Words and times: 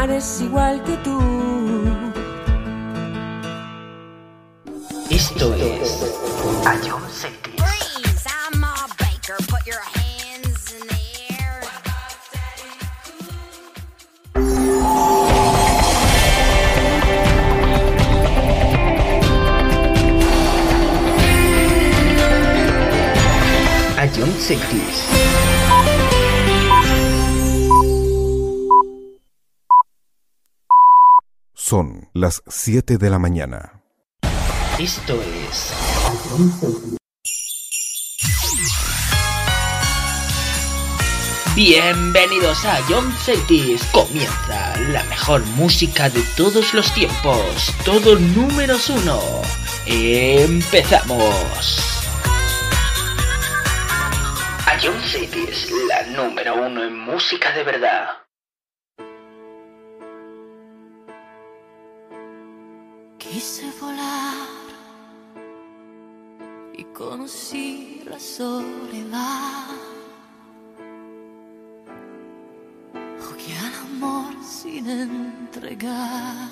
mar 0.00 0.10
es 0.12 0.40
igual 0.40 0.82
que 0.82 0.96
tú. 1.04 1.20
Esto 5.10 5.54
es 5.54 6.00
Ion! 6.86 7.00
I'm 24.12 25.39
Son 31.70 32.10
las 32.14 32.42
7 32.48 32.98
de 32.98 33.10
la 33.10 33.20
mañana. 33.20 33.80
Esto 34.76 35.22
es 35.22 35.72
Bienvenidos 41.54 42.64
a 42.64 42.80
John 42.88 43.12
Cities. 43.24 43.84
Comienza 43.92 44.80
la 44.88 45.04
mejor 45.04 45.46
música 45.54 46.10
de 46.10 46.24
todos 46.36 46.74
los 46.74 46.92
tiempos. 46.92 47.72
Todo 47.84 48.18
números 48.18 48.90
uno. 48.90 49.20
Empezamos. 49.86 51.22
Ion 54.82 55.00
Cities, 55.02 55.70
la 55.86 56.02
número 56.16 56.66
uno 56.66 56.82
en 56.82 56.98
música 56.98 57.52
de 57.52 57.62
verdad. 57.62 58.08
Quise 63.30 63.70
volar 63.80 64.48
y 66.76 66.82
conocí 66.86 68.02
la 68.04 68.18
soledad. 68.18 69.68
Jugué 72.92 73.56
al 73.56 73.74
amor 73.86 74.34
sin 74.44 74.90
entregar, 74.90 76.48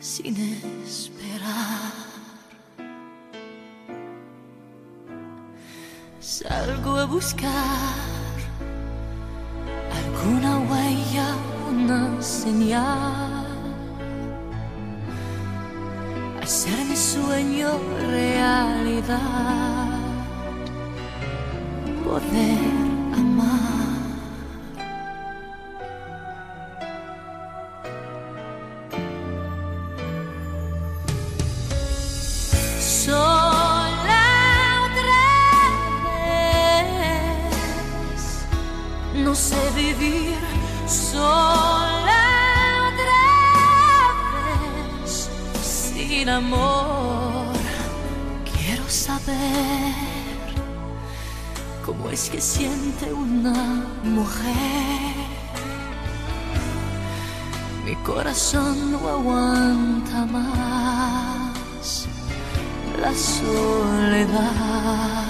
sin 0.00 0.36
esperar. 0.36 1.92
Salgo 6.20 6.96
a 6.98 7.06
buscar 7.06 7.94
alguna 9.96 10.58
huella, 10.58 11.36
una 11.70 12.20
señal. 12.20 13.41
Hacer 16.42 16.84
mi 16.86 16.96
sueño 16.96 17.78
realidad, 18.10 19.20
poder 22.04 22.58
amar. 23.14 23.81
Que 52.30 52.40
siente 52.40 53.12
una 53.12 53.84
mujer. 54.04 55.14
Mi 57.84 57.96
corazón 57.96 58.92
no 58.92 59.08
aguanta 59.08 60.24
más 60.26 62.06
la 63.00 63.12
soledad. 63.14 65.21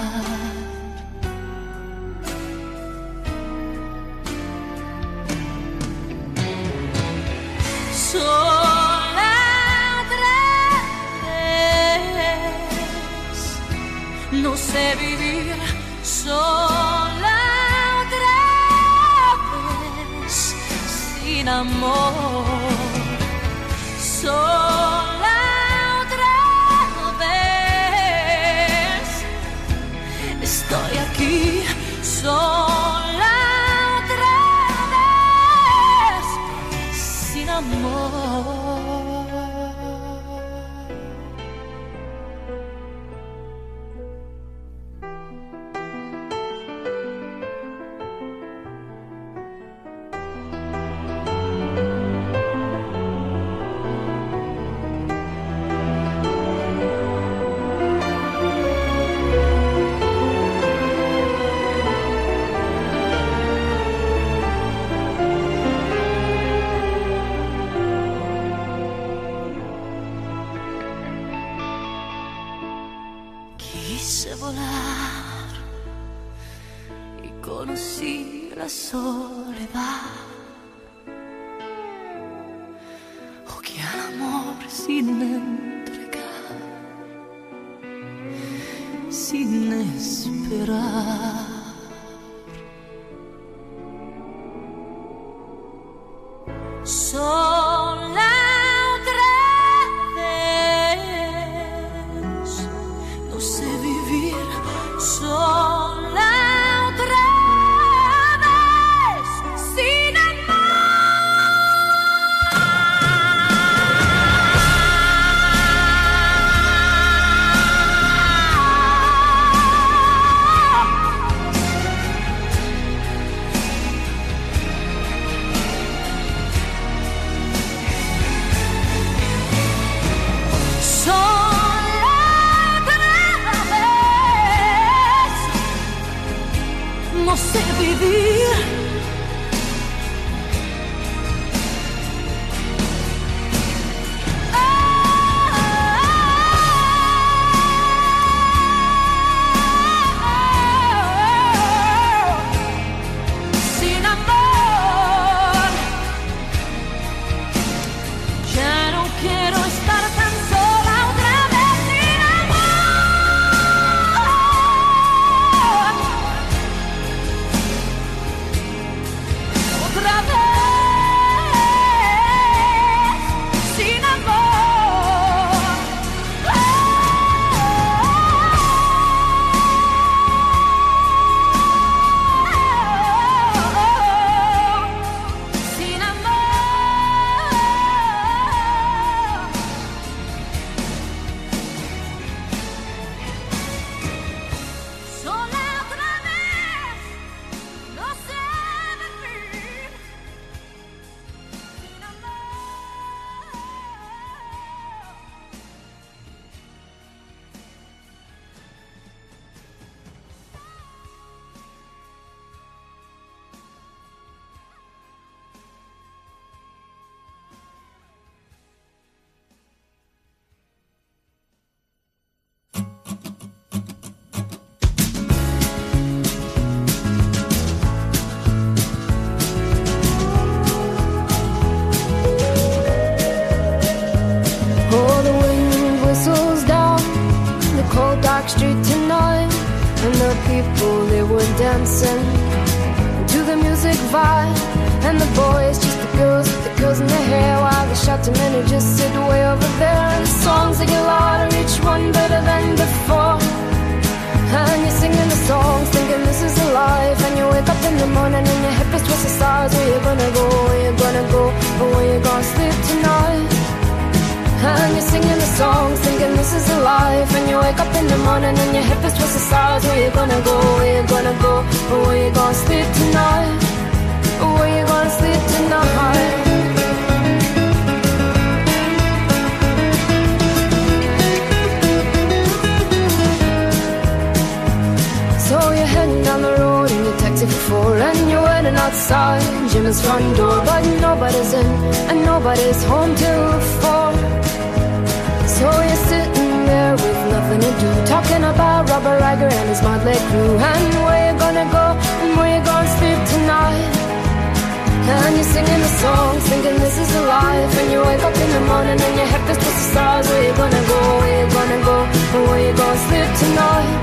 You 310.53 310.59
gonna 310.59 310.87
go, 310.87 310.99
where 311.19 311.39
you 311.39 311.47
gonna 311.51 311.79
go, 311.83 311.97
where 312.45 312.61
you 312.65 312.73
gonna 312.77 313.05
sleep 313.07 313.29
tonight? 313.41 313.93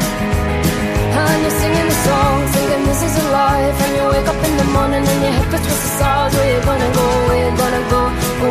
And 1.21 1.43
you're 1.43 1.59
singing 1.63 1.89
the 1.93 1.99
song, 2.07 2.47
thinking 2.55 2.85
this 2.87 3.03
is 3.03 3.15
a 3.19 3.27
life 3.31 3.77
And 3.85 3.93
you 3.97 4.05
wake 4.15 4.29
up 4.33 4.45
in 4.49 4.57
the 4.57 4.65
morning 4.77 5.05
and 5.13 5.21
your 5.23 5.33
head 5.33 5.47
feels 5.51 5.63
twisted 5.67 5.93
stars. 5.99 6.35
Where 6.35 6.51
you 6.55 6.61
gonna 6.65 6.91
go, 6.99 7.07
where 7.27 7.51
you 7.51 7.57
gonna 7.57 7.91
go 7.91 8.03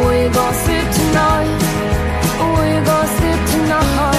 where 0.06 0.24
you 0.24 0.30
gonna 0.32 0.64
sleep 0.64 0.88
tonight? 1.00 1.60
Where 2.54 2.70
you 2.74 2.82
gonna 2.86 3.18
sleep 3.18 3.42
tonight 3.52 4.19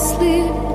sleep 0.00 0.69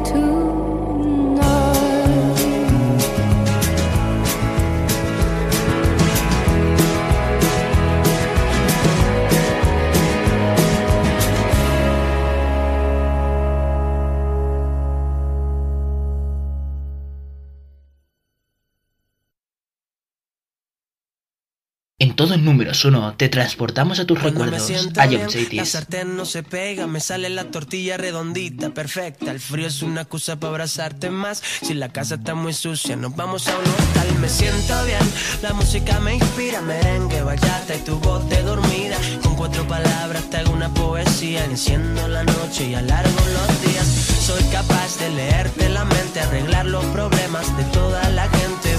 todo 22.36 22.44
números 22.44 22.84
uno 22.86 23.14
te 23.16 23.30
transportamos 23.30 24.00
a 24.00 24.06
tus 24.06 24.20
Cuando 24.20 24.46
recuerdos, 24.46 24.98
a 24.98 25.06
John 25.06 25.30
la 25.52 25.66
sartén 25.66 26.16
no 26.16 26.26
se 26.26 26.44
pega, 26.44 26.88
me 26.88 27.00
sale 27.00 27.30
la 27.30 27.46
tortilla 27.46 27.98
redondita, 27.98 28.72
perfecta. 28.72 29.32
El 29.32 29.40
frío 29.40 29.68
es 29.68 29.82
una 29.82 30.02
excusa 30.02 30.40
para 30.40 30.52
abrazarte 30.52 31.10
más. 31.10 31.42
Si 31.62 31.74
la 31.74 31.90
casa 31.90 32.16
está 32.16 32.36
muy 32.36 32.54
sucia, 32.54 32.96
nos 32.96 33.16
vamos 33.16 33.48
a 33.48 33.58
un 33.58 33.64
hotel. 33.64 34.20
Me 34.20 34.30
siento 34.30 34.74
bien, 34.86 35.00
la 35.42 35.54
música 35.54 36.00
me 36.00 36.16
inspira, 36.16 36.62
merengue, 36.62 37.22
bachata 37.22 37.76
y 37.76 37.80
tu 37.80 38.00
voz 38.00 38.28
de 38.30 38.42
dormida. 38.44 38.98
Con 39.24 39.36
cuatro 39.36 39.68
palabras 39.68 40.30
te 40.30 40.38
hago 40.38 40.52
una 40.52 40.74
poesía, 40.74 41.46
enciendo 41.46 42.08
la 42.08 42.24
noche 42.24 42.70
y 42.70 42.76
alargo 42.76 43.20
los 43.34 43.62
días. 43.62 43.86
Soy 43.86 44.44
capaz 44.46 44.98
de 45.00 45.10
leerte 45.10 45.70
la 45.70 45.86
mente, 45.86 46.20
arreglar 46.20 46.66
los 46.66 46.84
problemas 46.86 47.56
de 47.58 47.64
toda 47.66 48.10
la 48.10 48.28
gente. 48.30 48.75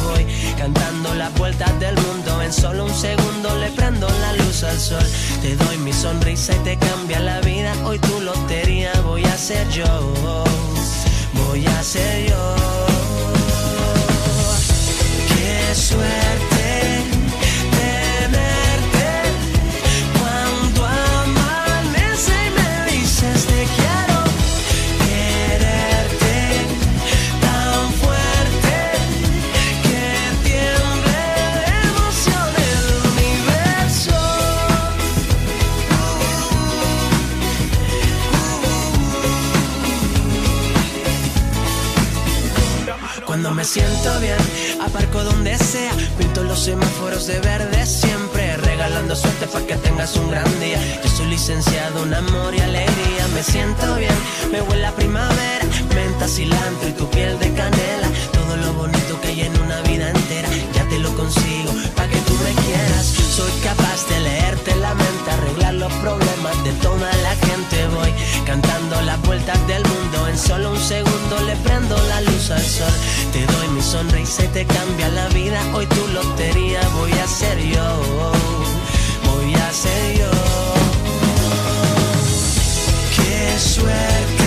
Cantando 0.59 1.15
las 1.15 1.33
vueltas 1.35 1.79
del 1.79 1.95
mundo, 1.97 2.43
en 2.43 2.53
solo 2.53 2.85
un 2.87 2.95
segundo 2.95 3.57
le 3.59 3.71
prendo 3.71 4.09
la 4.09 4.33
luz 4.35 4.63
al 4.65 4.79
sol. 4.79 5.07
Te 5.43 5.55
doy 5.57 5.77
mi 5.79 5.93
sonrisa 5.93 6.55
y 6.55 6.59
te 6.61 6.77
cambia 6.79 7.21
la 7.21 7.41
vida. 7.41 7.73
Hoy 7.85 7.99
tu 7.99 8.21
lotería 8.21 8.93
voy 9.05 9.25
a 9.25 9.37
ser 9.37 9.69
yo, 9.69 9.85
voy 11.35 11.67
a 11.67 11.83
ser 11.83 12.29
yo. 12.29 12.57
Cuando 43.47 43.63
me 43.63 43.65
siento 43.65 44.19
bien, 44.19 44.39
aparco 44.85 45.23
donde 45.23 45.57
sea, 45.57 45.93
pinto 46.19 46.43
los 46.43 46.59
semáforos 46.59 47.29
de 47.29 47.39
verde 47.39 47.87
siempre, 47.87 48.57
regalando 48.57 49.15
suerte 49.15 49.47
para 49.47 49.65
que 49.65 49.77
tengas 49.77 50.17
un 50.17 50.33
gran 50.33 50.51
día. 50.59 50.81
Yo 51.01 51.09
soy 51.09 51.29
licenciado 51.29 52.03
en 52.03 52.15
amor 52.15 52.57
y 52.57 52.59
alegría, 52.59 53.29
me 53.35 53.45
siento 53.45 53.95
bien, 53.95 54.17
me 54.51 54.63
huele 54.63 54.87
a 54.87 54.91
primavera, 54.97 55.65
menta, 55.95 56.27
cilantro 56.27 56.89
y 56.89 56.93
tu 56.95 57.09
piel 57.09 57.39
de 57.39 57.53
canela, 57.53 58.09
todo 58.33 58.57
lo 58.57 58.73
bonito 58.73 59.21
que 59.21 59.29
hay 59.29 59.43
en 59.43 59.61
una 59.61 59.81
vida 59.83 60.11
entera, 60.11 60.49
ya 60.75 60.85
te 60.89 60.99
lo 60.99 61.15
consigo, 61.15 61.73
para 61.95 62.09
que 62.09 62.19
tú 62.19 62.35
me 62.43 62.53
quieras. 62.65 63.07
Soy 63.07 63.53
capaz 63.63 64.09
de 64.09 64.21
leerte 64.23 64.75
la 64.75 64.93
mente, 64.95 65.31
arreglar 65.31 65.75
los 65.75 65.93
problemas 65.93 66.65
de 66.65 66.73
toda 66.83 67.13
la 67.23 67.37
gente, 67.47 67.87
voy 67.95 68.13
cantando 68.45 69.01
las 69.03 69.23
vueltas 69.23 69.65
del 69.69 69.85
mundo, 69.85 69.96
solo 70.39 70.71
un 70.71 70.81
segundo 70.81 71.41
le 71.47 71.57
prendo 71.57 71.97
la 72.09 72.21
luz 72.21 72.51
al 72.51 72.63
sol. 72.63 72.93
Te 73.33 73.47
doy 73.47 73.69
mi 73.69 73.83
sonrisa 73.83 74.45
y 74.45 74.49
te 74.49 74.67
cambia 74.67 75.09
la 75.09 75.29
vida. 75.29 75.61
Hoy 75.75 75.87
tu 75.87 76.07
lotería 76.09 76.81
voy 76.99 77.13
a 77.13 77.27
ser 77.27 77.59
yo. 77.59 78.33
Voy 79.25 79.55
a 79.55 79.73
ser 79.73 80.19
yo. 80.19 80.31
Qué 83.17 83.59
suerte 83.59 84.46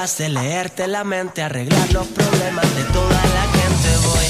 capaz 0.00 0.16
de 0.16 0.30
leerte 0.30 0.86
la 0.86 1.04
mente, 1.04 1.42
arreglar 1.42 1.92
los 1.92 2.06
problemas 2.06 2.74
de 2.74 2.84
toda 2.84 3.10
la 3.10 3.42
gente. 3.52 4.06
Voy 4.06 4.29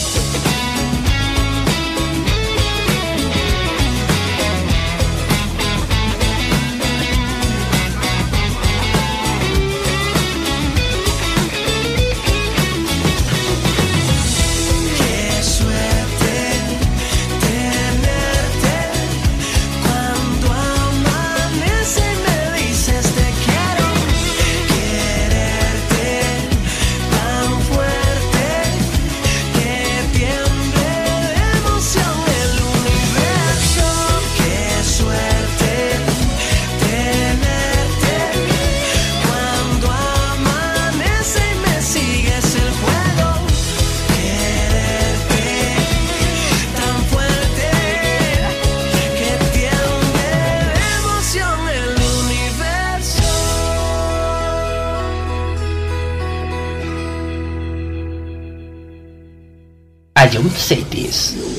verdade, 60.31 60.37
eu 60.37 60.43
não 60.43 60.51
sei 60.51 60.83
disso. 60.85 61.50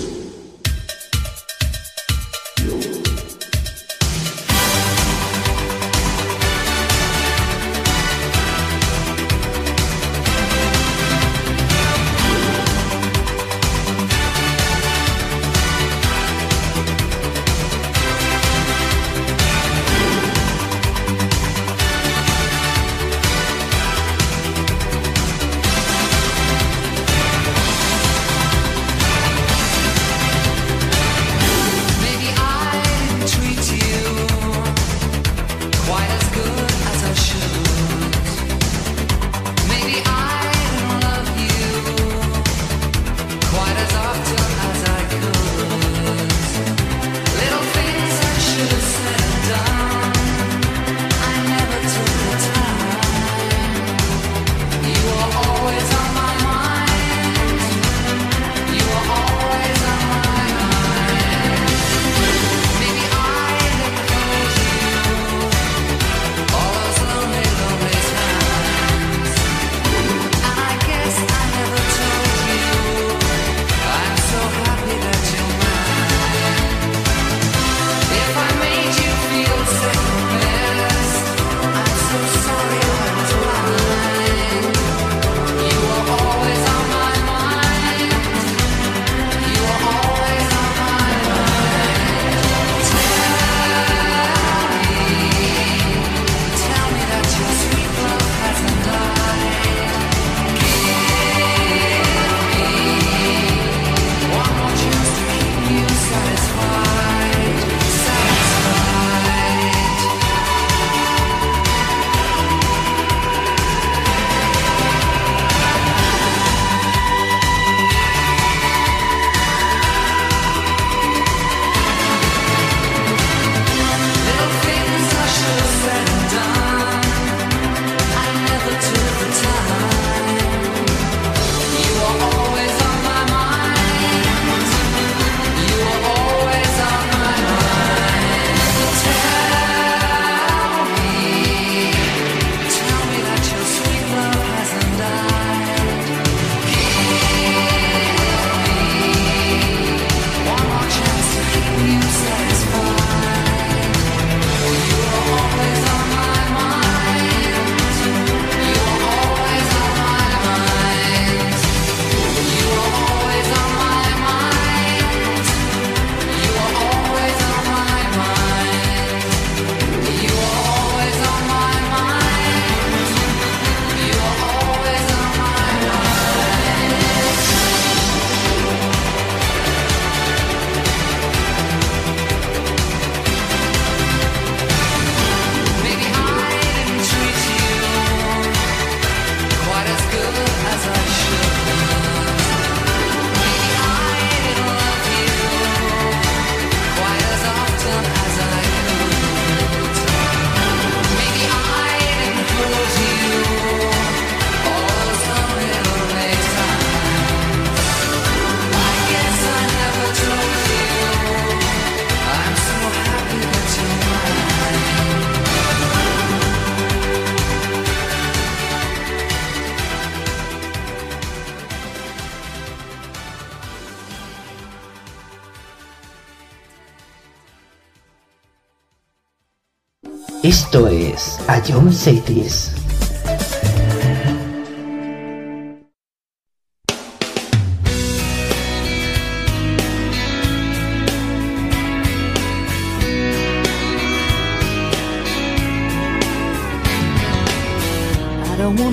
Radio 231.61 231.79
Mercedes. 231.81 232.73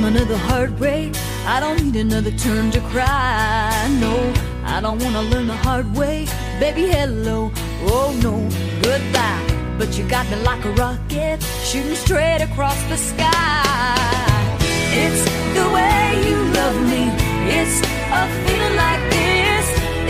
another 0.04 0.36
heartbreak. 0.36 1.14
I 1.46 1.60
don't 1.60 1.82
need 1.82 1.96
another 1.96 2.30
turn 2.32 2.70
to 2.72 2.80
cry. 2.92 3.96
No, 4.00 4.32
I 4.64 4.80
don't 4.80 5.02
wanna 5.02 5.22
learn 5.22 5.46
the 5.46 5.56
hard 5.56 5.86
way. 5.96 6.26
Baby, 6.60 6.86
hello. 6.88 7.50
Oh 7.82 8.14
no, 8.22 8.48
goodbye. 8.82 9.37
But 9.78 9.96
you 9.96 10.04
got 10.08 10.28
me 10.28 10.36
like 10.42 10.64
a 10.64 10.72
rocket, 10.72 11.40
shooting 11.62 11.94
straight 11.94 12.42
across 12.42 12.82
the 12.90 12.96
sky. 12.96 14.58
It's 14.90 15.22
the 15.54 15.66
way 15.70 16.18
you 16.28 16.36
love 16.58 16.76
me. 16.90 17.06
It's 17.46 17.78
a 18.10 18.22
feeling 18.44 18.76
like 18.76 19.02
this. 19.14 19.66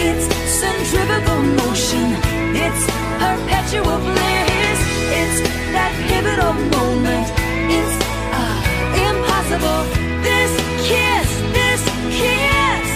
It's 0.09 0.27
centrifugal 0.61 1.43
motion. 1.61 2.17
It's 2.57 2.83
perpetual 3.21 3.99
bliss. 4.09 4.81
It's 5.21 5.39
that 5.77 5.93
pivotal 6.09 6.55
moment. 6.73 7.29
It's 7.69 7.95
uh, 8.33 8.57
impossible. 9.05 9.85
This 10.25 10.53
kiss, 10.89 11.29
this 11.53 11.83
kiss, 12.17 12.89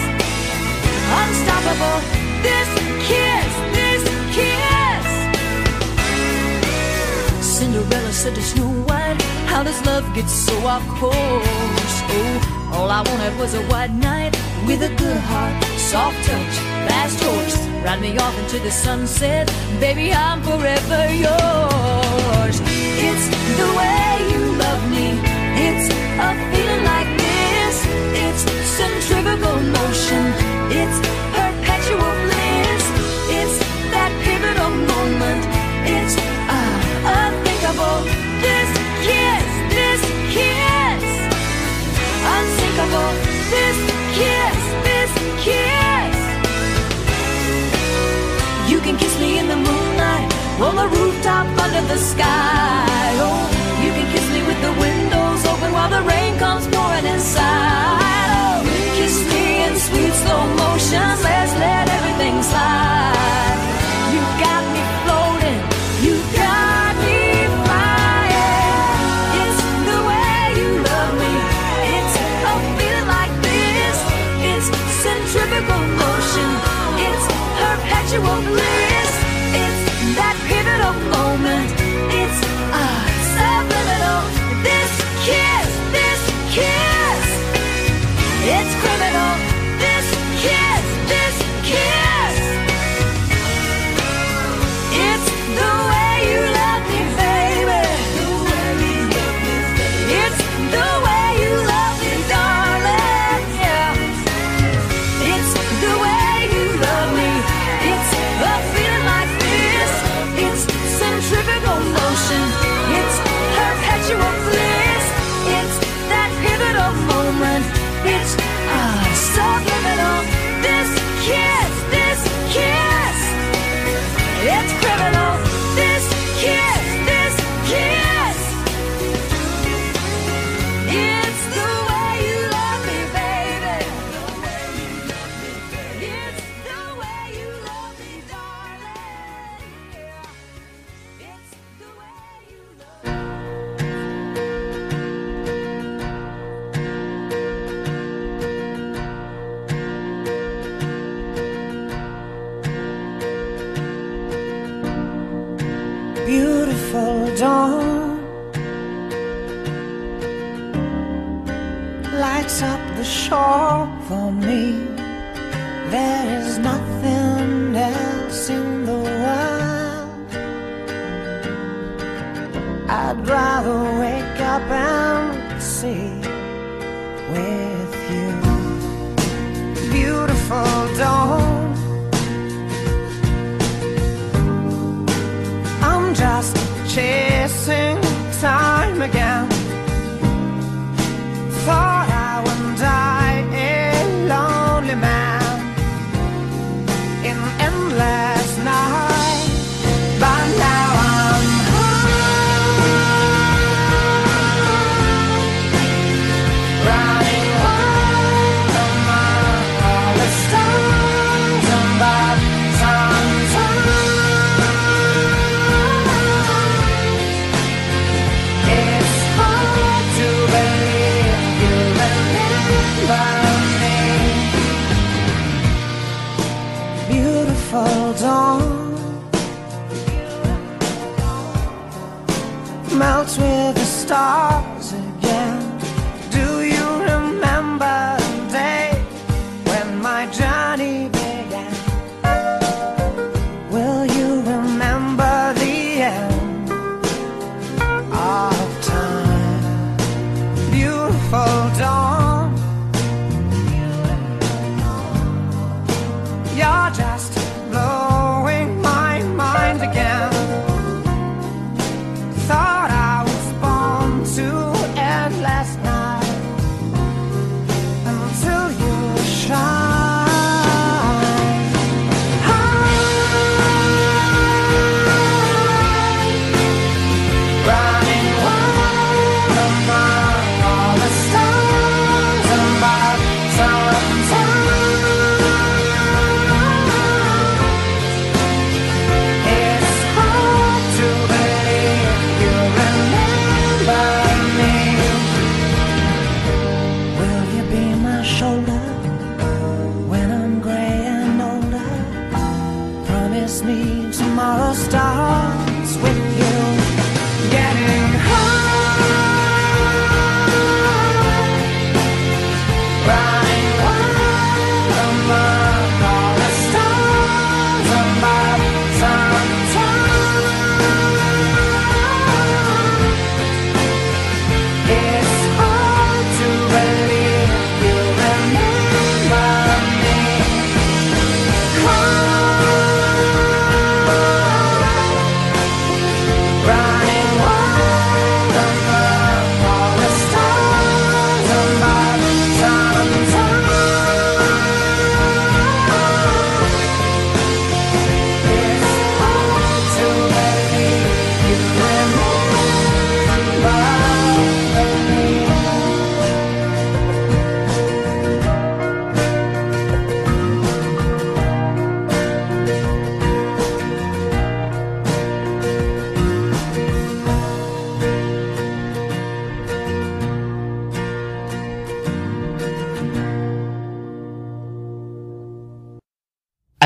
unstoppable. 1.21 2.01
This 2.41 2.69
kiss, 3.05 3.22
Said 8.23 8.35
to 8.35 8.41
Snow 8.41 8.69
White, 8.87 9.21
How 9.51 9.63
does 9.63 9.85
love 9.85 10.05
get 10.15 10.29
so 10.29 10.55
off 10.65 10.87
course? 10.97 11.95
Oh, 12.15 12.71
all 12.71 12.89
I 12.89 13.01
wanted 13.01 13.37
was 13.37 13.53
a 13.53 13.61
white 13.63 13.91
knight 13.91 14.33
with 14.65 14.81
a 14.81 14.95
good 14.95 15.17
heart, 15.17 15.61
soft 15.75 16.15
touch, 16.23 16.55
fast 16.87 17.21
horse. 17.21 17.57
Ride 17.83 17.99
me 17.99 18.17
off 18.17 18.33
into 18.39 18.59
the 18.59 18.71
sunset, 18.71 19.51
baby, 19.81 20.13
I'm 20.13 20.41
forever 20.41 21.03
yours. 21.11 22.61
It's 23.07 23.25
the 23.59 23.67
way 23.75 24.07
you 24.31 24.41
love 24.55 24.83
me, 24.89 25.19
it's 25.67 25.87
a 26.27 26.29
feeling 26.51 26.83
like 26.93 27.09
this. 27.19 27.75
It's 28.23 28.43
centrifugal 28.79 29.59
motion, 29.75 30.22
the 50.83 50.89
rooftop 50.99 51.47
under 51.63 51.83
the 51.87 51.97
sky. 51.97 53.15
Oh, 53.23 53.43
you 53.83 53.91
can 53.95 54.07
kiss 54.11 54.27
me 54.35 54.41
with 54.49 54.59
the 54.67 54.73
windows 54.85 55.45
open 55.45 55.71
while 55.71 55.89
the 55.89 56.03
rain 56.03 56.37
comes 56.37 56.67
pouring 56.67 57.05
inside. 57.05 58.27
Oh, 58.35 58.59
kiss 58.97 59.15
me 59.31 59.63
in 59.65 59.73
sweet 59.87 60.13
slow 60.23 60.43
motion. 60.63 61.07
Let's 61.27 61.53
let 61.63 61.85
everything 61.97 62.35
slide. 62.43 63.59
You 64.13 64.21
got 64.43 64.63
me 64.75 64.83
floating. 65.03 65.59
You 66.05 66.15
got 66.35 66.91
me 67.05 67.19
flying. 67.63 68.99
It's 69.39 69.59
the 69.87 69.99
way 70.09 70.39
you 70.59 70.69
love 70.89 71.13
me. 71.23 71.33
It's 71.95 72.15
a 72.51 72.55
feeling 72.77 73.09
like 73.17 73.33
this. 73.47 73.97
It's 74.51 74.67
centrifugal 75.03 75.83
motion. 76.03 76.49
It's 77.07 77.25
perpetual 77.61 78.39
bliss. 78.51 78.82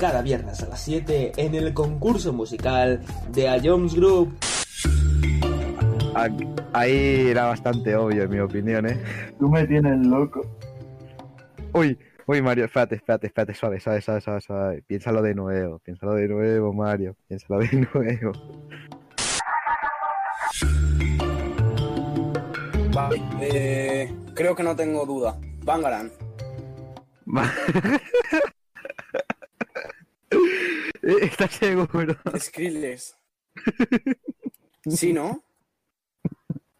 Cada 0.00 0.22
viernes 0.22 0.62
a 0.62 0.66
las 0.66 0.80
7 0.80 1.32
en 1.36 1.54
el 1.54 1.74
concurso 1.74 2.32
musical 2.32 3.02
de 3.32 3.50
A 3.50 3.60
Jones 3.62 3.94
Group. 3.94 4.34
Ah, 6.14 6.28
Ahí 6.72 7.28
era 7.28 7.44
bastante 7.46 7.94
obvio, 7.94 8.22
en 8.22 8.30
mi 8.30 8.38
opinión, 8.38 8.88
¿eh? 8.88 8.98
Tú 9.38 9.50
me 9.50 9.66
tienes 9.66 9.98
loco. 10.06 10.40
Uy, 11.74 11.98
uy, 12.26 12.40
Mario, 12.40 12.64
espérate, 12.64 12.94
espérate, 12.94 13.26
espérate, 13.26 13.54
suave, 13.54 13.78
suave, 13.78 14.00
suave, 14.00 14.20
suave, 14.22 14.40
suave. 14.40 14.82
Piénsalo 14.86 15.20
de 15.20 15.34
nuevo, 15.34 15.80
piénsalo 15.80 16.14
de 16.14 16.28
nuevo, 16.28 16.72
Mario, 16.72 17.14
piénsalo 17.28 17.60
de 17.60 17.88
nuevo. 17.94 18.32
Vale, 22.94 23.22
eh, 23.42 24.14
creo 24.34 24.54
que 24.54 24.62
no 24.62 24.74
tengo 24.74 25.04
duda. 25.04 25.36
Bangaran. 25.62 26.10
¿Estás 31.02 31.52
seguro? 31.52 32.14
Skrillex. 32.60 33.16
¿Sí, 34.88 35.12
no? 35.12 35.42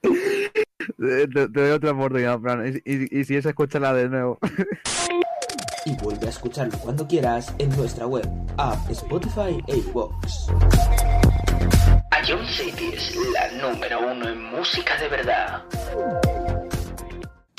Te, 0.03 1.27
te- 1.29 1.49
te 1.49 1.61
doy 1.61 1.71
otra 1.71 1.93
oportunidad, 1.93 2.39
Fran. 2.41 2.67
Y, 2.85 2.91
y- 2.91 3.21
y 3.21 3.25
si 3.25 3.37
es, 3.37 3.47
escúchala 3.47 3.93
de 3.95 4.09
nuevo. 4.09 4.39
Y 5.87 5.97
vuelve 5.97 6.27
a 6.27 6.29
escucharlo 6.29 6.77
cuando 6.79 7.09
quieras 7.09 7.55
en 7.57 7.71
nuestra 7.75 8.07
web, 8.07 8.29
app, 8.59 8.79
Spotify 8.91 9.65
e 9.67 9.79
iVoox. 9.79 10.51
A 12.11 12.23
John 12.29 12.47
City 12.47 12.91
es 12.95 13.17
la 13.33 13.51
número 13.73 14.13
uno 14.13 14.29
en 14.29 14.43
música 14.43 14.99
de 15.01 15.09
verdad. 15.09 15.63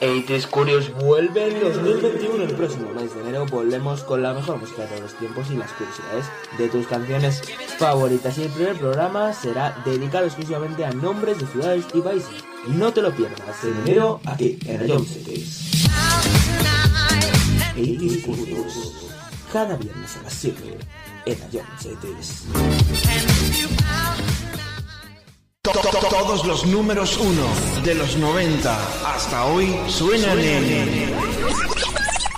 80s 0.01 0.47
Curious 0.47 0.91
vuelve 0.95 1.47
en 1.47 1.59
2021. 1.61 2.43
El 2.43 2.55
próximo 2.55 2.91
mes 2.91 3.13
de 3.13 3.21
enero 3.21 3.45
volvemos 3.45 4.01
con 4.03 4.23
la 4.23 4.33
mejor 4.33 4.57
música 4.57 4.81
de 4.81 4.87
todos 4.87 5.01
los 5.01 5.13
tiempos 5.13 5.51
y 5.51 5.55
las 5.55 5.71
curiosidades 5.73 6.25
de 6.57 6.69
tus 6.69 6.87
canciones 6.87 7.41
favoritas. 7.77 8.37
Y 8.39 8.43
el 8.43 8.49
primer 8.49 8.77
programa 8.77 9.31
será 9.31 9.79
dedicado 9.85 10.25
exclusivamente 10.25 10.83
a 10.83 10.91
nombres 10.91 11.39
de 11.39 11.45
ciudades 11.45 11.85
y 11.93 12.01
países. 12.01 12.43
No 12.67 12.91
te 12.91 13.03
lo 13.03 13.11
pierdas 13.15 13.63
en 13.63 13.77
enero 13.87 14.19
aquí 14.25 14.57
en 14.65 15.05
Cities. 15.05 15.87
80s 17.75 18.25
Curious. 18.25 19.11
Cada 19.53 19.77
viernes 19.77 20.17
a 20.17 20.23
las 20.23 20.33
7 20.33 20.77
en 21.25 21.37
Cities. 21.79 22.45
To- 25.73 25.79
to- 25.79 26.07
Todos 26.09 26.45
los 26.45 26.65
números 26.65 27.17
uno 27.17 27.43
de 27.83 27.95
los 27.95 28.17
90 28.17 28.77
hasta 29.15 29.45
hoy 29.45 29.73
suenan 29.87 30.37
en 30.39 31.13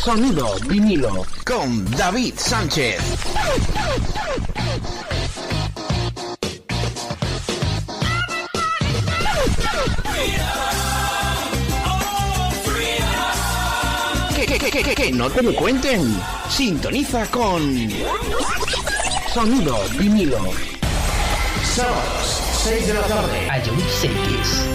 Sonido 0.04 0.56
vinilo 0.68 1.26
con 1.46 1.90
David 1.92 2.34
Sánchez. 2.38 3.02
Que, 14.36 14.46
que, 14.60 14.84
que, 14.84 14.96
que, 14.96 15.12
no 15.12 15.30
te 15.30 15.42
lo 15.42 15.56
cuenten. 15.56 16.20
Sintoniza 16.50 17.26
con 17.28 17.90
Sonido 19.34 19.80
vinilo. 19.98 20.38
Sábados, 21.76 22.43
6 22.64 22.88
de 22.88 22.94
la 22.94 23.02
tarde. 23.02 23.50
A 23.50 23.62
John 23.62 23.78
Cities. 24.00 24.66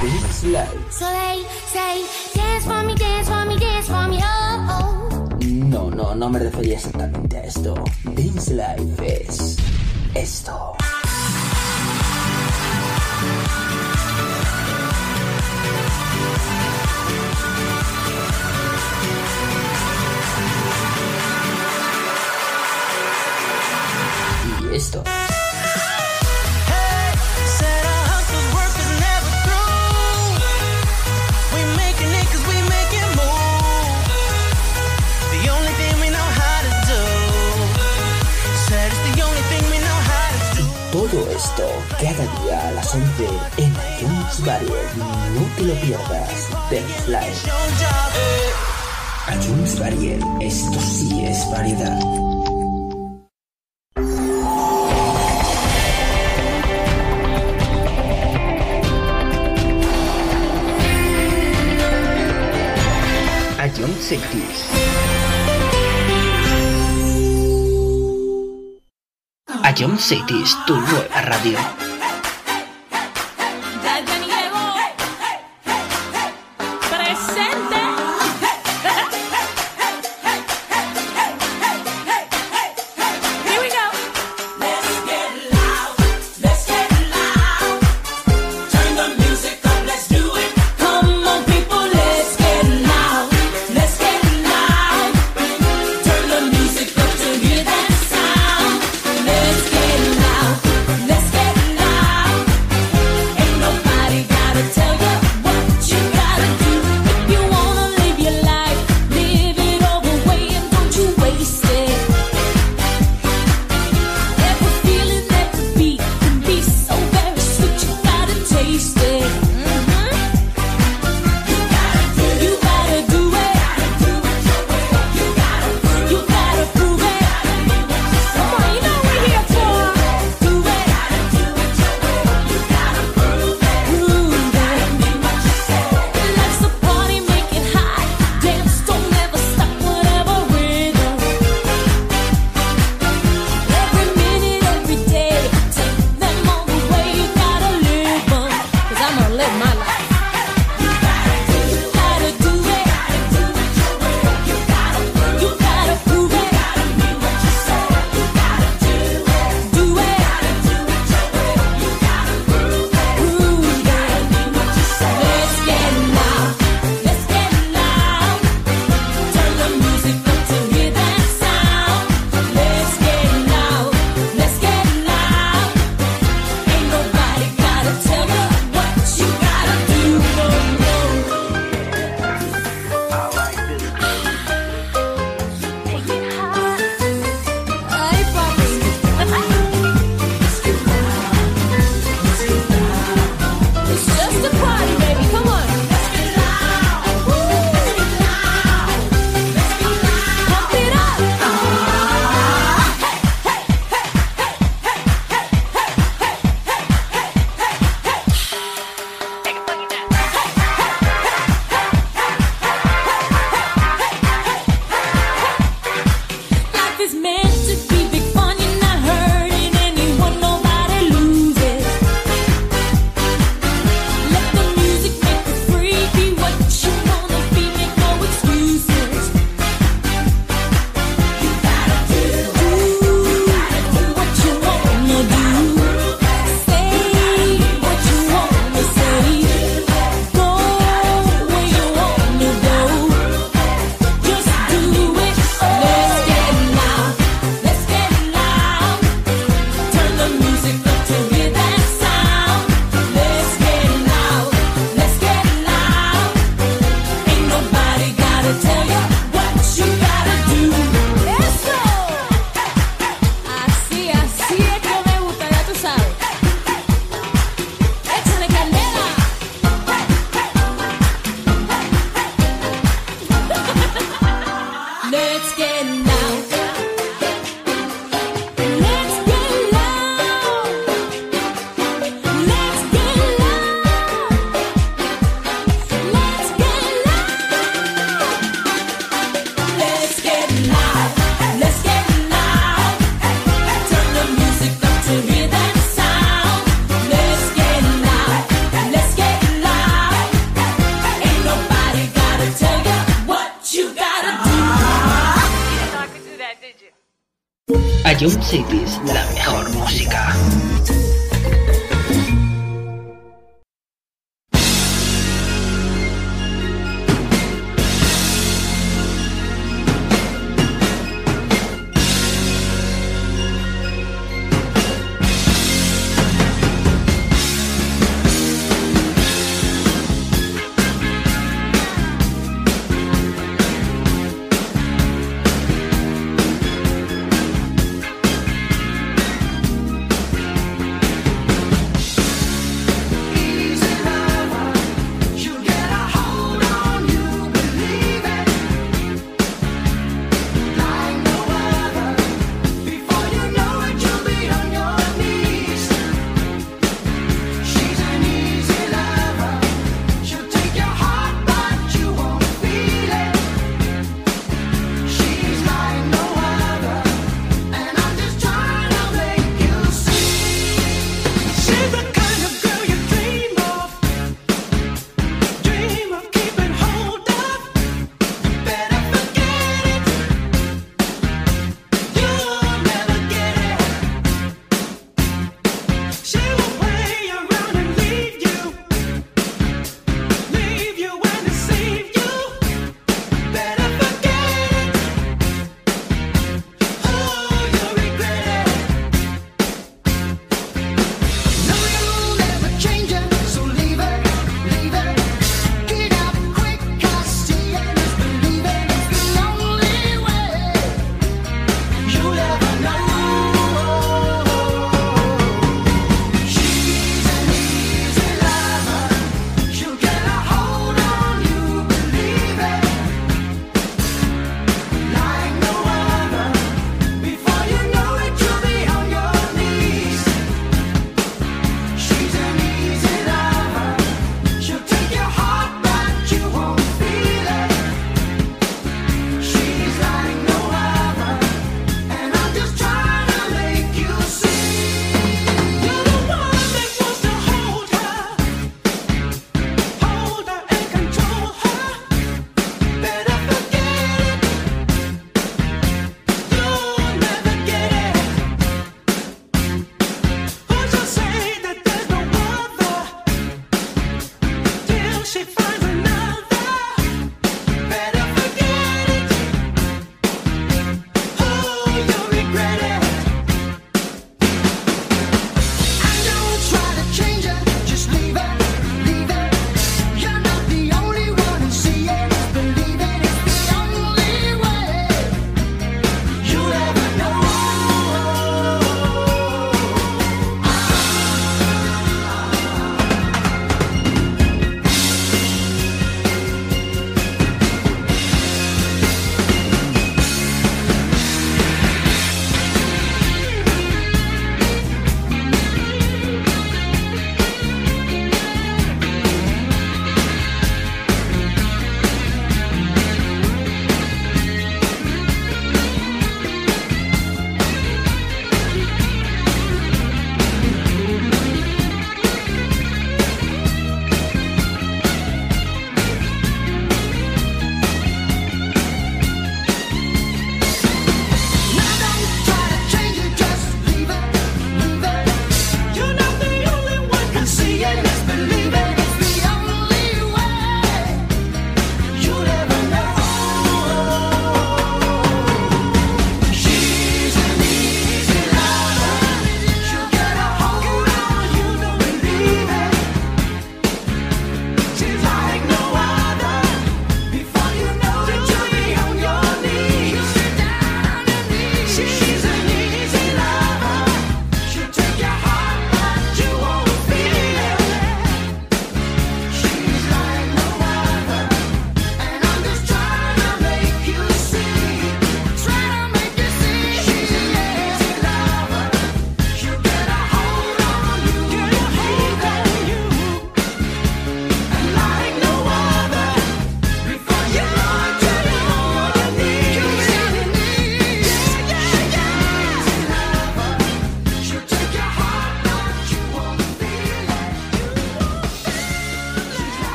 Dance 0.00 0.46
Live. 0.48 0.90
So 0.90 1.04
they 1.06 1.44
say, 1.72 2.04
dance 2.34 2.64
for 2.64 2.82
me, 2.82 2.94
dance 2.96 3.28
for 3.28 3.44
me, 3.46 3.56
dance 3.56 3.86
for 3.86 4.08
me, 4.08 4.18
oh, 4.20 4.66
oh. 4.68 5.38
No, 5.44 5.90
no, 5.90 6.12
no 6.16 6.28
me 6.28 6.40
refería 6.40 6.74
exactamente 6.74 7.36
a 7.36 7.44
esto. 7.44 7.74
Dance 8.02 8.52
Life 8.52 9.22
es 9.22 9.56
esto. 10.14 10.76
Y 24.72 24.76
esto. 24.76 25.04
Esto 41.58 41.72
cada 42.00 42.44
día 42.44 42.68
a 42.68 42.70
las 42.70 42.94
11 42.94 43.26
en 43.56 43.72
iTunes 43.72 44.46
Variety. 44.46 44.98
No 45.34 45.56
te 45.56 45.62
lo 45.62 45.74
pierdas. 45.80 46.48
Dance 46.70 47.08
Live. 47.08 47.34
iTunes 49.34 49.80
Variety. 49.80 50.24
Esto 50.40 50.78
sí 50.80 51.24
es 51.24 51.50
variedad. 51.50 51.98
John 63.76 63.94
Cities. 64.00 64.77
John 69.78 69.96
Cities, 69.96 70.56
tu 70.66 70.74
nueva 70.74 71.22
radio. 71.22 71.87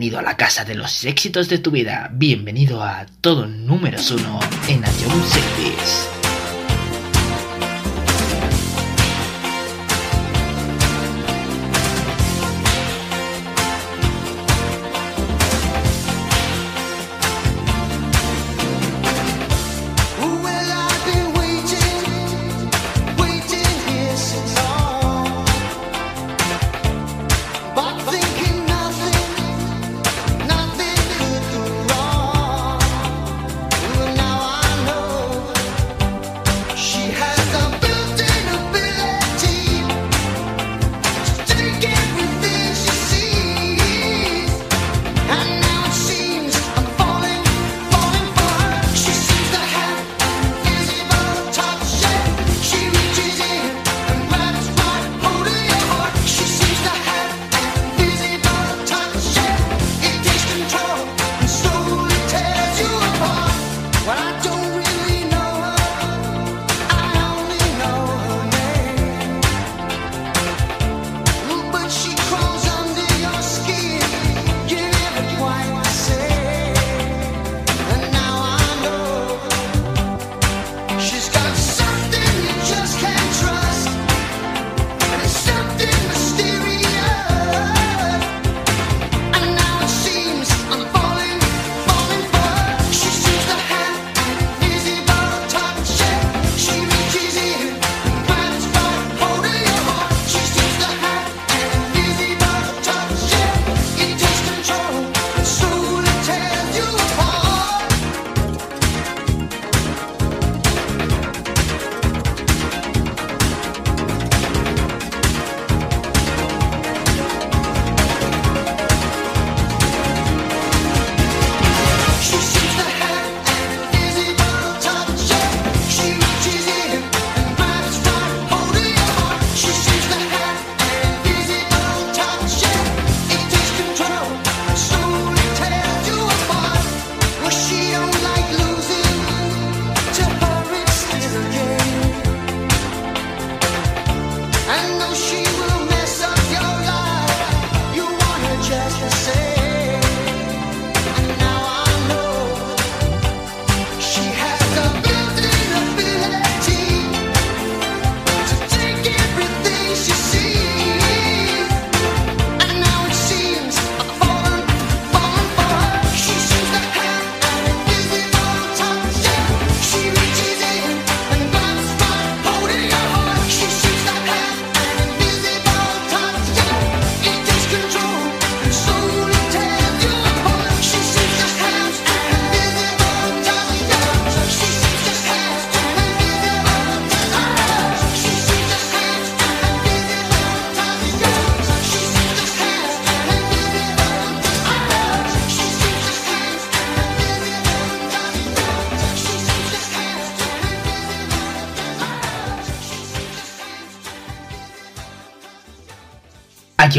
Bienvenido 0.00 0.18
a 0.20 0.30
la 0.30 0.38
casa 0.38 0.64
de 0.64 0.74
los 0.74 1.04
éxitos 1.04 1.50
de 1.50 1.58
tu 1.58 1.70
vida. 1.70 2.08
Bienvenido 2.10 2.82
a 2.82 3.04
todo 3.20 3.46
número 3.46 3.98
uno 4.10 4.40
en 4.66 4.82
Jones 4.82 5.28
Service. 5.28 6.19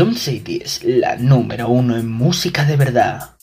Jump 0.01 0.17
City 0.17 0.59
es 0.63 0.83
la 0.83 1.15
número 1.15 1.69
uno 1.69 1.95
en 1.95 2.09
música 2.09 2.65
de 2.65 2.75
verdad. 2.75 3.35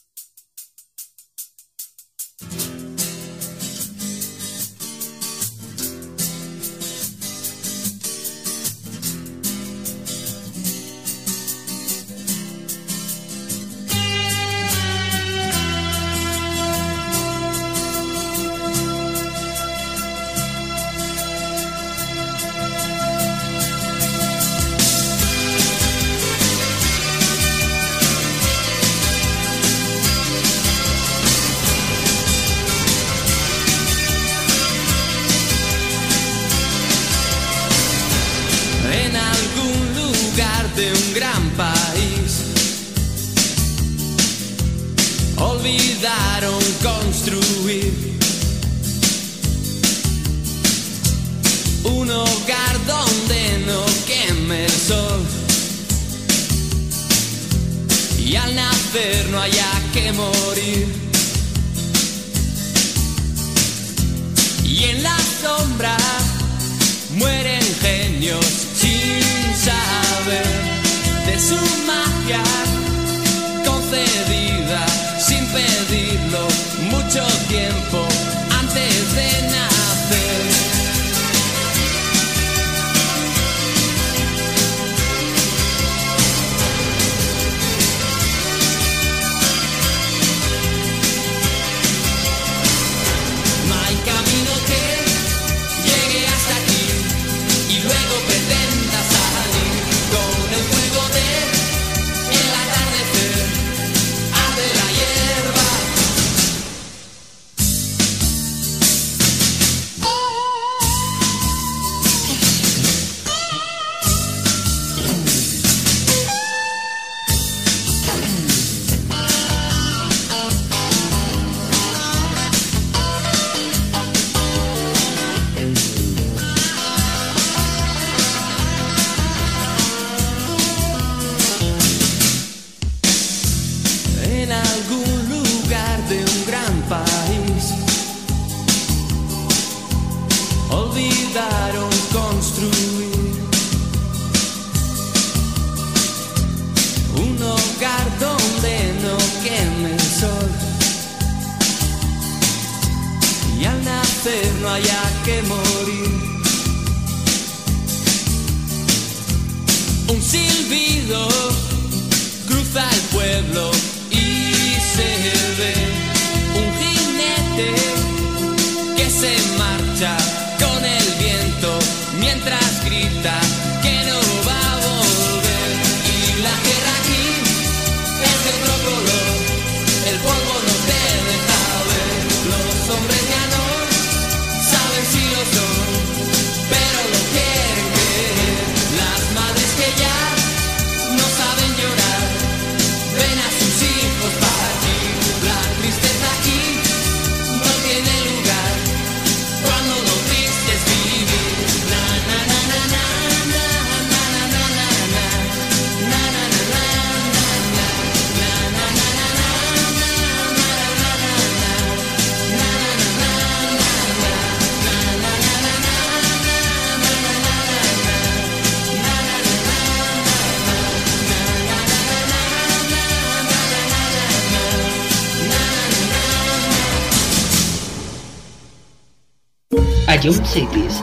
cities. 230.59 230.98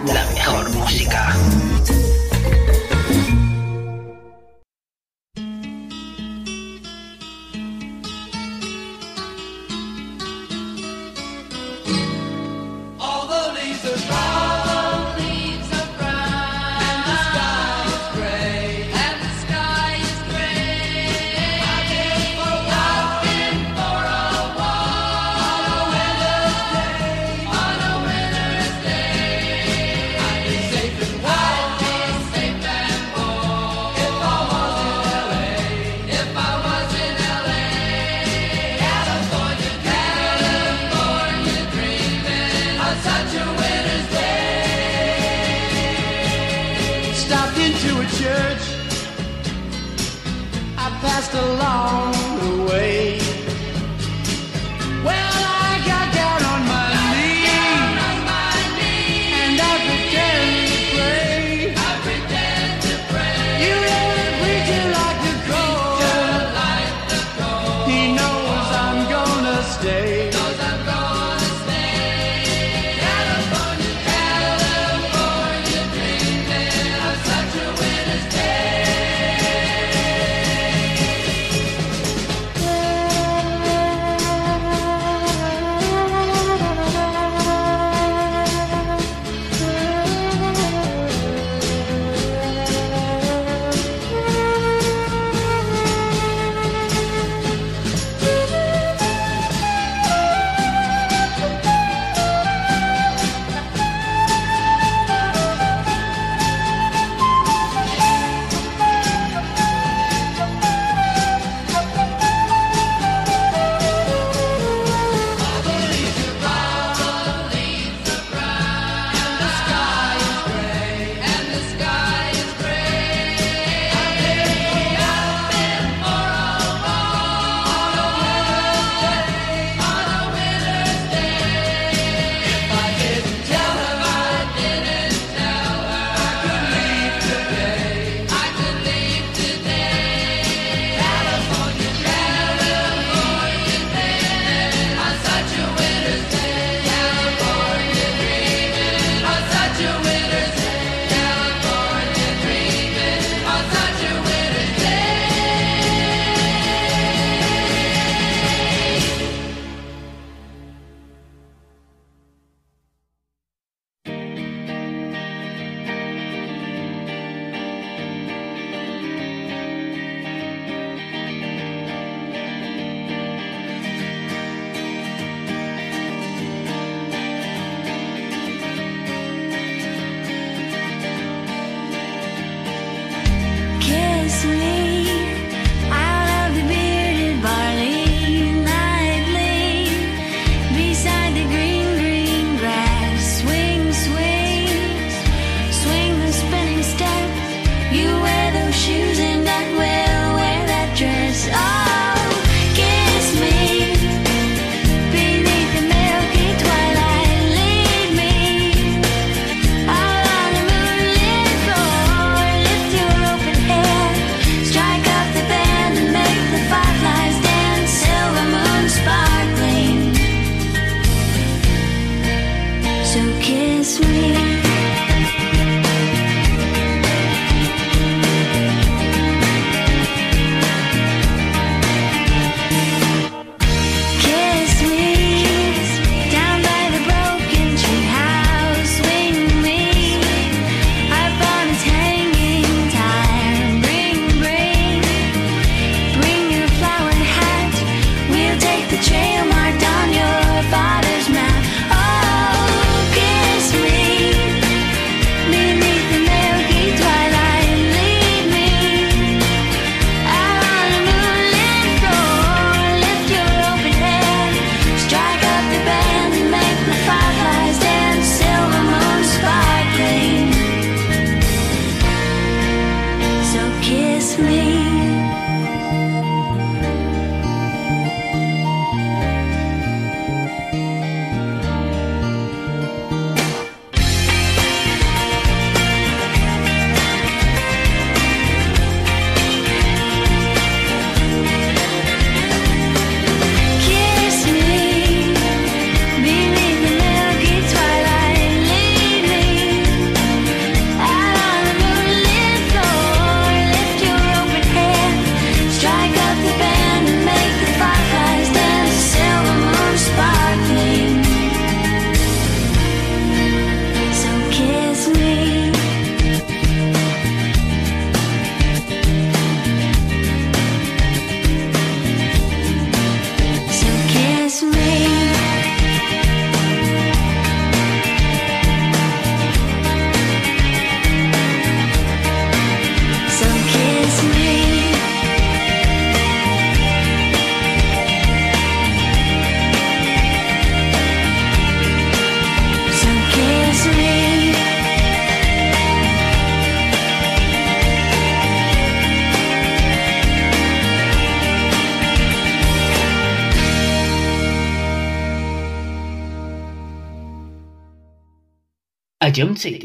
Jeemsie. 359.36 359.84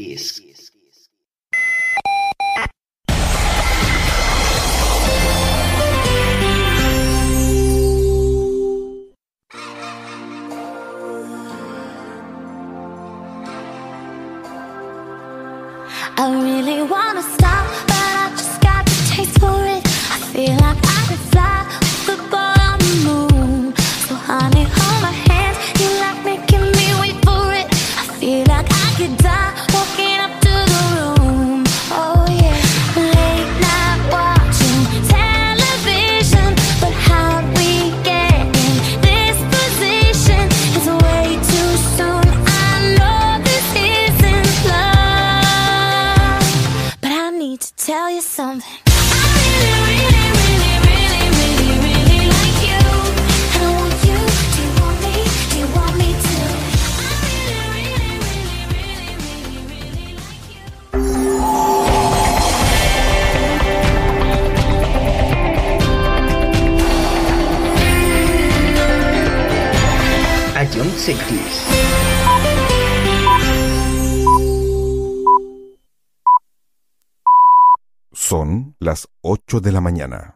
8 79.51 79.59
de 79.59 79.71
la 79.73 79.81
mañana. 79.81 80.35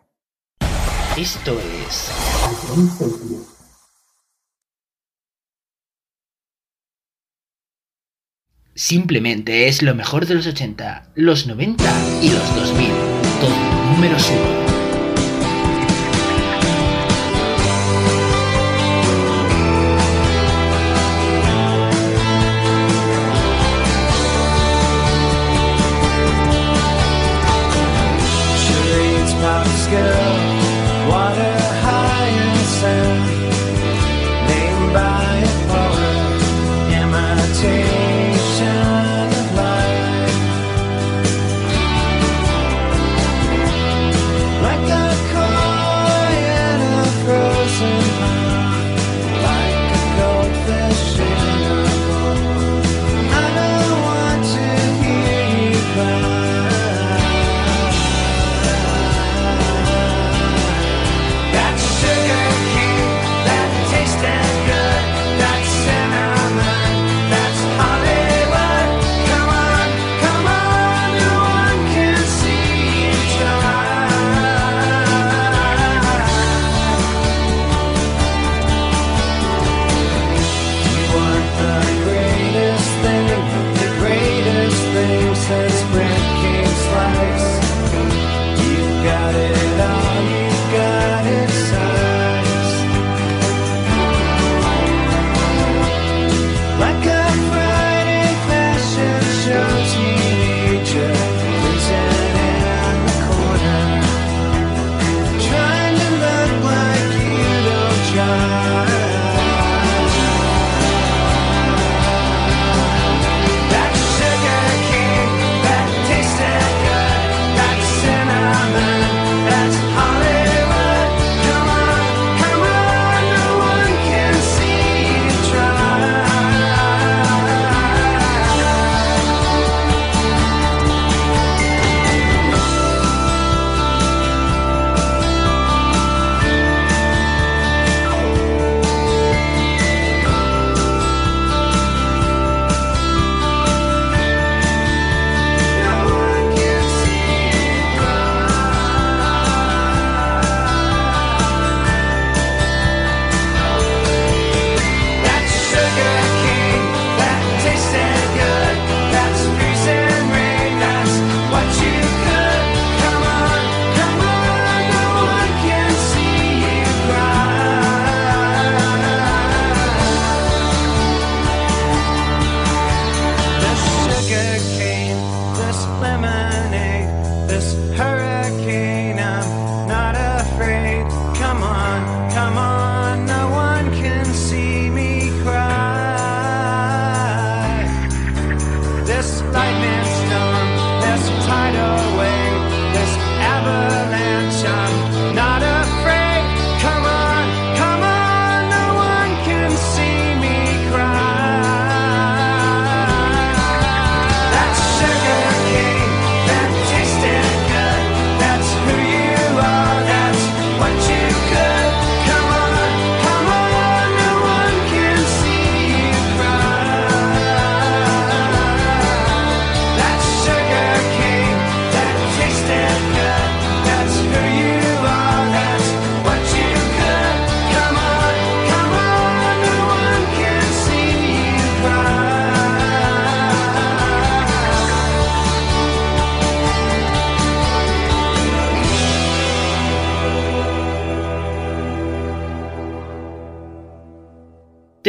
Esto 1.16 1.58
es... 1.88 2.12
Simplemente 8.74 9.70
es 9.70 9.82
lo 9.84 9.96
mejor 9.96 10.26
de 10.26 10.36
los 10.36 10.48
80, 10.48 11.14
los 11.16 11.48
90 11.48 11.84
y 12.22 12.30
los 12.30 12.56
2000. 12.58 12.88
Todo 13.40 13.94
número 13.94 14.18
1. 14.18 14.85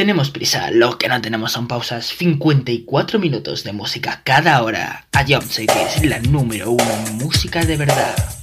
tenemos 0.06 0.30
prisa, 0.30 0.70
lo 0.70 0.98
que 0.98 1.08
no 1.08 1.20
tenemos 1.20 1.50
son 1.50 1.66
pausas. 1.66 2.06
54 2.06 3.18
minutos 3.18 3.64
de 3.64 3.72
música 3.72 4.20
cada 4.22 4.62
hora. 4.62 5.08
A 5.10 5.24
Jump 5.24 5.42
City 5.42 5.74
es 5.96 6.04
la 6.06 6.20
número 6.20 6.70
uno 6.70 7.06
en 7.08 7.16
música 7.16 7.64
de 7.64 7.76
verdad. 7.76 8.35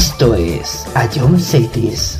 Esto 0.00 0.34
es 0.34 0.86
Ion 1.14 1.38
Cities. 1.38 2.19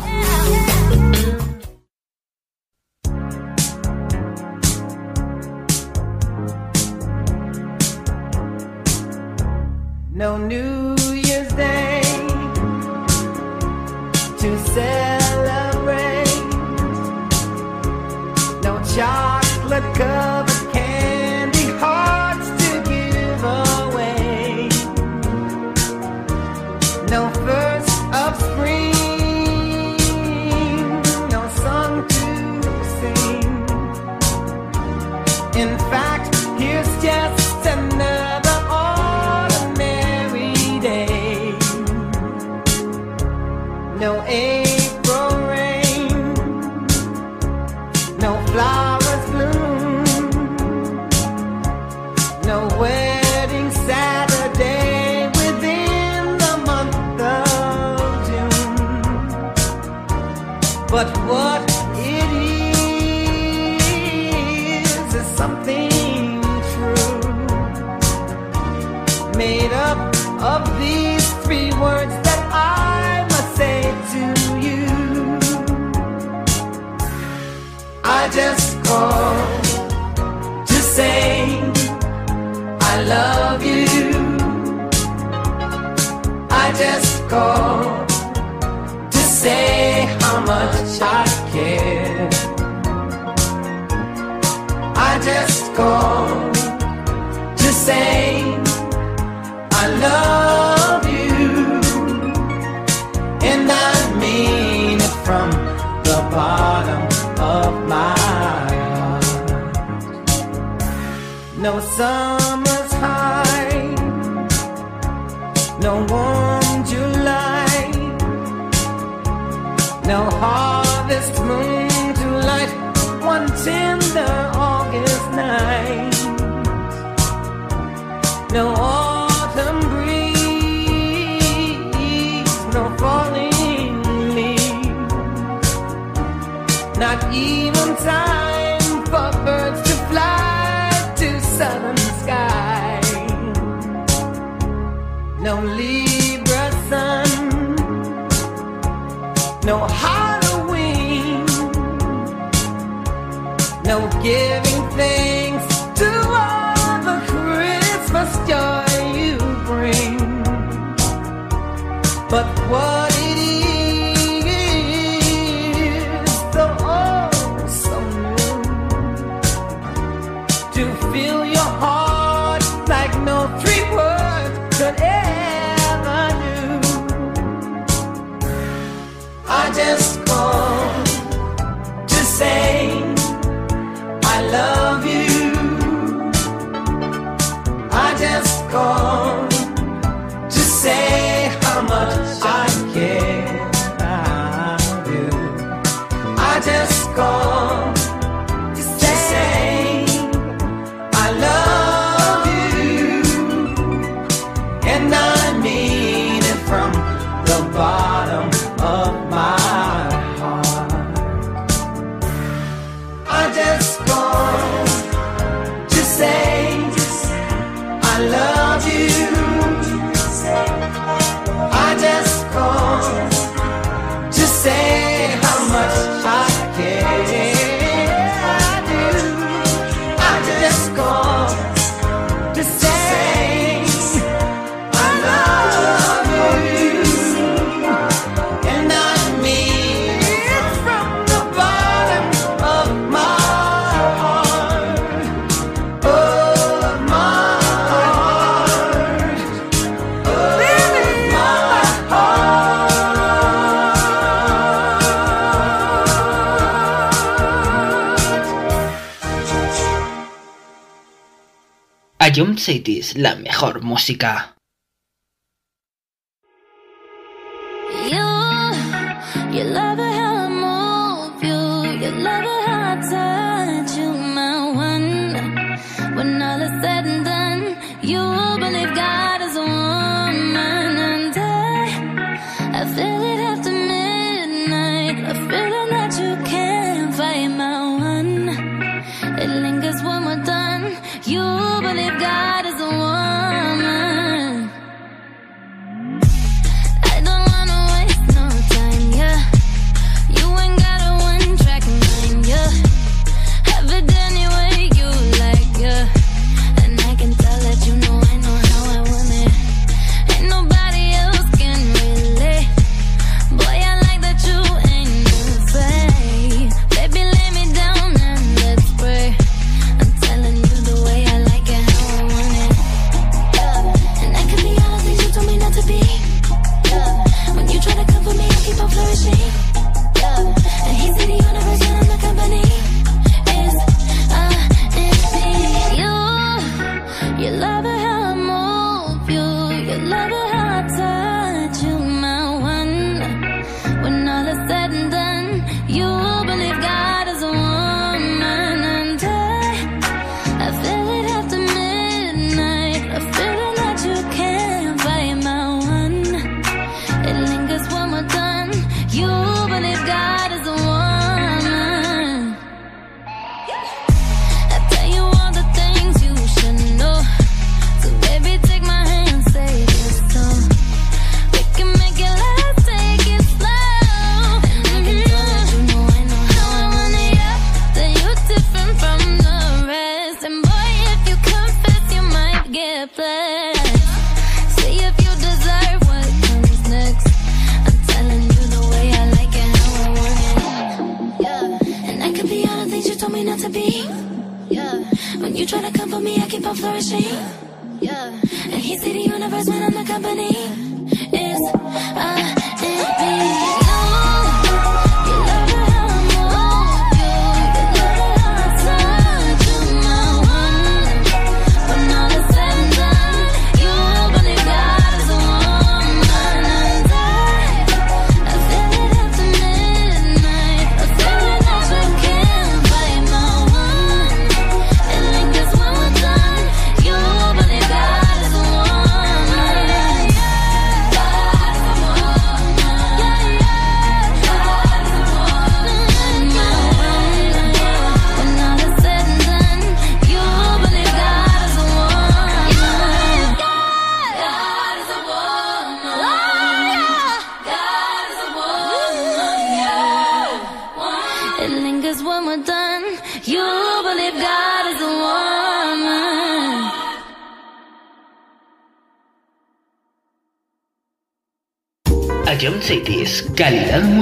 Cities, 262.61 263.17
la 263.17 263.35
mejor 263.35 263.81
música. 263.81 264.55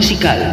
Musical. 0.09 0.48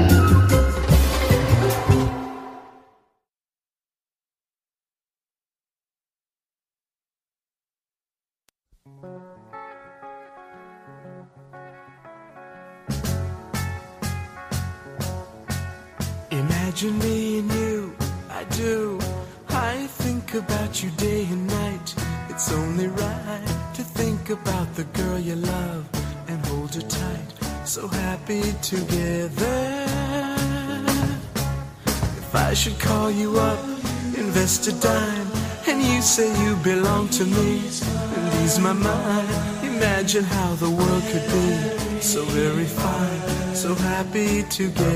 Together. 44.56 44.95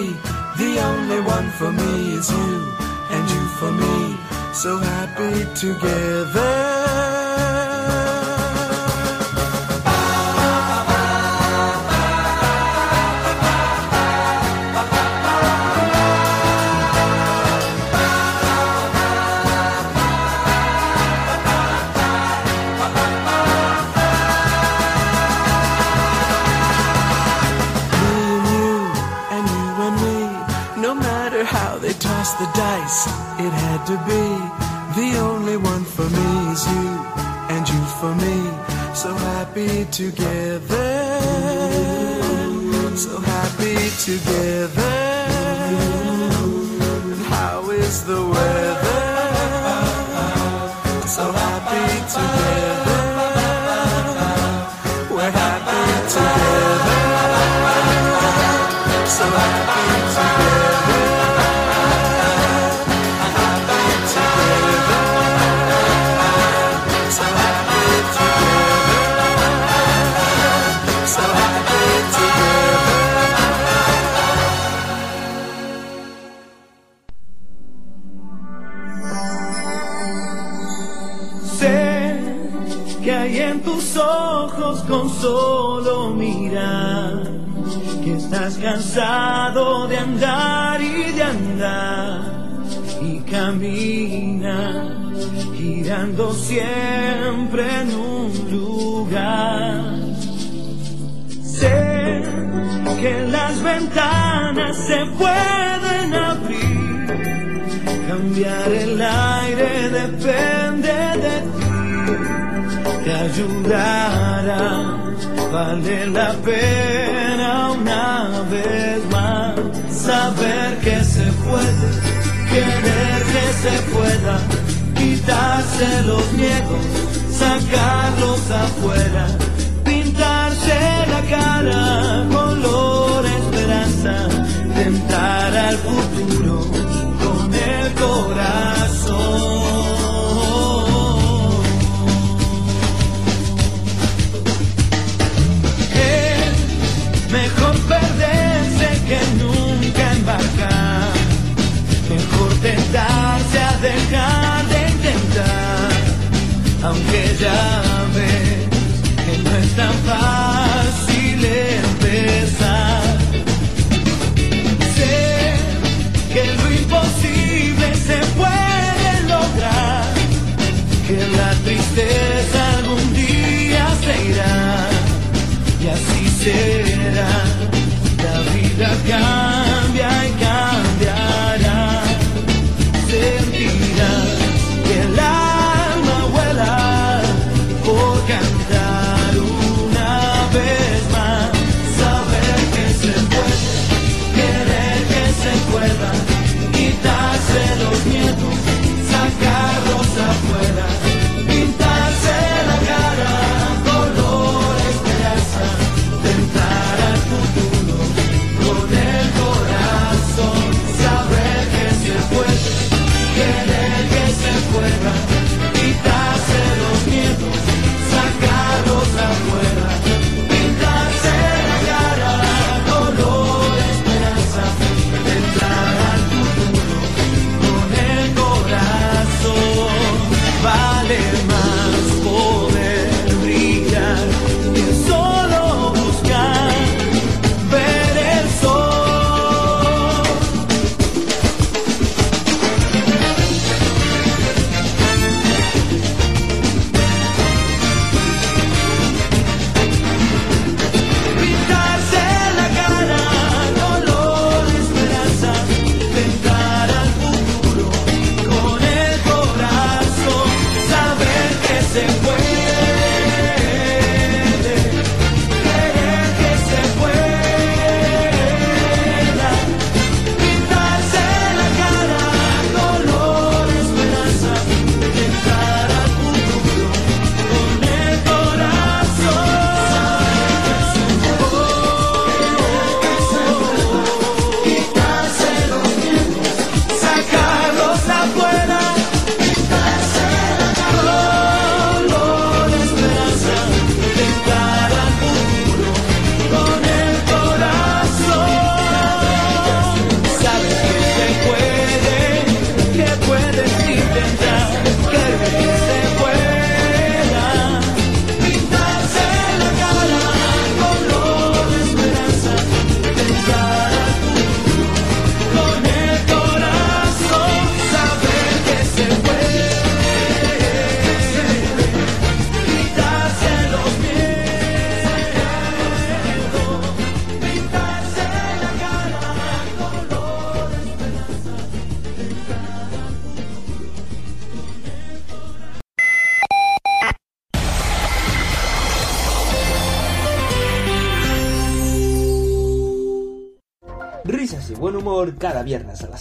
together. 5.61 6.10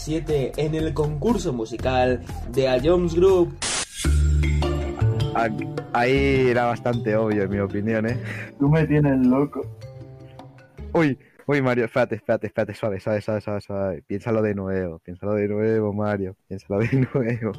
Las 0.00 0.04
7 0.06 0.52
en 0.56 0.74
el 0.74 0.94
concurso 0.94 1.52
musical 1.52 2.22
de 2.50 2.68
A 2.68 2.80
Jones 2.82 3.14
Group. 3.14 3.54
Ah, 5.34 5.48
Ahí 5.92 6.48
era 6.48 6.64
bastante 6.66 7.14
obvio, 7.16 7.42
en 7.42 7.50
mi 7.50 7.58
opinión, 7.58 8.08
¿eh? 8.08 8.16
Tú 8.58 8.68
me 8.68 8.86
tienes 8.86 9.18
loco. 9.26 9.60
Uy, 10.94 11.18
uy, 11.46 11.60
Mario, 11.60 11.84
espérate, 11.84 12.14
espérate, 12.14 12.46
espérate, 12.46 12.74
suave, 12.74 12.98
suave, 13.00 13.20
suave, 13.20 13.40
suave, 13.40 13.60
suave. 13.60 14.02
Piénsalo 14.06 14.40
de 14.40 14.54
nuevo, 14.54 15.00
piénsalo 15.00 15.34
de 15.34 15.48
nuevo, 15.48 15.92
Mario. 15.92 16.34
Piénsalo 16.48 16.78
de 16.80 17.08
nuevo. 17.14 17.52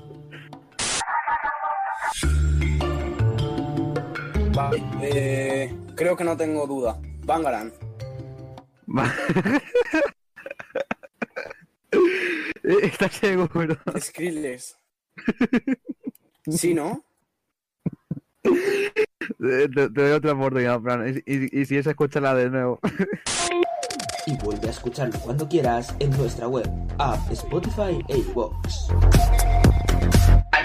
Vale, 4.56 4.84
eh, 5.04 5.76
creo 5.96 6.16
que 6.16 6.24
no 6.24 6.36
tengo 6.36 6.66
duda. 6.66 6.98
Bangaran. 7.24 7.72
¿Estás 12.64 13.14
seguro? 13.14 13.78
Skrillex. 14.00 14.78
¿Sí, 16.50 16.74
no? 16.74 17.04
Te, 18.44 19.70
te- 19.70 19.90
te 19.90 20.02
doy 20.02 20.12
otra 20.12 20.34
oportunidad, 20.34 20.80
Fran. 20.82 21.08
Y, 21.26 21.32
y- 21.34 21.62
y 21.62 21.66
si 21.66 21.78
es, 21.78 21.88
escúchala 21.88 22.34
de 22.36 22.50
nuevo. 22.50 22.80
Y 24.28 24.36
vuelve 24.38 24.68
a 24.68 24.72
escucharlo 24.72 25.20
cuando 25.20 25.48
quieras 25.50 25.96
en 26.00 26.12
nuestra 26.12 26.48
web, 26.48 26.70
app, 27.00 27.20
Spotify 27.32 28.04
e 28.08 28.18
iVoox. 28.20 28.88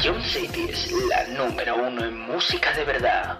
Ion 0.04 0.22
City 0.22 0.66
es 0.70 0.92
la 1.08 1.26
número 1.48 1.76
uno 1.88 2.04
en 2.04 2.18
música 2.18 2.72
de 2.76 2.84
verdad. 2.84 3.38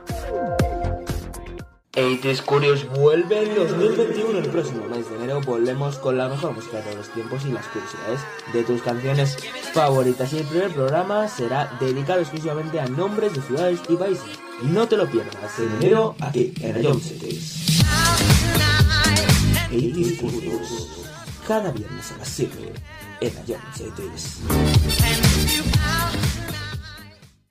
80s 1.96 2.42
Curious 2.42 2.86
vuelve 2.90 3.42
en 3.42 3.54
2021. 3.54 4.38
El 4.38 4.50
próximo 4.50 4.86
mes 4.86 5.08
de 5.08 5.16
enero 5.16 5.40
volvemos 5.40 5.96
con 5.96 6.18
la 6.18 6.28
mejor 6.28 6.52
música 6.52 6.82
de 6.82 6.94
los 6.94 7.08
tiempos 7.08 7.44
y 7.46 7.52
las 7.52 7.64
curiosidades 7.66 8.20
de 8.52 8.64
tus 8.64 8.82
canciones 8.82 9.36
favoritas. 9.72 10.32
Y 10.34 10.38
el 10.38 10.44
primer 10.44 10.70
programa 10.72 11.26
será 11.26 11.74
dedicado 11.80 12.20
exclusivamente 12.20 12.78
a 12.78 12.86
nombres 12.86 13.32
de 13.34 13.40
ciudades 13.40 13.80
y 13.88 13.96
países. 13.96 14.38
No 14.62 14.86
te 14.86 14.98
lo 14.98 15.10
pierdas 15.10 15.58
en 15.58 15.74
enero 15.76 16.14
aquí 16.20 16.52
en 16.60 16.82
Ion 16.82 17.00
Cities. 17.00 17.82
80 19.70 20.20
Furious. 20.20 21.06
Cada 21.48 21.70
viernes 21.72 22.12
a 22.12 22.18
las 22.18 22.28
7 22.28 22.72
en 23.20 23.32
Ion 23.46 23.60
Cities. 23.74 24.40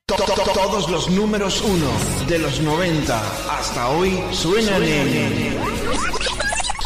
To- 0.07 0.15
to- 0.17 0.33
to- 0.35 0.51
Todos 0.53 0.87
los 0.91 1.09
números 1.09 1.61
uno 1.61 1.89
de 2.27 2.37
los 2.37 2.59
90 2.59 3.19
hasta 3.49 3.89
hoy 3.89 4.21
suenan 4.31 4.83
en 4.83 5.57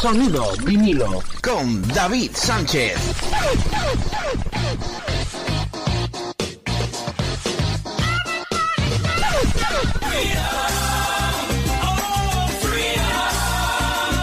Sonido 0.00 0.50
vinilo 0.64 1.22
con 1.42 1.86
David 1.88 2.30
Sánchez. 2.32 2.96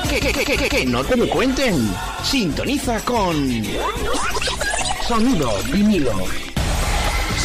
Que, 0.09 0.19
que, 0.33 0.57
que, 0.57 0.69
que, 0.69 0.85
no 0.85 1.03
te 1.03 1.15
lo 1.15 1.29
cuenten. 1.29 1.93
Sintoniza 2.23 2.99
con 3.01 3.35
Sonido 5.07 5.53
vinilo. 5.71 6.11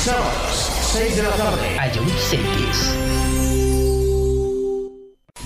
Sábados, 0.05 0.72
6 0.93 1.17
de 1.17 1.23
la 1.23 1.31
tarde. 1.31 1.67
Ion 1.95 2.09
Cities. 2.19 2.95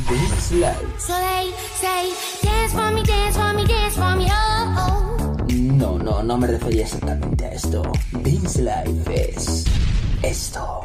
Dance 0.09 0.55
Live. 0.56 0.98
So 0.98 1.12
they 1.12 1.52
say, 1.81 2.12
dance 2.43 2.73
for 2.73 2.90
me, 2.90 3.05
dance 3.05 3.36
for 3.36 3.52
me, 3.55 3.64
dance 3.64 3.94
for 3.94 4.16
me, 4.16 4.27
oh, 4.28 4.74
oh. 4.77 5.36
No, 5.52 5.98
no, 5.98 6.20
no 6.24 6.36
me 6.36 6.48
refería 6.48 6.82
exactamente 6.82 7.44
a 7.44 7.52
esto. 7.52 7.82
Dance 8.10 8.60
Live 8.60 9.31
es 9.31 9.64
esto. 10.23 10.82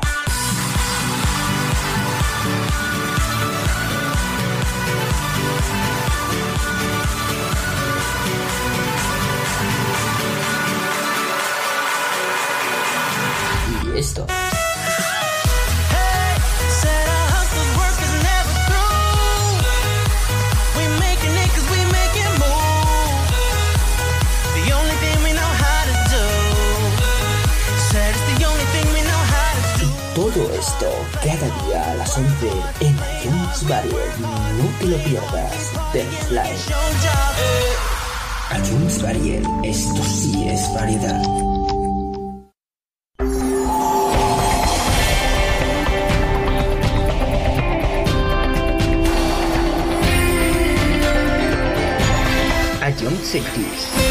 Y 13.96 13.98
esto. 13.98 14.28
Todo 30.42 30.56
esto 30.56 30.88
cada 31.24 31.68
día 31.68 31.92
a 31.92 31.96
las 31.98 32.18
11 32.18 32.50
en 32.80 32.96
iTunes 32.96 33.68
Variety. 33.70 34.22
No 34.58 34.80
te 34.80 34.86
lo 34.88 34.98
pierdas. 35.04 35.72
Dance 35.94 36.32
Live. 36.32 36.58
iTunes 38.58 39.04
Variety. 39.04 39.48
Esto 39.64 40.02
sí 40.04 40.50
es 40.50 40.74
variedad. 40.74 41.22
Ion 53.00 53.18
Cities. 53.24 54.11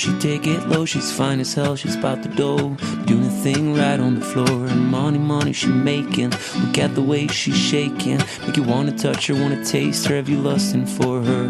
she 0.00 0.18
take 0.18 0.46
it 0.46 0.66
low. 0.66 0.86
She's 0.86 1.12
fine 1.12 1.40
as 1.40 1.52
hell, 1.52 1.76
she's 1.76 1.94
about 1.94 2.22
the 2.22 2.30
dough. 2.30 2.74
Doing 3.04 3.26
a 3.26 3.30
thing 3.42 3.74
right 3.74 4.00
on 4.00 4.18
the 4.18 4.24
floor. 4.24 4.66
And 4.66 4.86
money, 4.86 5.18
money 5.18 5.52
she 5.52 5.68
making. 5.68 6.30
Look 6.30 6.78
at 6.78 6.94
the 6.94 7.02
way 7.02 7.26
she's 7.26 7.58
shaking. 7.58 8.18
Make 8.46 8.56
you 8.56 8.62
wanna 8.62 8.96
touch 8.96 9.26
her, 9.26 9.34
wanna 9.34 9.62
taste 9.64 10.06
her. 10.06 10.16
Have 10.16 10.28
you 10.28 10.38
lusting 10.38 10.86
for 10.86 11.22
her? 11.22 11.46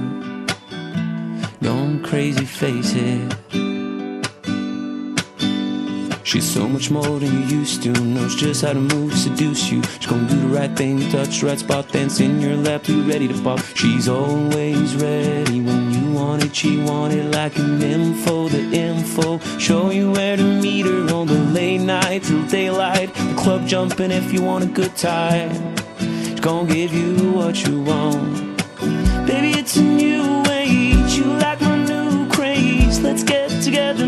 Gone 1.63 2.03
crazy, 2.03 2.45
face 2.45 2.93
it. 2.97 3.37
She's 6.25 6.49
so 6.49 6.69
much 6.69 6.91
more 6.91 7.19
than 7.19 7.33
you 7.33 7.59
used 7.59 7.83
to. 7.85 7.93
Knows 7.93 8.37
just 8.37 8.63
how 8.63 8.73
to 8.73 8.81
move, 8.81 9.13
seduce 9.15 9.71
you. 9.71 9.83
She's 9.83 10.07
gonna 10.07 10.29
do 10.29 10.37
the 10.37 10.47
right 10.47 10.77
thing, 10.77 11.01
touch 11.11 11.41
the 11.41 11.47
right 11.47 11.59
spot, 11.59 11.89
dance 11.93 12.21
in 12.21 12.41
your 12.41 12.57
lap, 12.57 12.85
be 12.85 13.01
ready 13.03 13.27
to 13.29 13.43
pop. 13.43 13.61
She's 13.75 14.09
always 14.09 14.95
ready 14.97 15.61
when 15.61 15.90
want 16.41 16.51
it, 16.51 16.57
she 16.57 16.79
want 16.79 17.13
it 17.13 17.31
like 17.35 17.57
an 17.59 17.83
info, 17.83 18.49
the 18.49 18.63
info. 18.73 19.39
Show 19.59 19.91
you 19.91 20.13
where 20.13 20.37
to 20.37 20.43
meet 20.43 20.87
her 20.87 21.13
on 21.15 21.27
the 21.27 21.39
late 21.53 21.79
night 21.79 22.23
till 22.23 22.47
daylight. 22.47 23.13
The 23.15 23.35
club 23.37 23.67
jumping 23.67 24.11
if 24.11 24.33
you 24.33 24.43
want 24.43 24.65
a 24.65 24.67
good 24.67 24.97
time. 24.97 25.77
She's 25.99 26.41
gonna 26.41 26.73
give 26.73 26.95
you 26.95 27.33
what 27.33 27.67
you 27.67 27.83
want. 27.83 28.57
Baby, 29.27 29.59
it's 29.59 29.77
a 29.77 29.83
new 29.83 30.43
age. 30.47 31.13
You 31.15 31.25
like 31.25 31.61
my 31.61 31.77
new 31.77 32.29
craze. 32.31 33.01
Let's 33.01 33.23
get 33.23 33.49
together 33.63 34.07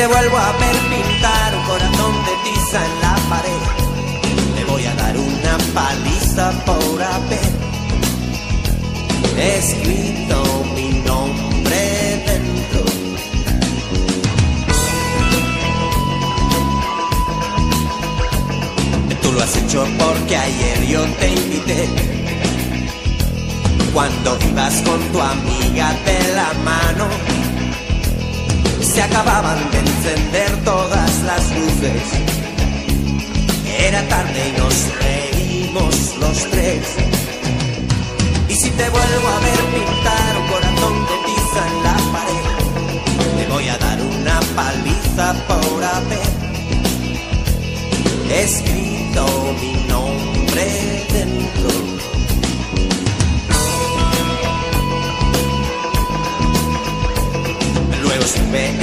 te 0.00 0.06
vuelvo 0.06 0.38
a 0.38 0.52
ver 0.52 0.69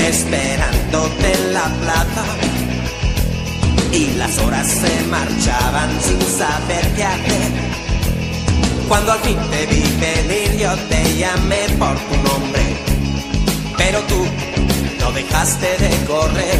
esperándote 0.07 1.33
en 1.33 1.53
la 1.53 1.65
plaza 1.81 2.23
y 3.91 4.13
las 4.13 4.37
horas 4.39 4.67
se 4.67 5.03
marchaban 5.07 5.89
sin 6.01 6.21
saber 6.21 6.93
qué 6.95 7.03
hacer. 7.03 7.51
Cuando 8.87 9.11
al 9.11 9.19
fin 9.19 9.37
te 9.51 9.65
vi 9.65 9.83
venir 9.99 10.57
yo 10.57 10.75
te 10.89 11.17
llamé 11.17 11.67
por 11.77 11.95
tu 12.07 12.15
nombre, 12.29 12.63
pero 13.77 13.99
tú 14.03 14.25
no 15.01 15.11
dejaste 15.11 15.67
de 15.77 16.05
correr. 16.05 16.59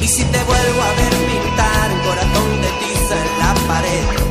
Y 0.00 0.06
si 0.06 0.22
te 0.24 0.38
vuelvo 0.44 0.82
a 0.82 0.92
ver 1.00 1.14
pintar 1.30 1.90
un 1.92 2.00
corazón 2.00 2.60
de 2.62 2.68
tiza 2.80 3.16
en 3.24 3.38
la 3.40 3.54
pared, 3.66 4.25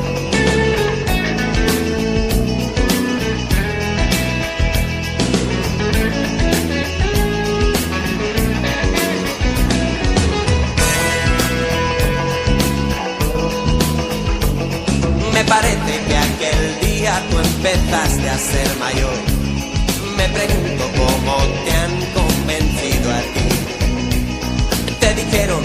tú 17.30 17.40
empezaste 17.40 18.30
a 18.30 18.38
ser 18.38 18.78
mayor. 18.78 19.18
Me 20.18 20.28
pregunto 20.30 20.84
cómo 20.98 21.38
te 21.66 21.72
han 21.72 21.96
convencido 22.14 23.12
a 23.12 23.22
ti. 23.34 23.50
Te 25.00 25.16
dijeron 25.16 25.62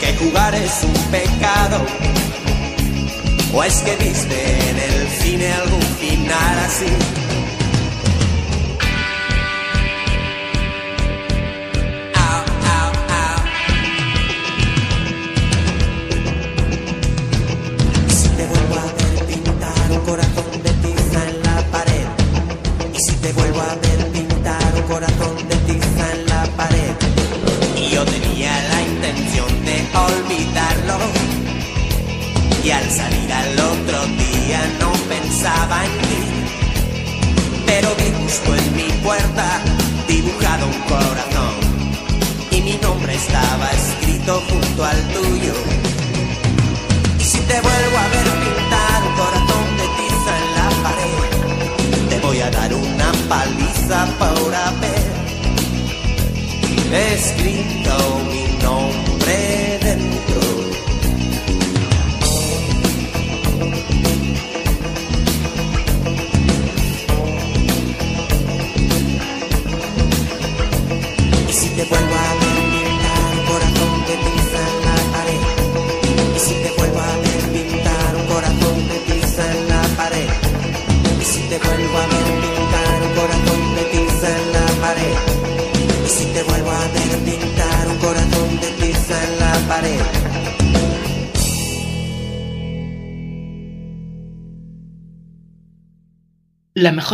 que 0.00 0.16
jugar 0.16 0.54
es 0.54 0.84
un 0.84 1.10
pecado. 1.10 1.84
¿O 3.52 3.64
es 3.64 3.76
que 3.82 3.96
viste 3.96 4.68
en 4.70 4.78
el 4.78 5.08
cine 5.20 5.52
algún 5.52 5.82
final 6.00 6.58
así? 6.66 7.25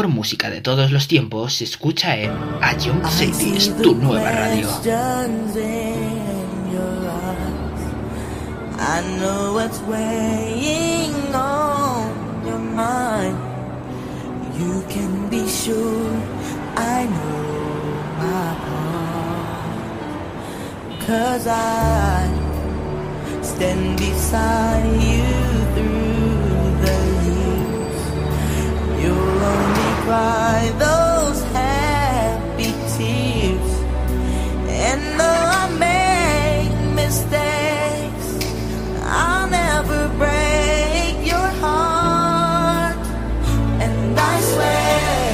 Música 0.00 0.48
de 0.48 0.60
todos 0.62 0.90
los 0.90 1.06
tiempos 1.06 1.54
se 1.56 1.64
escucha 1.64 2.16
en 2.16 2.30
A 2.62 2.76
Young 2.78 3.06
Cities, 3.06 3.76
tu 3.82 3.94
nueva 3.94 4.32
radio. 4.32 4.68
I 8.78 9.00
know 9.18 9.52
what's 9.54 9.80
weighing 9.82 11.14
on 11.34 12.46
your 12.46 12.58
mind. 12.58 13.38
You 14.58 14.82
can 14.88 15.28
be 15.28 15.46
sure 15.46 16.10
I 16.76 17.04
know 17.04 17.42
my 18.18 18.54
part. 18.66 19.46
Cause 21.06 21.46
I 21.46 22.26
stand 23.42 23.98
beside 23.98 25.01
cry 30.04 30.72
those 30.78 31.40
happy 31.54 32.72
tears. 32.94 33.70
And 34.88 35.00
though 35.20 35.44
I 35.60 35.64
make 35.88 36.74
mistakes, 37.02 38.28
I'll 39.04 39.48
never 39.48 40.00
break 40.22 41.14
your 41.32 41.50
heart. 41.62 43.04
And 43.84 44.18
I 44.32 44.34
swear 44.52 45.28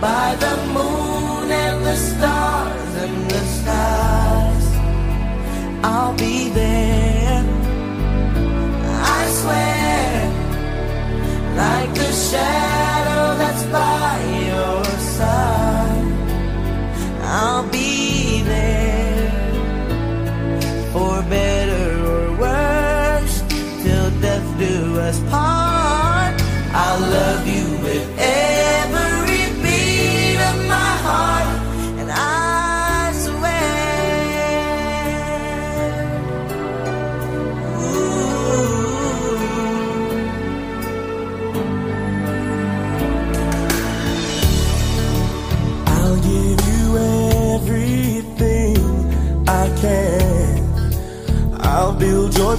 by 0.00 0.28
the 0.44 0.54
moon 0.76 1.46
and 1.64 1.78
the 1.90 1.96
stars 2.10 2.92
and 3.04 3.16
the 3.34 3.42
skies, 3.56 4.66
I'll 5.84 6.16
be 6.16 6.48
there. 6.60 7.44
I 9.18 9.22
swear 9.40 10.14
like 11.62 11.90
the 11.94 12.12
shadow 12.12 12.65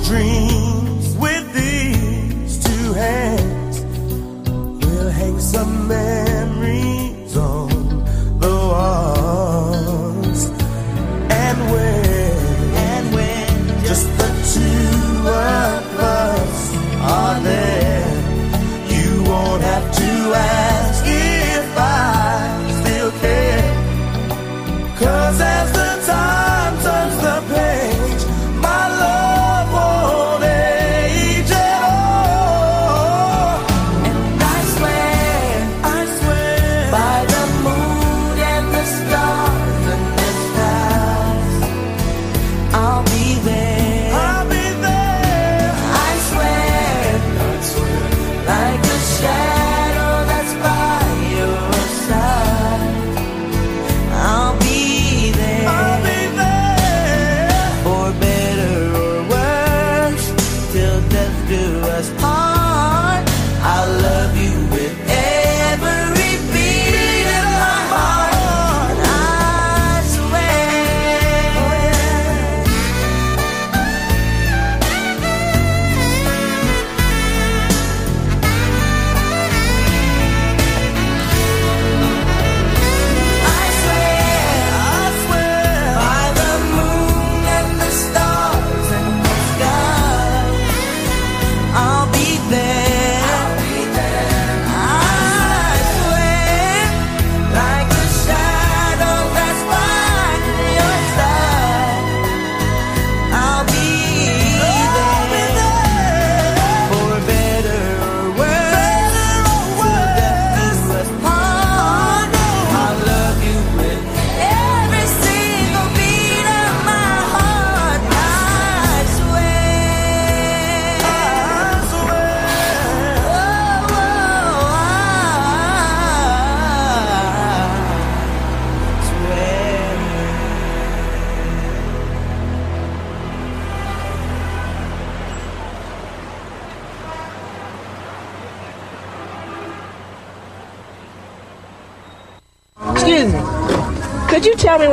dreams 0.08 1.18
with 1.18 1.54
these 1.54 2.64
two 2.64 2.94
hands. 2.94 3.82
We'll 4.50 5.10
hang 5.10 5.38
some 5.38 5.90
men. 5.90 6.37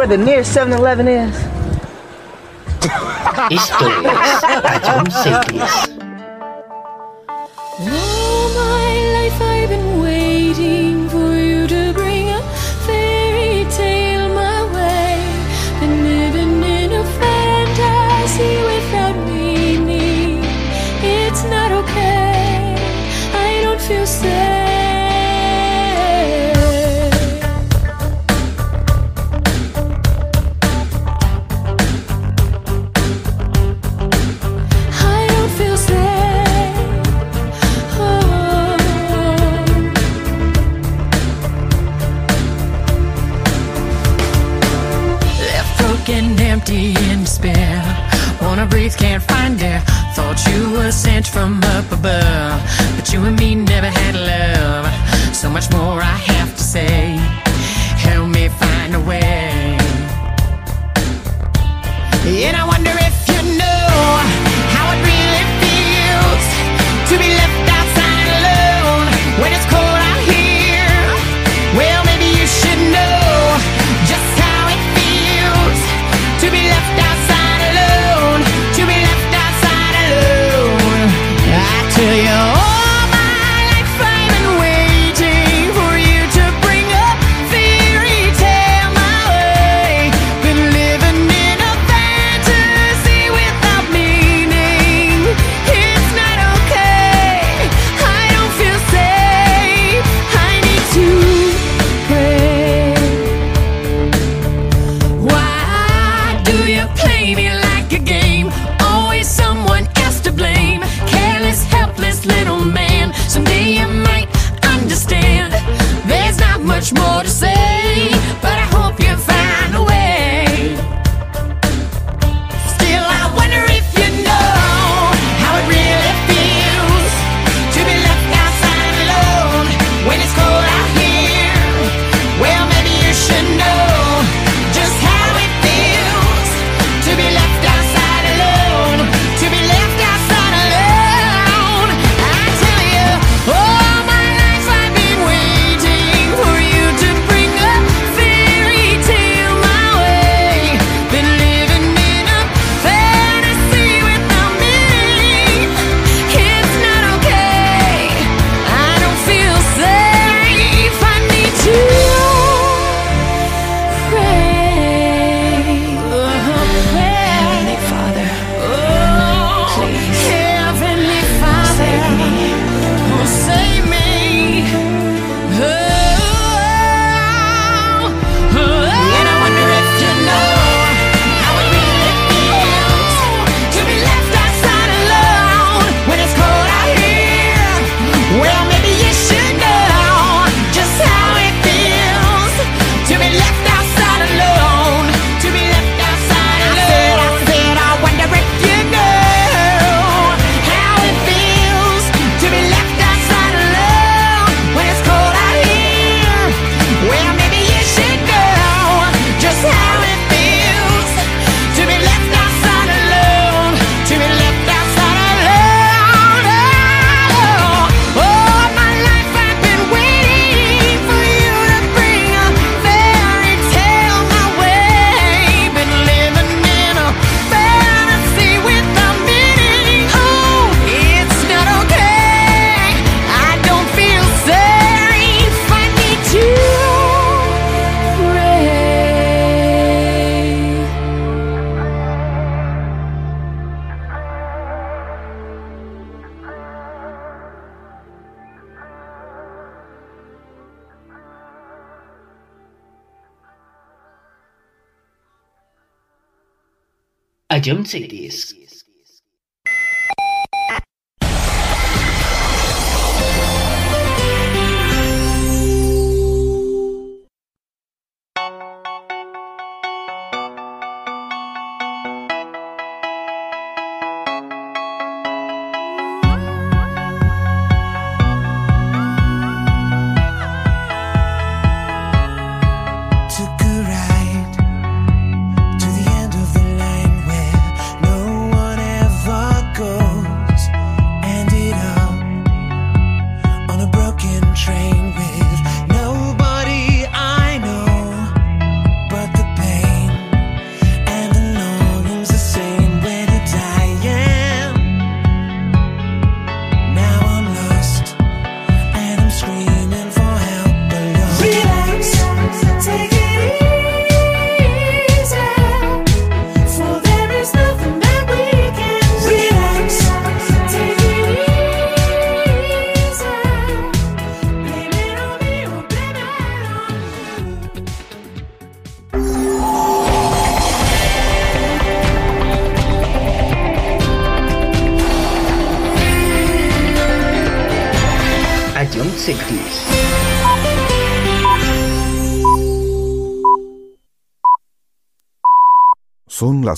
where 0.06 0.18
the 0.18 0.22
nearest 0.22 0.52
7 0.52 0.72
Eleven 0.72 1.08
is? 1.08 1.34
Esto 3.50 3.88
es 3.88 4.60
Patron 4.62 5.10
Series. 5.10 5.93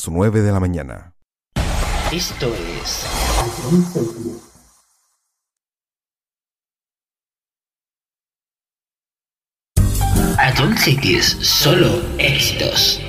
9 0.09 0.43
de 0.43 0.53
la 0.53 0.61
mañana. 0.61 1.13
Esto 2.13 2.47
es... 2.55 3.07
Adult 10.39 10.79
Cities, 10.79 11.37
solo 11.41 12.03
éxitos. 12.19 13.01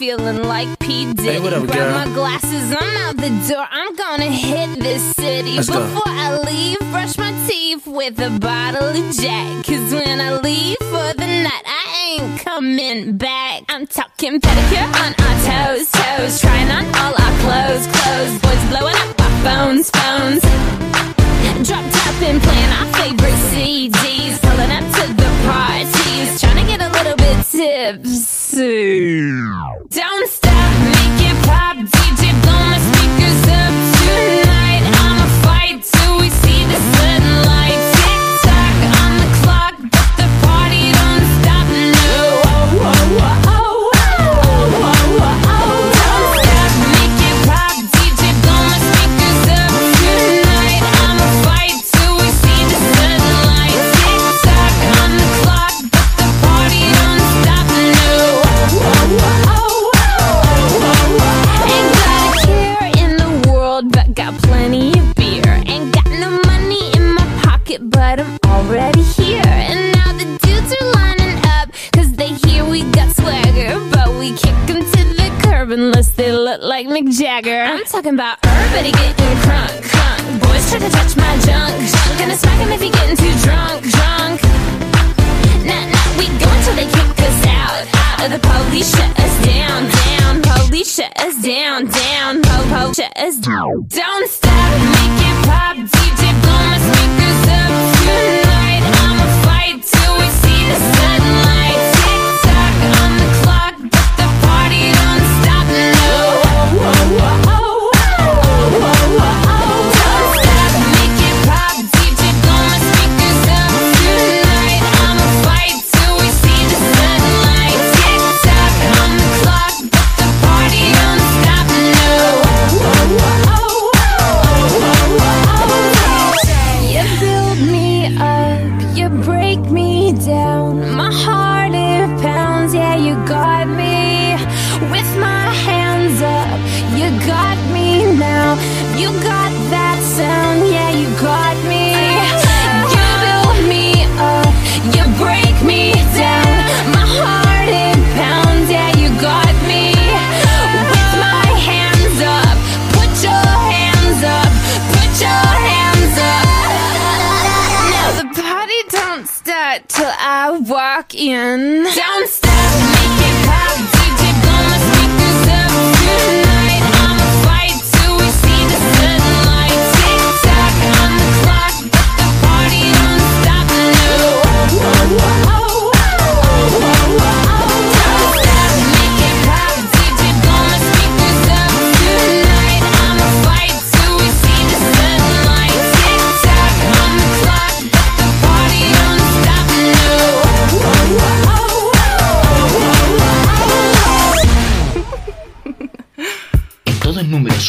feeling 0.00 0.42
like 0.44 0.78
P. 0.78 1.12
Diddy. 1.12 1.28
Hey, 1.28 1.40
what 1.40 1.52
up, 1.52 1.66
Grab 1.66 1.76
girl? 1.76 1.92
my 1.92 2.14
glasses, 2.14 2.74
I'm 2.74 2.96
out 3.04 3.16
the 3.18 3.28
door. 3.46 3.66
I'm 3.70 3.94
gonna 3.94 4.30
hit 4.30 4.80
this 4.80 5.14
city. 5.14 5.56
Let's 5.56 5.66
Before 5.66 5.84
go. 5.84 6.02
I 6.06 6.38
leave, 6.38 6.78
brush 6.90 7.18
my 7.18 7.32
teeth 7.46 7.86
with 7.86 8.18
a 8.18 8.30
bottle 8.40 8.88
of 8.88 9.14
Jack. 9.14 9.66
Cause 9.66 9.89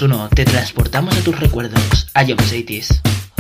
1 0.02 0.30
te 0.30 0.46
transportamos 0.46 1.16
a 1.16 1.22
tus 1.22 1.40
recuerdos. 1.40 2.08
A 2.14 2.26
Job 2.26 2.40
80 2.40 3.31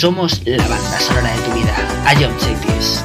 Somos 0.00 0.40
la 0.46 0.66
banda 0.66 0.98
sonora 0.98 1.30
de 1.30 1.42
tu 1.42 1.52
vida. 1.52 1.74
Ion 2.18 2.32
Cities. 2.40 3.04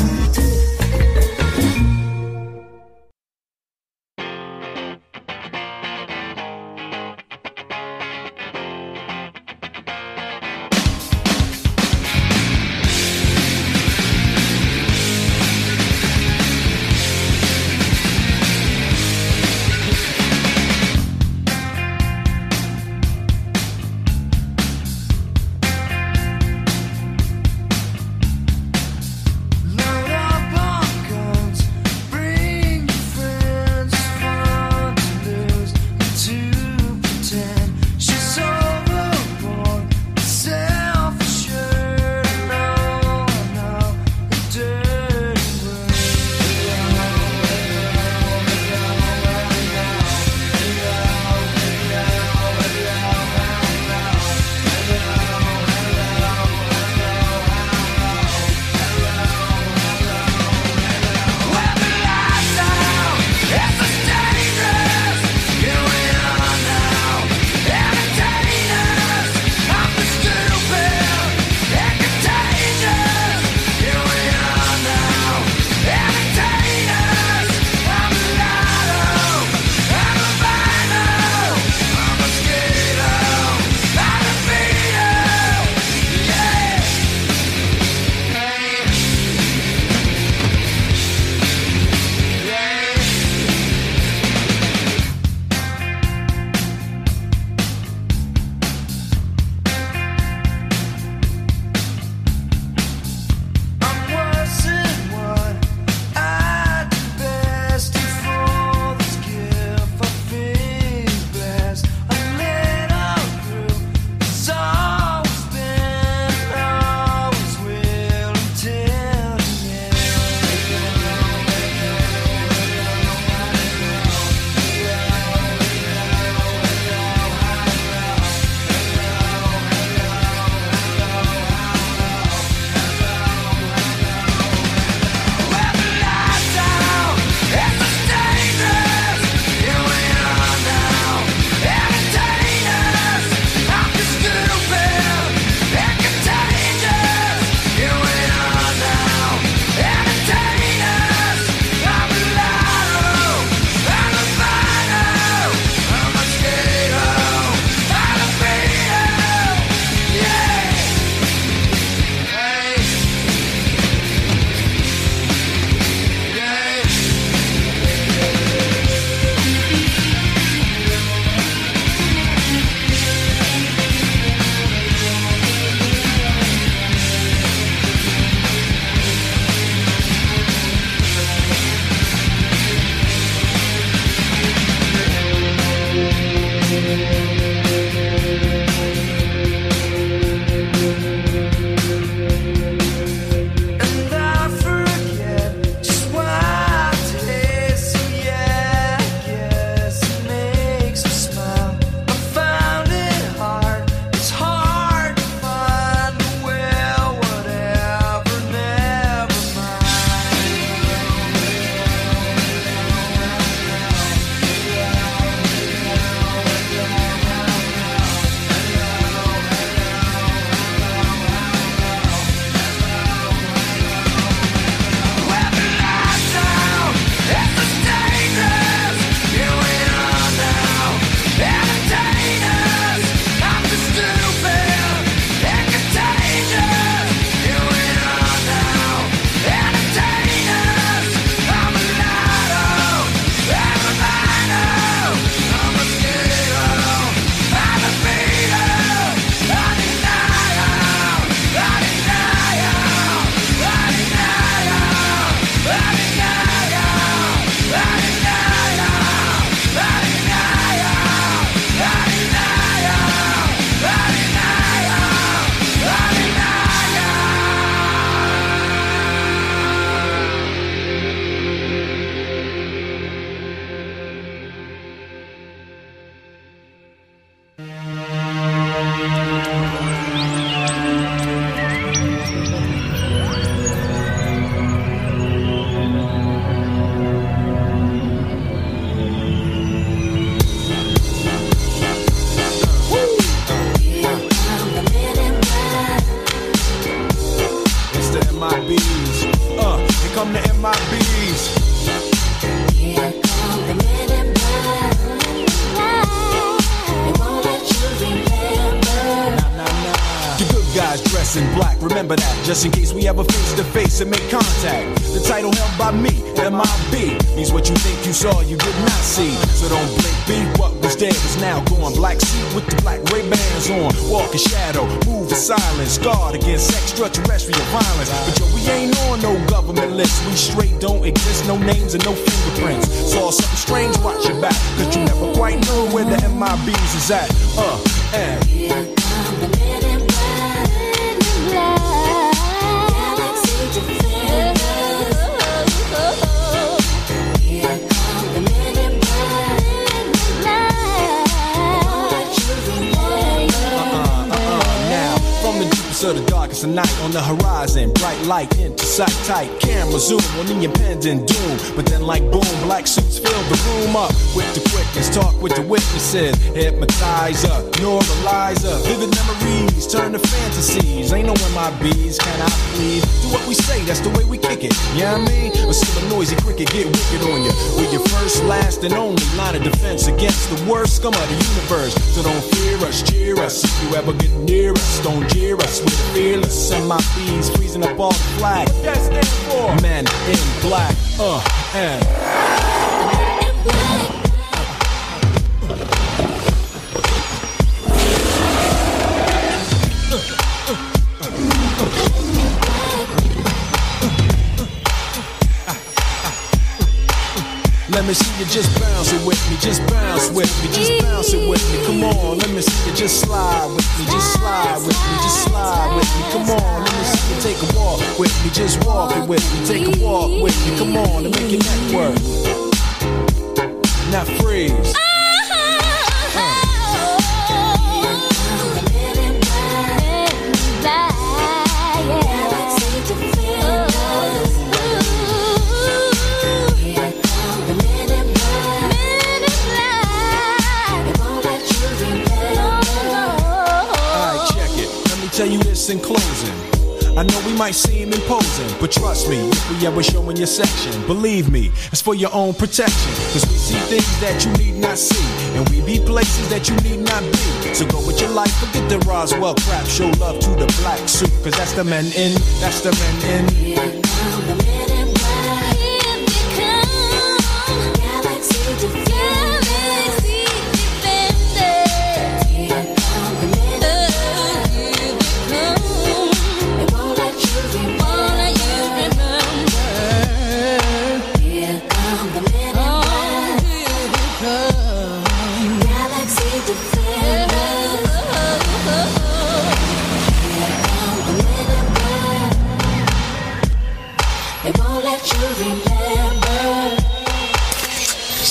Trust 449.01 449.29
me, 449.29 449.49
we 449.71 449.87
ever 449.87 450.03
show 450.03 450.29
in 450.29 450.35
your 450.35 450.45
section. 450.45 450.91
Believe 451.07 451.51
me, 451.51 451.71
it's 451.91 452.03
for 452.03 452.13
your 452.13 452.29
own 452.33 452.53
protection. 452.53 453.11
Cause 453.33 453.43
we 453.49 453.55
see 453.57 453.79
things 453.89 454.19
that 454.21 454.45
you 454.45 454.51
need 454.63 454.79
not 454.79 454.95
see. 454.95 455.25
And 455.57 455.67
we 455.69 455.81
be 455.81 456.05
places 456.05 456.47
that 456.49 456.69
you 456.69 456.75
need 456.87 457.03
not 457.03 457.23
be. 457.23 457.73
So 457.73 457.87
go 457.87 457.97
with 458.05 458.21
your 458.21 458.29
life, 458.29 458.53
forget 458.59 458.87
the 458.89 458.99
Roswell 458.99 459.55
crap. 459.55 459.87
Show 459.87 460.07
love 460.19 460.39
to 460.41 460.49
the 460.51 460.67
black 460.81 461.09
suit. 461.09 461.31
Cause 461.43 461.53
that's 461.53 461.73
the 461.73 461.83
men 461.83 462.05
in, 462.15 462.35
that's 462.61 462.81
the 462.81 462.91
men 462.91 464.59
in. 464.59 464.70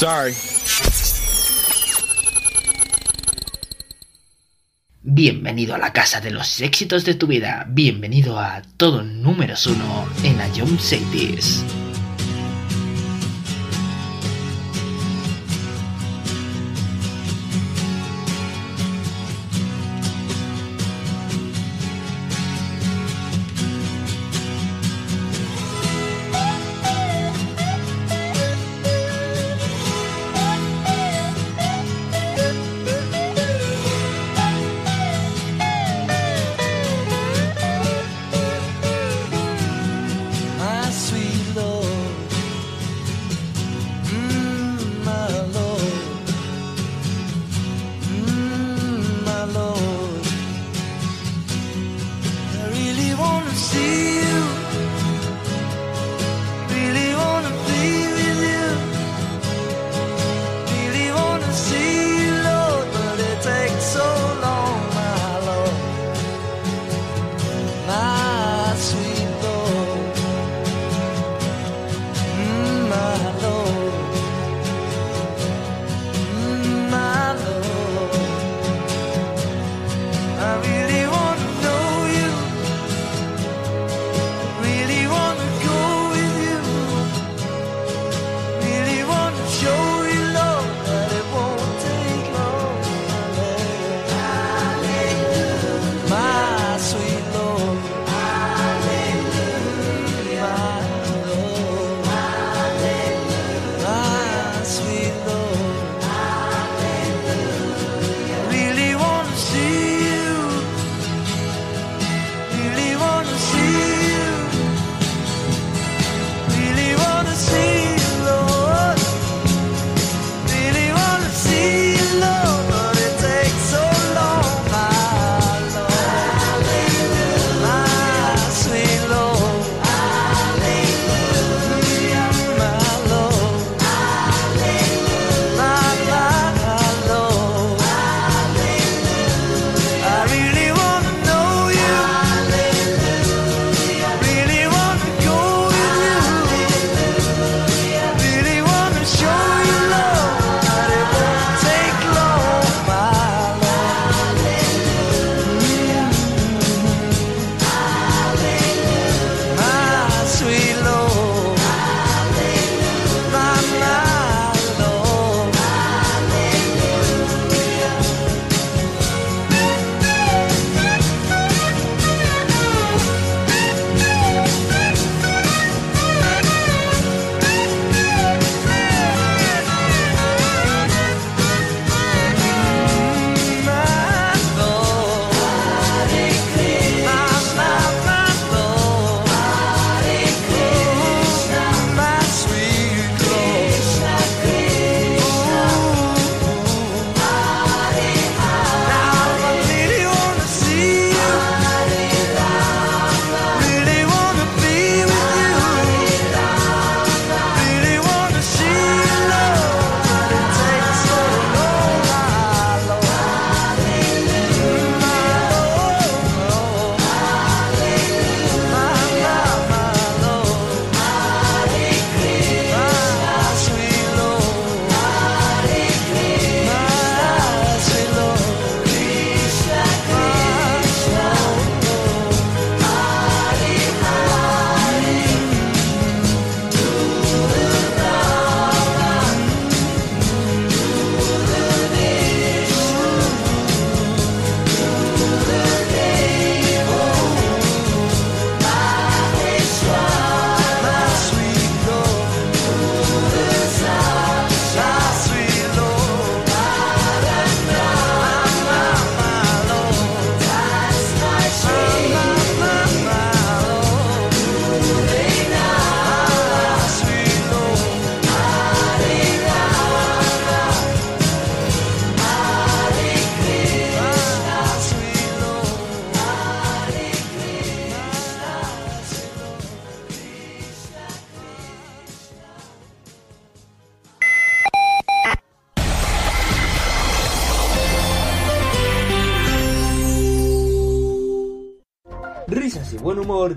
Sorry. 0.01 0.33
Bienvenido 5.03 5.75
a 5.75 5.79
la 5.79 5.93
casa 5.93 6.23
de 6.23 6.31
los 6.31 6.63
éxitos 6.63 7.05
de 7.05 7.17
tu 7.17 7.27
vida. 7.27 7.67
Bienvenido 7.69 8.39
a 8.39 8.63
todo 8.79 9.03
números 9.03 9.67
uno 9.67 10.09
en 10.25 10.39
la 10.39 10.49
Jump 10.57 10.81
Cities. 10.81 11.63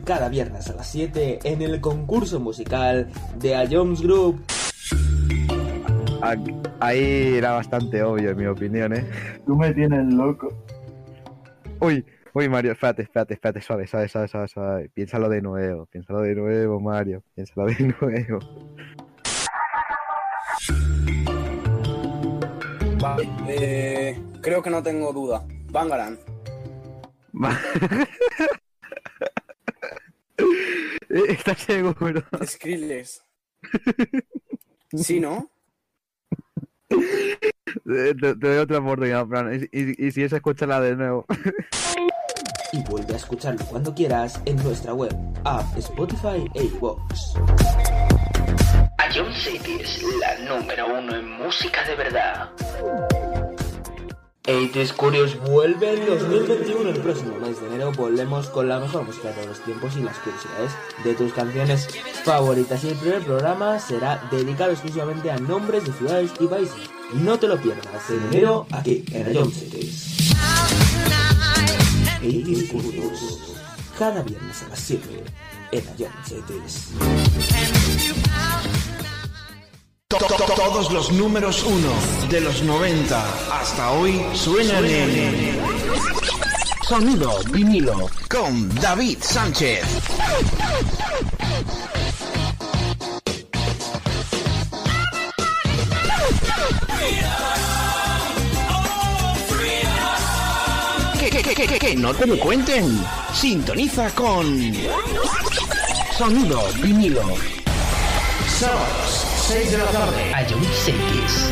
Cada 0.02 0.30
viernes 0.30 0.70
a 0.70 0.74
las 0.74 0.88
7 0.90 1.40
en 1.44 1.62
el 1.62 1.80
concurso 1.82 2.40
musical 2.40 3.08
de 3.40 3.56
A 3.56 3.68
Jones 3.70 4.02
Group. 4.02 4.44
Ah, 6.22 6.36
Ahí 6.80 7.36
era 7.38 7.52
bastante 7.52 8.04
obvio, 8.04 8.32
en 8.32 8.38
mi 8.38 8.46
opinión, 8.46 8.94
¿eh? 8.94 9.06
Tú 9.46 9.56
me 9.56 9.74
tienes 9.74 10.06
loco. 10.14 10.50
Uy, 11.80 12.06
uy, 12.34 12.50
Mario, 12.50 12.74
espérate, 12.74 13.04
espérate, 13.04 13.36
espérate, 13.36 13.62
suave, 13.62 13.88
suave, 13.88 14.10
suave, 14.10 14.28
suave, 14.28 14.48
suave. 14.50 14.90
Piénsalo 14.94 15.30
de 15.30 15.42
nuevo, 15.42 15.86
piénsalo 15.86 16.22
de 16.22 16.36
nuevo, 16.36 16.82
Mario, 16.82 17.24
piénsalo 17.36 17.68
de 17.68 17.96
nuevo. 18.02 18.40
Vale, 23.00 23.30
eh, 23.48 24.22
creo 24.42 24.62
que 24.62 24.70
no 24.70 24.84
tengo 24.84 25.14
duda. 25.14 25.46
Bangaran. 25.72 26.20
seguro? 31.74 32.24
Skrillex. 32.46 33.24
Sí, 34.96 35.20
¿no? 35.20 35.50
Te, 36.90 38.14
te 38.16 38.34
doy 38.36 38.58
otra 38.58 38.78
oportunidad, 38.80 39.26
Fran. 39.28 39.68
Y, 39.72 39.80
y- 39.80 40.08
y 40.08 40.12
si 40.12 40.24
es, 40.24 40.34
escúchala 40.34 40.80
de 40.82 40.96
nuevo. 40.96 41.26
Y 42.72 42.84
vuelve 42.90 43.14
a 43.14 43.18
escucharlo 43.18 43.64
cuando 43.66 43.94
quieras 43.94 44.42
en 44.46 44.58
nuestra 44.58 44.94
web, 44.94 45.16
app, 45.46 45.78
Spotify 45.78 46.46
e 46.56 46.64
iVoox. 46.64 47.34
Ion 49.16 49.32
City 49.34 49.78
es 49.80 50.02
la 50.20 50.40
número 50.58 50.88
uno 50.88 51.16
en 51.16 51.30
música 51.34 51.84
de 51.88 51.96
verdad. 51.96 52.50
80s 54.46 54.94
Curious 54.94 55.40
vuelve 55.40 55.94
en 55.94 56.06
2021. 56.06 56.90
El 56.90 57.00
próximo 57.00 57.38
mes 57.40 57.62
de 57.62 57.68
enero 57.68 57.94
volvemos 57.94 58.48
con 58.48 58.68
la 58.68 58.78
mejor 58.80 59.06
música 59.06 59.32
de 59.32 59.46
los 59.46 59.62
tiempos 59.62 59.96
y 59.96 60.02
las 60.02 60.18
curiosidades 60.18 60.74
de 61.06 61.14
tus 61.14 61.32
canciones 61.32 61.88
favoritas. 62.26 62.84
Y 62.84 62.90
el 62.90 62.96
primer 62.96 63.22
programa 63.22 63.80
será 63.80 64.22
dedicado 64.32 64.72
exclusivamente 64.72 65.32
a 65.32 65.38
nombres 65.38 65.86
de 65.86 65.94
ciudades 65.94 66.32
y 66.42 66.48
países. 66.48 66.90
No 67.14 67.40
te 67.40 67.48
lo 67.48 67.58
pierdas 67.58 68.10
en 68.10 68.22
enero 68.34 68.68
aquí 68.72 69.06
en 69.14 69.52
Cities. 69.52 70.34
80s 72.22 72.68
Curious. 72.70 73.40
Cada 73.98 74.24
viernes 74.24 74.62
a 74.64 74.70
las 74.70 74.80
7 74.80 75.24
en 75.72 75.84
Cities. 76.26 76.90
To- 80.14 80.20
to- 80.20 80.36
to- 80.46 80.54
Todos 80.56 80.92
los 80.92 81.12
números 81.12 81.64
uno 81.64 81.90
de 82.30 82.40
los 82.42 82.62
90 82.62 83.26
hasta 83.52 83.92
hoy 83.94 84.22
suenan 84.36 84.86
en 84.86 85.60
Sonido 86.88 87.40
vinilo 87.52 88.10
con 88.30 88.70
David 88.76 89.18
Sánchez. 89.22 89.84
Que, 101.20 101.30
que, 101.30 101.42
que, 101.42 101.56
que, 101.56 101.68
que, 101.68 101.80
que 101.80 101.96
no 101.96 102.14
te 102.14 102.28
lo 102.28 102.38
cuenten. 102.40 103.00
Sintoniza 103.34 104.10
con 104.14 104.74
Sonido 106.18 106.62
vinilo. 106.82 107.24
Sábados, 108.48 109.26
6 109.48 109.72
de 109.72 109.78
la 109.78 109.86
tarde. 109.86 110.32
Ion 110.32 110.64
Cities. 110.84 111.52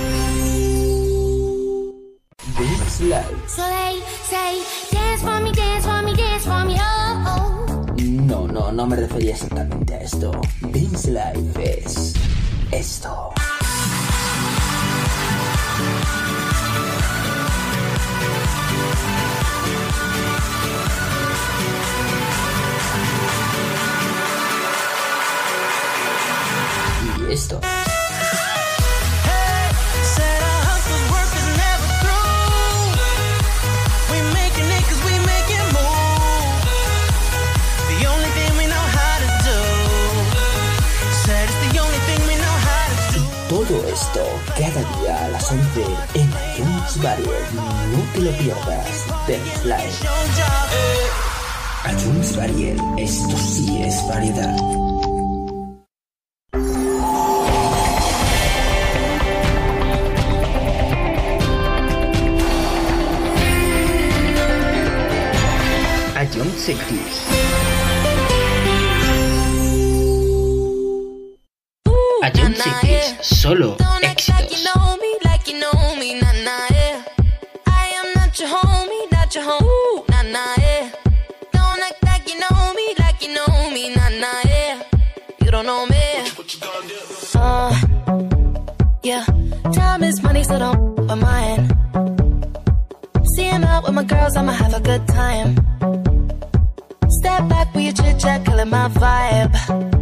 This 2.57 3.01
Live. 3.01 3.37
So 3.47 3.63
they 3.63 4.01
say, 4.23 4.61
dance 4.91 5.21
for 5.21 5.39
me, 5.41 5.51
dance 5.51 5.85
for 5.85 6.01
me, 6.03 6.15
dance 6.15 6.45
for 6.45 6.65
me, 6.65 6.75
oh, 6.79 7.23
oh. 7.27 7.85
No, 7.99 8.47
no, 8.47 8.71
no 8.71 8.85
me 8.85 8.95
refería 8.95 9.31
exactamente 9.31 9.93
a 9.95 10.01
esto. 10.01 10.31
Vince 10.61 11.11
Life 11.11 11.83
es 11.83 12.13
esto. 12.71 13.33
Do. 27.31 27.61
Todo 43.47 43.87
esto 43.87 44.19
cada 44.57 44.81
día 44.99 45.25
a 45.25 45.29
las 45.29 45.51
11 45.51 45.85
en 46.15 46.27
iTunes 46.27 47.01
Barrier. 47.01 47.29
No 47.53 48.03
te 48.13 48.19
lo 48.19 48.31
pierdas. 48.31 49.05
Esto 52.97 53.37
sí 53.37 53.81
es 53.83 54.05
variedad. 54.07 54.90
Me. 85.87 86.01
Uh, 87.35 87.73
yeah. 89.03 89.25
Time 89.73 90.03
is 90.03 90.21
money, 90.21 90.43
so 90.43 90.59
don't 90.59 90.95
with 90.95 91.19
mine. 91.19 91.67
See 93.35 93.43
him 93.43 93.63
out 93.63 93.83
with 93.83 93.93
my 93.93 94.03
girls, 94.03 94.35
I'ma 94.35 94.51
have 94.51 94.73
a 94.73 94.81
good 94.81 95.07
time. 95.07 95.55
Step 97.19 97.47
back 97.49 97.73
with 97.73 97.83
your 97.83 97.93
chit 97.93 98.19
chat, 98.19 98.45
killing 98.45 98.69
my 98.69 98.89
vibe. 98.89 100.00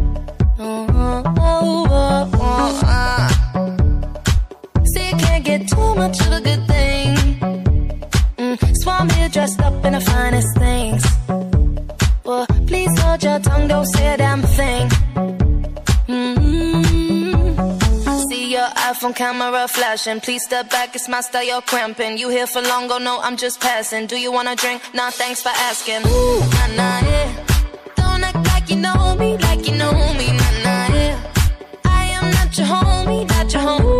Get 5.50 5.66
too 5.66 5.94
much 5.96 6.18
of 6.26 6.32
a 6.38 6.40
good 6.48 6.62
thing. 6.72 7.16
Mm, 8.38 8.56
so 8.82 8.90
here 9.14 9.28
dressed 9.28 9.60
up 9.60 9.84
in 9.84 9.92
the 9.94 10.00
finest 10.00 10.52
things. 10.64 11.02
Well, 12.24 12.46
please 12.68 12.92
hold 13.00 13.22
your 13.22 13.40
tongue, 13.40 13.66
don't 13.66 13.86
say 13.94 14.14
a 14.14 14.16
damn 14.16 14.42
thing. 14.58 14.88
Mm-hmm. 16.14 17.40
See 18.28 18.52
your 18.56 18.68
iPhone 18.90 19.14
camera 19.16 19.66
flashing. 19.66 20.20
Please 20.20 20.42
step 20.44 20.70
back, 20.70 20.94
it's 20.94 21.08
my 21.08 21.20
style, 21.20 21.46
you're 21.50 21.62
cramping. 21.62 22.12
You 22.16 22.28
here 22.28 22.46
for 22.46 22.62
long, 22.62 22.86
go 22.86 22.98
no, 22.98 23.14
I'm 23.20 23.36
just 23.36 23.60
passing. 23.60 24.06
Do 24.06 24.16
you 24.24 24.30
wanna 24.30 24.54
drink? 24.54 24.80
Nah, 24.94 25.10
thanks 25.10 25.42
for 25.42 25.54
asking. 25.70 26.02
Ooh, 26.06 26.40
nah, 26.56 26.66
nah, 26.78 27.00
yeah. 27.10 27.28
Don't 27.96 28.22
act 28.28 28.42
like 28.52 28.66
you 28.70 28.76
know 28.76 29.16
me, 29.18 29.36
like 29.46 29.66
you 29.68 29.74
know 29.82 29.98
me, 30.20 30.28
nah, 30.40 30.52
nah, 30.66 30.94
yeah. 30.94 31.16
I 31.84 32.04
am 32.18 32.26
not 32.36 32.50
your 32.56 32.68
homie, 32.68 33.28
not 33.28 33.52
your 33.52 33.62
home, 33.62 33.99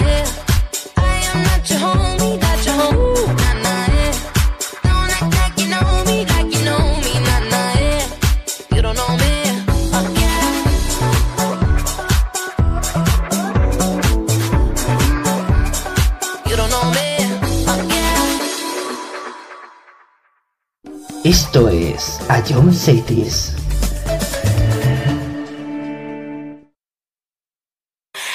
Esto 21.31 21.69
es 21.69 22.19
A 22.27 22.43
John 22.43 22.73
Cities. 22.73 23.55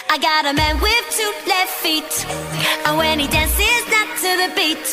I 0.09 0.17
got 0.17 0.47
a 0.47 0.55
man 0.55 0.81
with 0.81 1.05
two 1.11 1.31
left 1.47 1.75
feet, 1.85 2.25
and 2.87 2.97
when 2.97 3.19
he 3.19 3.29
dances 3.29 3.85
not 3.93 4.09
to 4.25 4.31
the 4.41 4.51
beat, 4.57 4.87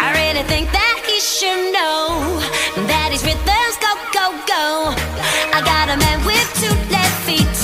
I 0.00 0.16
really 0.16 0.44
think 0.48 0.72
that 0.72 0.96
he 1.04 1.20
should 1.20 1.74
know 1.76 2.40
that 2.88 3.12
his 3.12 3.22
rhythms 3.22 3.76
go 3.84 3.92
go 4.16 4.32
go. 4.48 4.96
I 5.52 5.60
got 5.60 5.92
a 5.92 5.96
man 6.00 6.24
with 6.24 6.48
two 6.56 6.72
left 6.88 7.18
feet, 7.28 7.56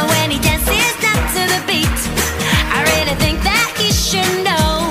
and 0.00 0.08
when 0.08 0.30
he 0.30 0.38
dances 0.40 0.94
not 1.04 1.20
to 1.36 1.42
the 1.52 1.60
beat, 1.68 2.00
I 2.72 2.80
really 2.88 3.16
think 3.20 3.36
that 3.44 3.68
he 3.76 3.92
should 3.92 4.32
know 4.48 4.88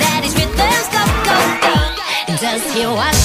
that 0.00 0.20
his 0.24 0.32
rhythms 0.32 0.88
go 0.96 1.04
go 1.28 1.38
go. 1.60 1.76
Does 2.40 2.64
he 2.72 2.86
wash 2.86 3.23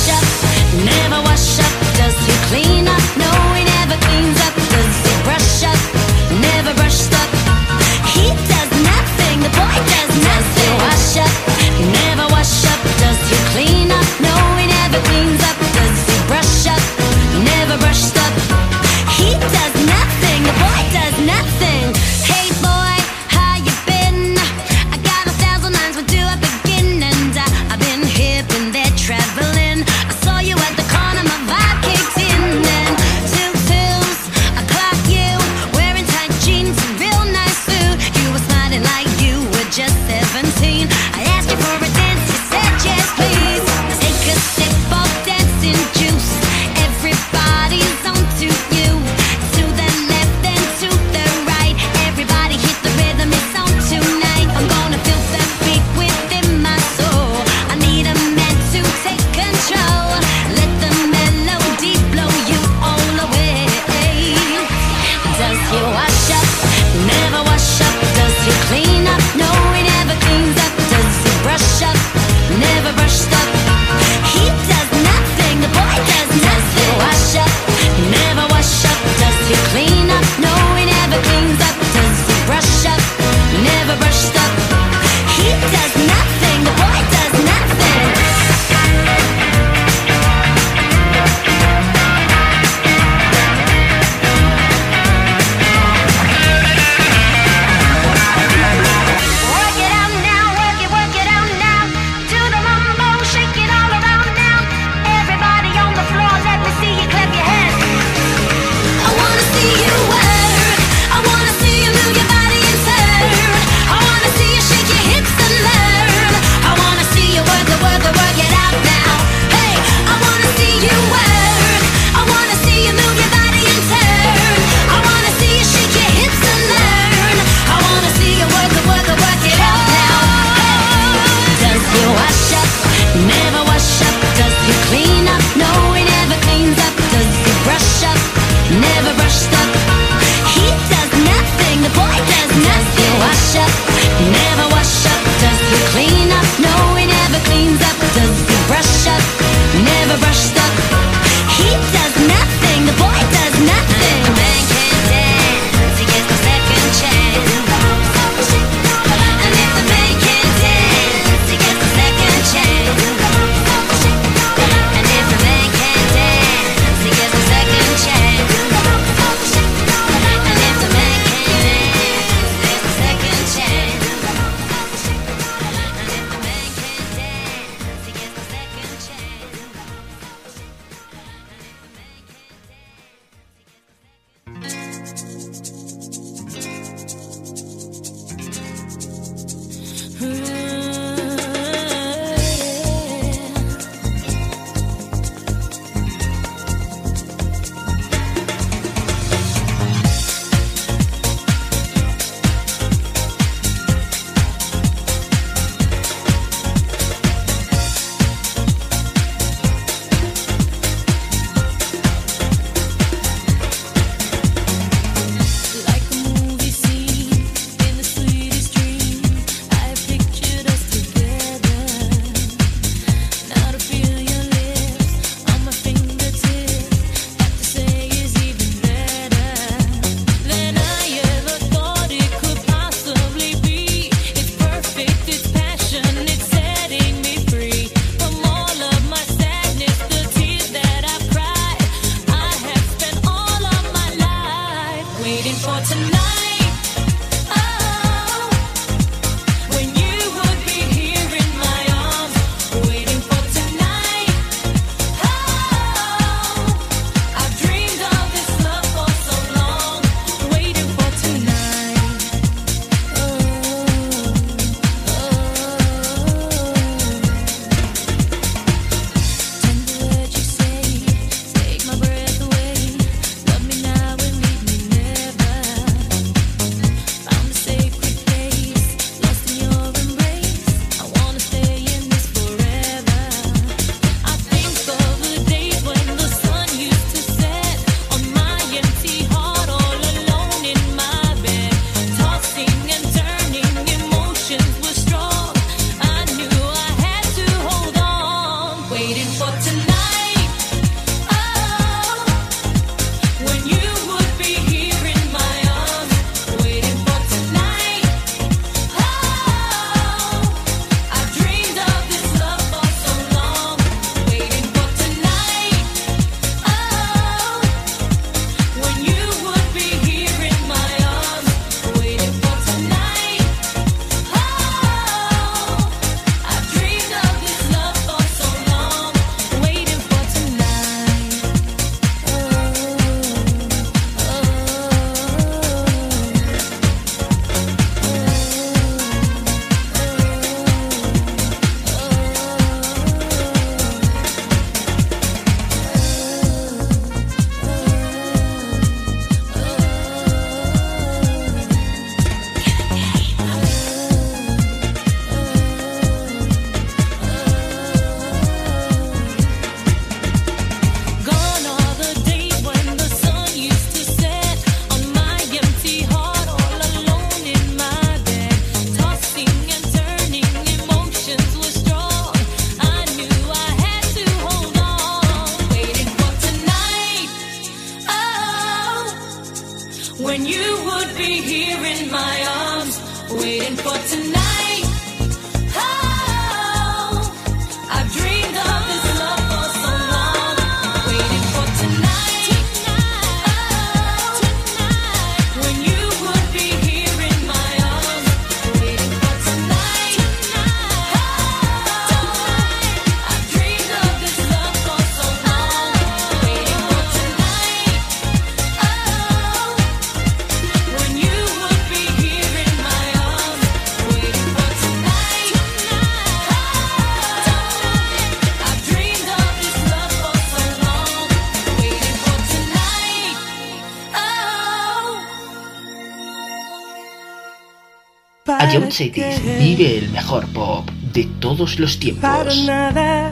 Cities 428.99 429.41
vive 429.59 429.97
el 429.99 430.09
mejor 430.09 430.45
pop 430.47 430.85
de 431.13 431.23
todos 431.39 431.79
los 431.79 431.95
Para 431.95 432.43
tiempos. 432.43 432.65
nada. 432.65 433.31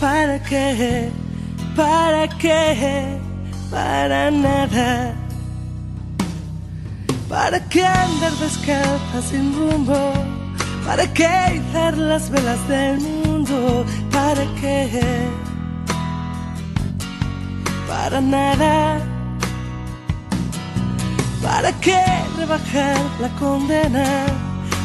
¿Para 0.00 0.42
qué? 0.42 1.10
¿Para 1.76 2.28
qué? 2.38 3.06
Para 3.70 4.32
nada. 4.32 5.14
¿Para 7.28 7.60
qué 7.68 7.84
andar 7.84 8.32
descalza 8.32 9.22
sin 9.30 9.54
rumbo? 9.54 10.12
¿Para 10.84 11.06
qué 11.14 11.62
izar 11.62 11.96
las 11.96 12.28
velas 12.28 12.66
del 12.66 12.98
mundo? 13.00 13.84
¿Para 14.10 14.44
qué? 14.60 14.90
Para 17.86 18.20
nada. 18.20 18.98
¿Para 21.40 21.70
qué 21.80 22.25
rebajar 22.46 22.98
la 23.20 23.28
condena? 23.38 24.26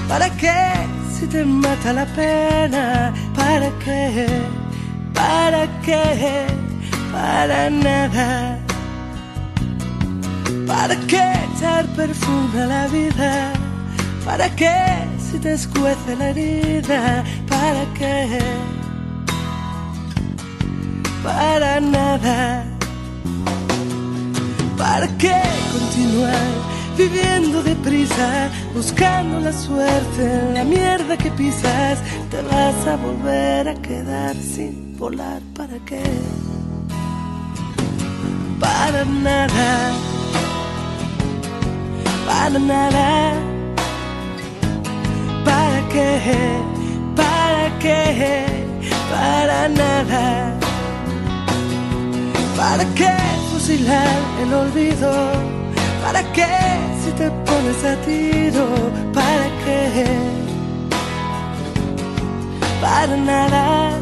¿Para 0.07 0.29
qué 0.37 0.71
si 1.13 1.27
te 1.27 1.45
mata 1.45 1.93
la 1.93 2.05
pena? 2.05 3.13
¿Para 3.35 3.69
qué? 3.83 4.27
¿Para 5.13 5.67
qué? 5.81 6.47
Para 7.11 7.69
nada. 7.69 8.57
¿Para 10.67 10.95
qué 11.07 11.23
echar 11.55 11.85
perfume 11.95 12.65
la 12.65 12.87
vida? 12.87 13.53
¿Para 14.25 14.49
qué 14.55 14.75
si 15.19 15.37
te 15.39 15.53
escuece 15.53 16.15
la 16.17 16.29
herida? 16.29 17.23
¿Para 17.47 17.83
qué? 17.97 18.39
Para 21.23 21.79
nada. 21.79 22.65
¿Para 24.77 25.07
qué 25.19 25.39
continuar 25.71 26.70
viviendo 26.97 27.63
deprisa, 27.63 28.49
buscando 28.73 29.39
la 29.39 29.53
suerte 29.53 30.51
la 30.53 30.63
mierda 30.63 31.17
que 31.17 31.31
pisas? 31.31 31.99
Te 32.29 32.41
vas 32.43 32.87
a 32.87 32.95
volver 32.97 33.69
a 33.69 33.75
quedar 33.75 34.35
sin 34.35 34.97
volar. 34.97 35.41
¿Para 35.55 35.77
qué? 35.85 36.03
Para 38.59 39.05
nada. 39.05 39.91
Para 42.27 42.59
nada. 42.59 43.33
¿Para 45.45 45.79
qué? 45.89 46.41
¿Para 47.15 47.79
qué? 47.79 48.45
Para 49.11 49.69
nada. 49.69 50.57
¿Para 52.57 52.85
qué 52.95 53.13
fusilar 53.51 54.19
el 54.43 54.53
olvido? 54.53 55.11
¿Para 56.03 56.23
qué 56.33 56.60
¿Para 59.13 59.47
qué? 59.63 60.05
Para 62.81 63.15
nada. 63.17 63.99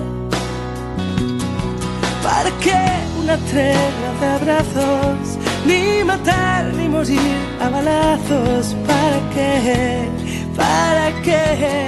¿Para 2.23 2.51
qué 2.61 2.81
una 3.21 3.37
tregua 3.49 4.11
de 4.19 4.27
abrazos? 4.37 5.37
Ni 5.65 6.03
matar 6.03 6.73
ni 6.73 6.87
morir 6.87 7.37
a 7.61 7.69
balazos. 7.69 8.75
¿Para 8.87 9.19
qué? 9.33 10.07
¿Para 10.55 11.11
qué? 11.21 11.87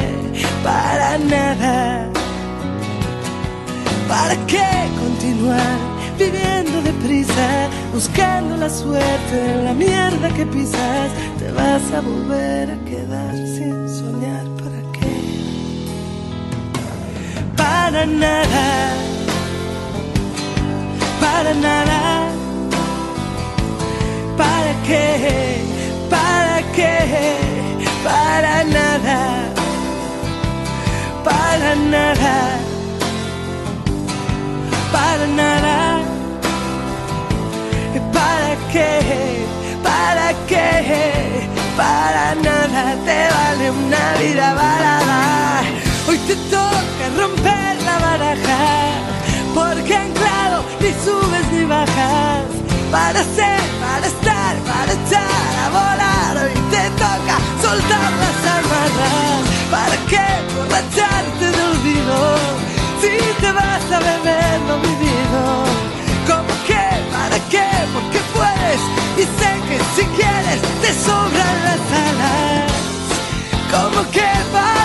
Para 0.63 1.17
nada. 1.17 2.09
¿Para 4.07 4.35
qué 4.45 4.69
continuar 4.99 5.77
viviendo 6.17 6.81
deprisa, 6.81 7.69
buscando 7.93 8.57
la 8.57 8.69
suerte 8.69 9.35
en 9.53 9.65
la 9.65 9.73
mierda 9.73 10.29
que 10.35 10.45
pisas? 10.45 11.10
Vas 11.73 11.93
a 11.93 12.01
volver 12.01 12.69
a 12.69 12.77
quedar 12.83 13.33
sin 13.55 13.87
soñar. 13.87 14.45
¿Para 14.61 14.81
qué? 14.91 15.15
Para 17.55 18.05
nada. 18.05 18.67
Para 21.21 21.53
nada. 21.53 22.29
¿Para 24.37 24.73
qué? 24.85 25.61
¿Para 26.09 26.57
qué? 26.75 27.37
Para 28.03 28.65
nada. 28.65 29.19
Para 31.23 31.75
nada. 31.95 32.35
Para 34.91 35.25
nada. 35.41 36.01
¿Para 38.11 38.55
qué? 38.73 39.45
¿Para 39.81 40.33
qué? 40.49 41.50
Para 41.77 42.35
nada 42.35 42.95
te 43.05 43.27
vale 43.33 43.71
una 43.71 44.13
vida 44.19 44.53
balada. 44.53 45.63
Hoy 46.07 46.17
te 46.27 46.35
toca 46.49 47.03
romper 47.17 47.81
la 47.83 47.97
baraja. 47.99 48.59
Porque 49.53 49.95
anclado 49.95 50.63
ni 50.81 50.89
subes 51.05 51.51
ni 51.53 51.63
bajas. 51.65 52.43
Para 52.91 53.23
ser, 53.23 53.61
para 53.79 54.05
estar, 54.05 54.55
para 54.69 54.91
echar 54.91 55.51
a 55.63 55.69
volar. 55.69 56.43
Hoy 56.43 56.53
te 56.71 56.89
toca 56.91 57.35
soltar 57.61 58.11
las 58.21 58.39
amarras. 58.57 59.41
¿Para 59.71 59.95
qué 60.09 60.27
borracharte 60.55 61.51
de 61.57 61.63
olvido? 61.63 62.35
Si 63.01 63.41
te 63.41 63.51
vas 63.51 63.91
a 63.91 63.99
beber 63.99 64.59
lo 64.67 64.77
vivido. 64.79 65.70
Sobran 70.93 71.63
las 71.63 71.81
alas. 72.07 72.71
¿Cómo 73.71 74.09
que 74.11 74.27
para 74.51 74.80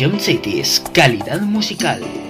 Ion 0.00 0.18
Cities, 0.18 0.80
calidad 0.94 1.42
musical. 1.42 2.29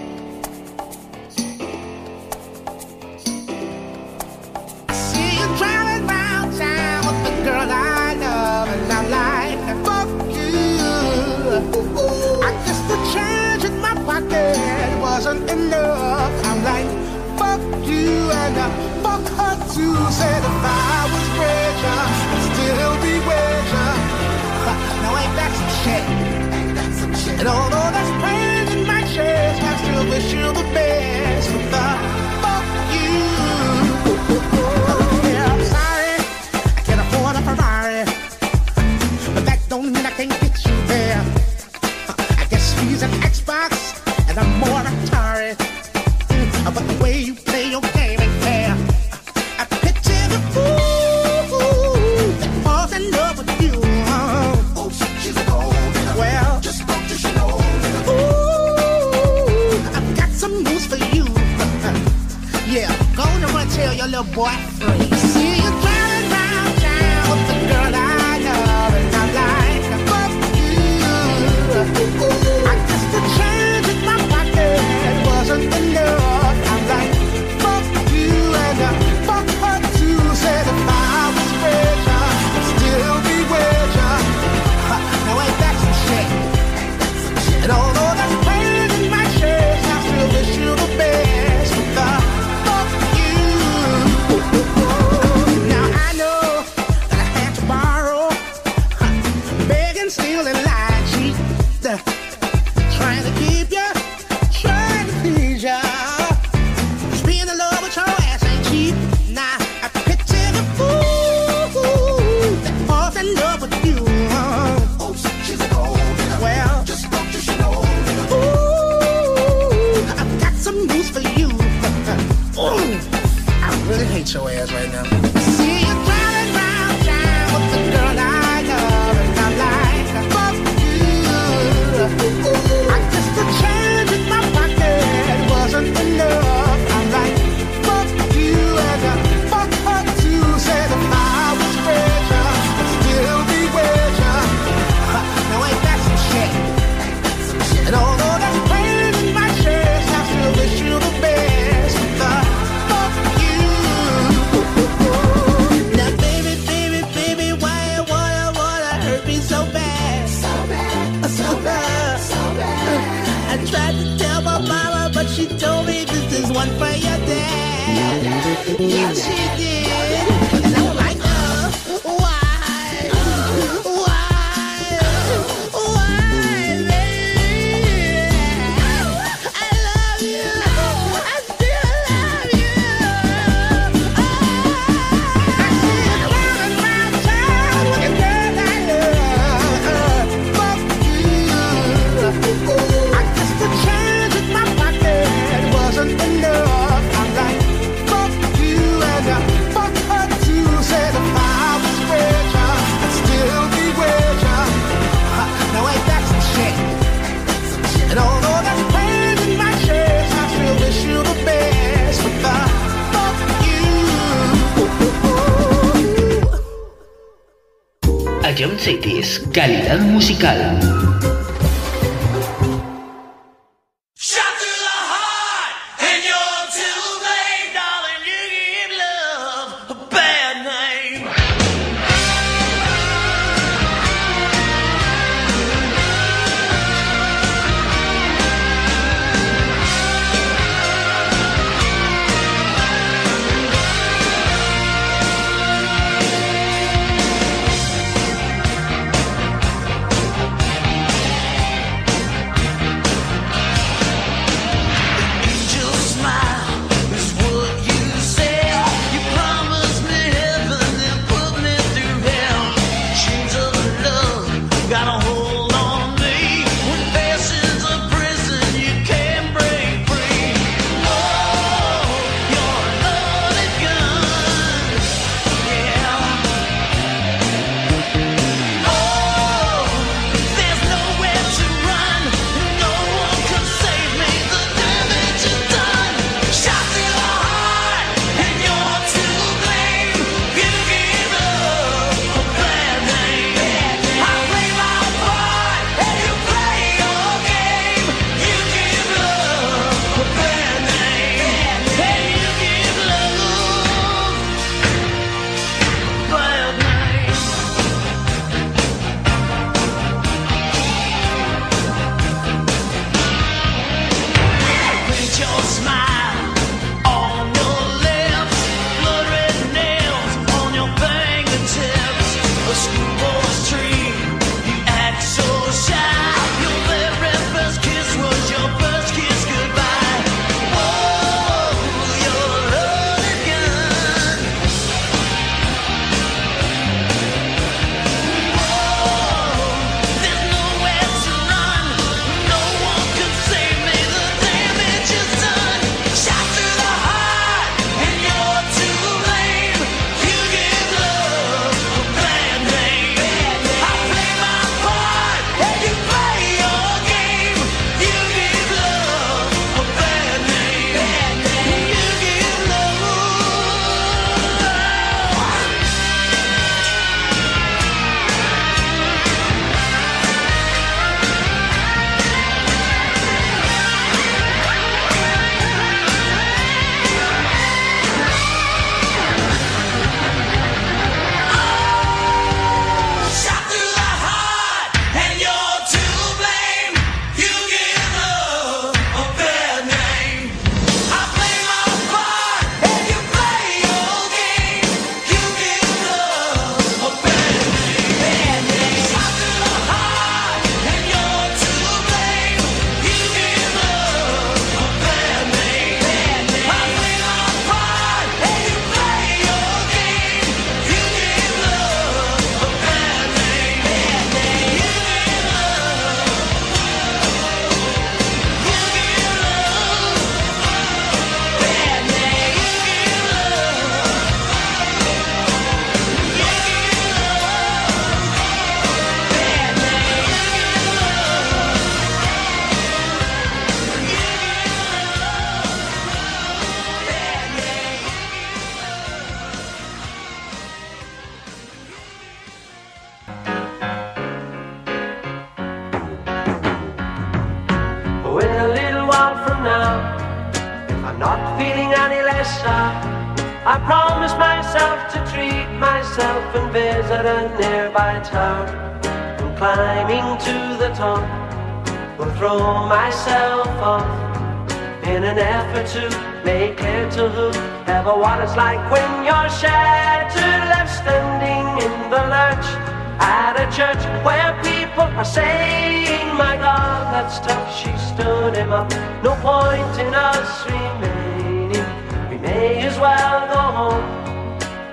Up. 478.81 478.91
No 479.23 479.33
point 479.49 479.95
in 480.01 480.15
us 480.15 480.65
remaining. 480.65 481.89
We 482.31 482.37
may 482.39 482.81
as 482.89 482.97
well 482.99 483.41
go 483.55 483.63
home 483.79 484.05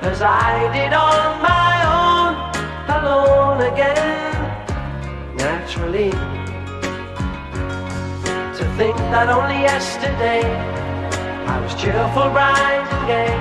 as 0.01 0.21
I 0.21 0.51
did 0.75 0.91
on 0.93 1.41
my 1.51 1.75
own, 1.99 2.33
alone 2.97 3.59
again, 3.71 4.35
naturally. 5.37 6.11
To 8.57 8.63
think 8.77 8.97
that 9.13 9.27
only 9.29 9.59
yesterday 9.71 10.43
I 11.53 11.55
was 11.63 11.73
cheerful, 11.81 12.29
bright 12.35 12.87
and 12.95 13.03
gay, 13.11 13.33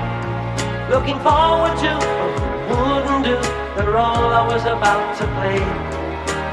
looking 0.93 1.19
forward 1.27 1.75
to 1.83 1.91
wouldn't 2.69 3.23
do 3.23 3.37
the 3.77 3.85
role 3.97 4.29
I 4.41 4.43
was 4.47 4.63
about 4.63 5.07
to 5.19 5.25
play. 5.35 5.63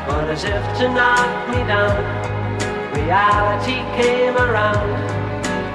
But 0.06 0.31
as 0.31 0.44
if 0.44 0.64
to 0.78 0.89
knock 0.89 1.48
me 1.50 1.60
down, 1.66 2.13
reality 3.05 3.84
came 4.00 4.34
around, 4.36 4.89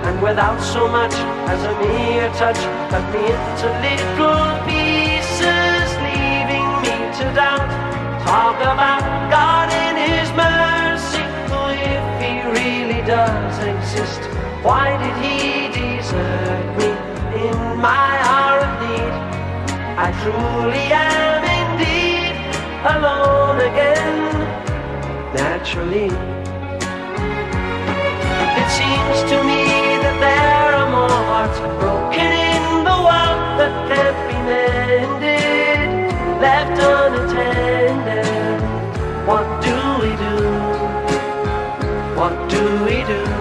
and 0.06 0.20
without 0.22 0.60
so 0.60 0.88
much 0.88 1.14
as 1.54 1.62
a 1.64 1.74
mere 1.80 2.30
touch, 2.42 2.58
cut 2.90 3.06
me 3.14 3.22
into 3.22 3.68
little 3.86 4.50
pieces, 4.66 5.88
leaving 6.10 6.70
me 6.82 6.96
to 7.20 7.26
doubt. 7.38 7.70
Talk 8.26 8.58
about 8.74 9.04
God 9.30 9.70
in 9.86 9.96
His 10.10 10.30
mercy, 10.34 11.22
if 11.94 12.06
He 12.18 12.34
really 12.60 13.02
does 13.06 13.56
exist, 13.74 14.22
why 14.66 14.98
did 14.98 15.16
He 15.22 15.70
desert 15.70 16.66
me 16.80 16.90
in 17.46 17.58
my 17.78 18.12
hour 18.34 18.60
of 18.66 18.74
need? 18.82 19.14
I 20.06 20.10
truly 20.22 20.88
am 21.14 21.42
indeed 21.62 22.34
alone 22.96 23.60
again, 23.70 24.18
naturally. 25.36 26.39
Seems 29.10 29.32
to 29.32 29.44
me 29.44 29.64
that 30.04 30.18
there 30.22 30.76
are 30.76 30.90
more 30.92 31.10
hearts 31.10 31.58
broken 31.82 32.30
in 32.30 32.84
the 32.84 32.98
world 33.08 33.42
that 33.58 33.74
can't 33.90 34.20
be 34.30 34.38
mended, 34.46 36.14
left 36.40 36.78
unattended. 36.78 38.62
What 39.26 39.48
do 39.66 39.76
we 40.04 40.12
do? 40.26 40.36
What 42.20 42.36
do 42.52 42.62
we 42.86 42.98
do? 43.04 43.39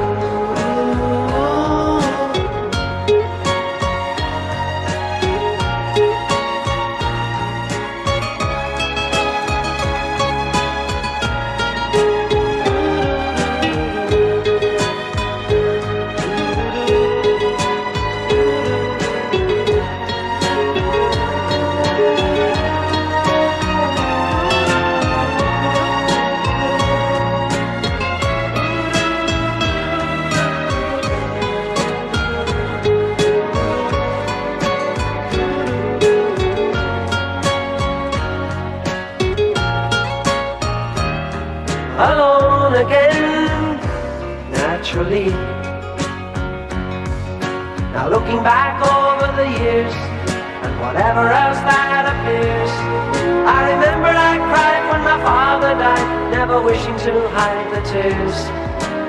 Father 55.22 55.74
died, 55.74 56.30
never 56.30 56.60
wishing 56.62 56.96
to 57.06 57.28
hide 57.30 57.68
the 57.74 57.82
tears. 57.90 58.38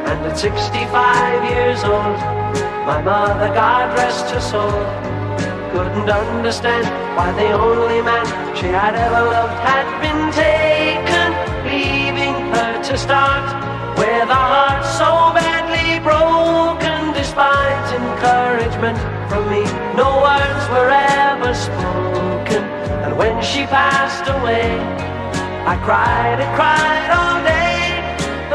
And 0.09 0.25
at 0.25 0.37
65 0.37 1.43
years 1.51 1.83
old, 1.83 2.17
my 2.89 3.01
mother, 3.01 3.53
God 3.53 3.95
rest 3.97 4.31
her 4.31 4.41
soul, 4.41 4.81
couldn't 5.71 6.09
understand 6.09 6.85
why 7.15 7.31
the 7.33 7.51
only 7.51 8.01
man 8.01 8.25
she 8.55 8.67
had 8.67 8.95
ever 8.95 9.23
loved 9.29 9.59
had 9.61 9.87
been 10.01 10.31
taken, 10.33 11.29
leaving 11.69 12.35
her 12.53 12.81
to 12.83 12.97
start 12.97 13.45
with 13.97 14.29
a 14.29 14.43
heart 14.53 14.83
so 14.83 15.11
badly 15.37 15.99
broken. 16.01 17.13
Despite 17.13 17.87
encouragement 17.93 18.97
from 19.29 19.43
me, 19.49 19.63
no 19.95 20.09
words 20.25 20.63
were 20.73 20.89
ever 20.89 21.53
spoken. 21.53 22.63
And 23.05 23.17
when 23.17 23.41
she 23.43 23.65
passed 23.67 24.27
away, 24.27 25.08
I 25.71 25.75
cried 25.85 26.39
and 26.43 26.51
cried 26.57 27.09
all 27.19 27.37
day, 27.45 27.81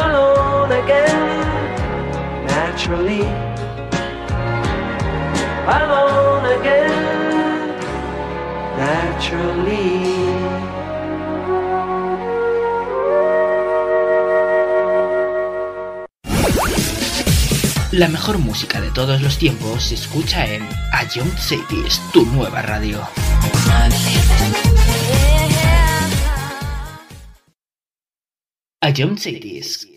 alone 0.05 0.73
again, 0.83 2.47
naturally 2.47 3.55
alone 5.67 6.45
again, 6.59 7.77
naturally. 8.77 10.25
La 17.93 18.09
mejor 18.09 18.39
música 18.39 18.81
de 18.81 18.91
todos 18.91 19.23
los 19.23 19.39
tiempos 19.39 19.85
se 19.85 19.95
escucha 19.95 20.47
en 20.47 20.69
A 20.93 21.05
Young 21.05 21.31
Cities, 21.39 22.01
tu 22.13 22.27
nueva 22.27 22.61
radio. 22.61 23.01
A 28.85 28.91
Young 28.91 29.17
Cities. 29.17 29.94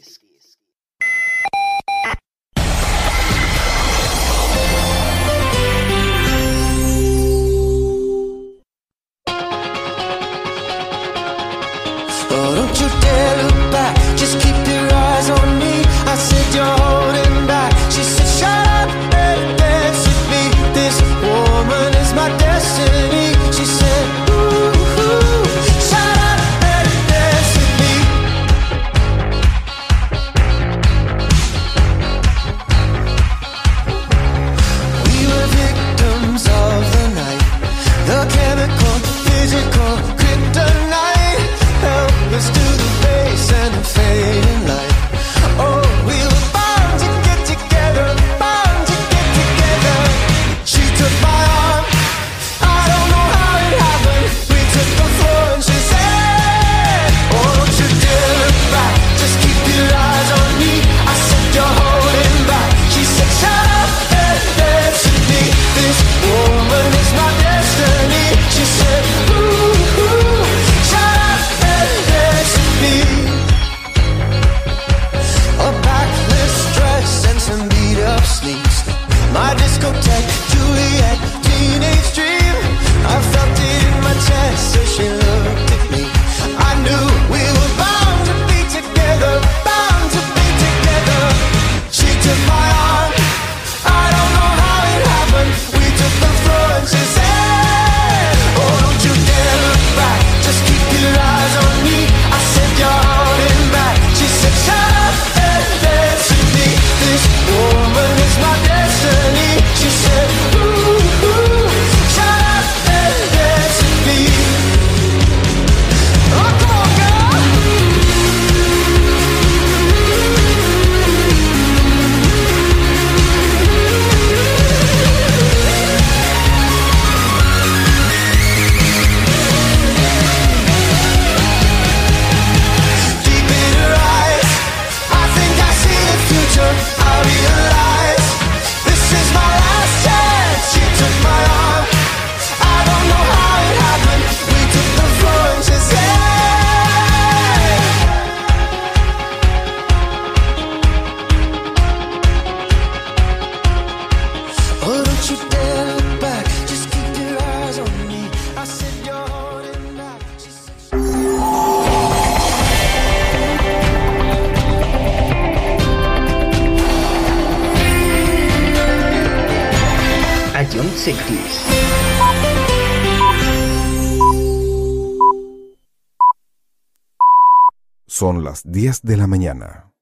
10 178.69 179.01
de 179.03 179.15
la 179.15 179.27
mañana. 179.27 179.93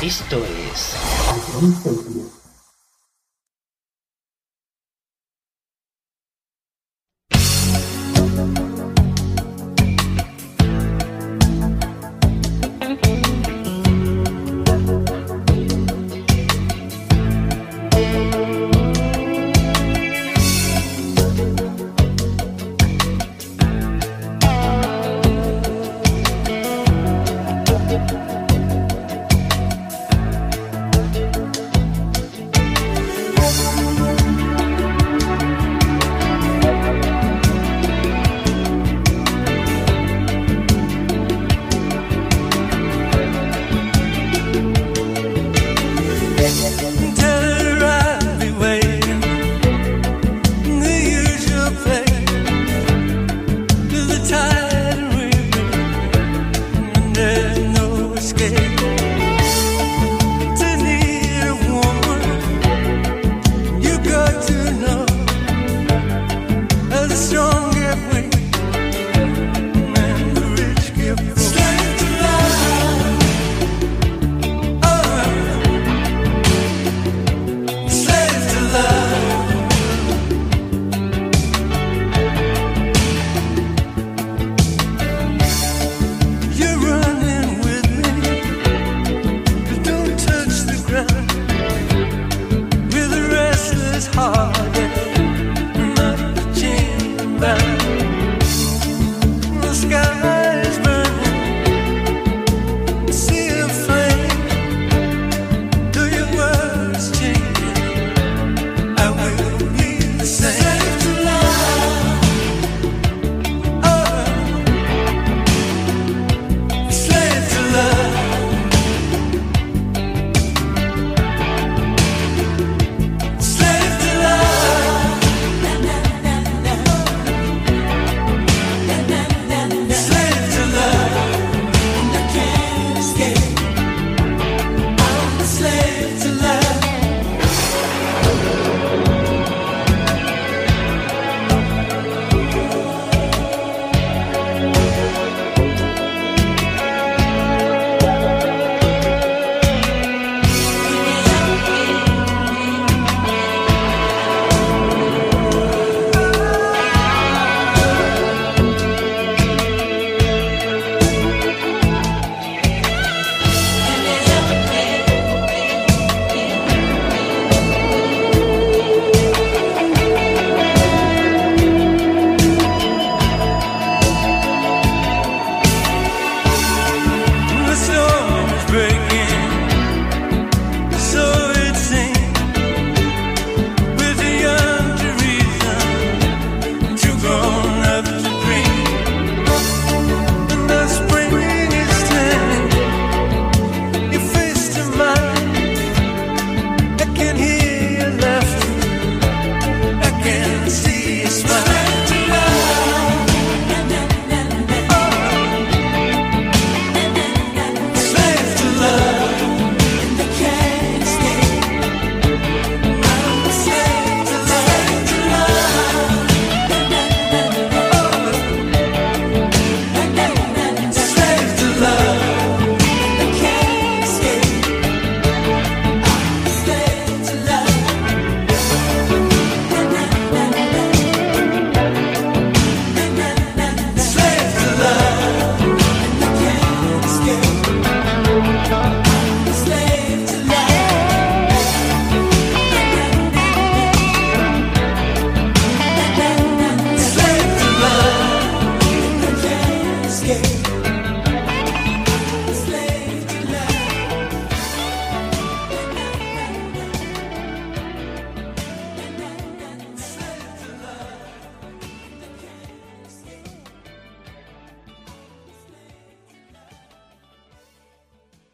Esto 0.00 0.36
es... 0.70 0.94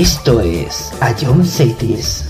Esto 0.00 0.40
es 0.40 0.94
A 1.02 1.14
John 1.14 1.44
Cities. 1.44 2.29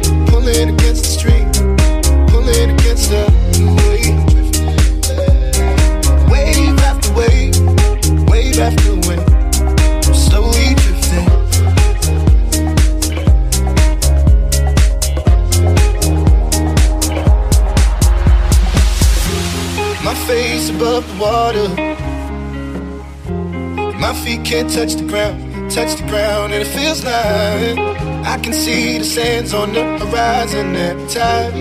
water. 21.21 21.69
My 23.99 24.13
feet 24.23 24.43
can't 24.43 24.69
touch 24.73 24.95
the 24.95 25.05
ground, 25.07 25.71
touch 25.71 25.95
the 26.01 26.07
ground, 26.07 26.51
and 26.53 26.63
it 26.63 26.67
feels 26.67 27.03
like 27.05 27.77
I 28.25 28.39
can 28.41 28.53
see 28.53 28.97
the 28.97 29.05
sands 29.05 29.53
on 29.53 29.73
the 29.73 29.83
horizon 29.99 30.75
every 30.75 31.07
time 31.07 31.53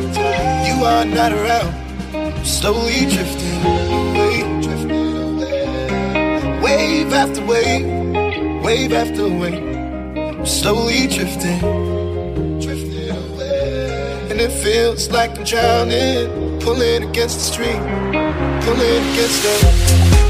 you 0.66 0.76
are 0.84 1.04
not 1.04 1.32
around. 1.32 1.74
I'm 2.14 2.44
slowly 2.44 3.04
drifting 3.14 3.60
away, 3.66 4.36
drifting 4.62 5.16
away. 5.28 6.60
Wave 6.64 7.12
after 7.12 7.44
wave, 7.44 7.86
wave 8.64 8.92
after 8.94 9.28
wave. 9.28 9.62
I'm 10.40 10.46
slowly 10.46 11.06
drifting, 11.06 11.60
drifting 12.60 13.10
away. 13.10 14.28
And 14.30 14.40
it 14.40 14.52
feels 14.62 15.10
like 15.10 15.36
I'm 15.36 15.44
drowning, 15.44 16.28
Pull 16.60 16.82
it 16.82 17.02
against 17.02 17.38
the 17.38 17.44
street, 17.44 17.80
pull 18.64 18.80
it 18.80 19.02
against 19.12 19.42
the 19.42 20.29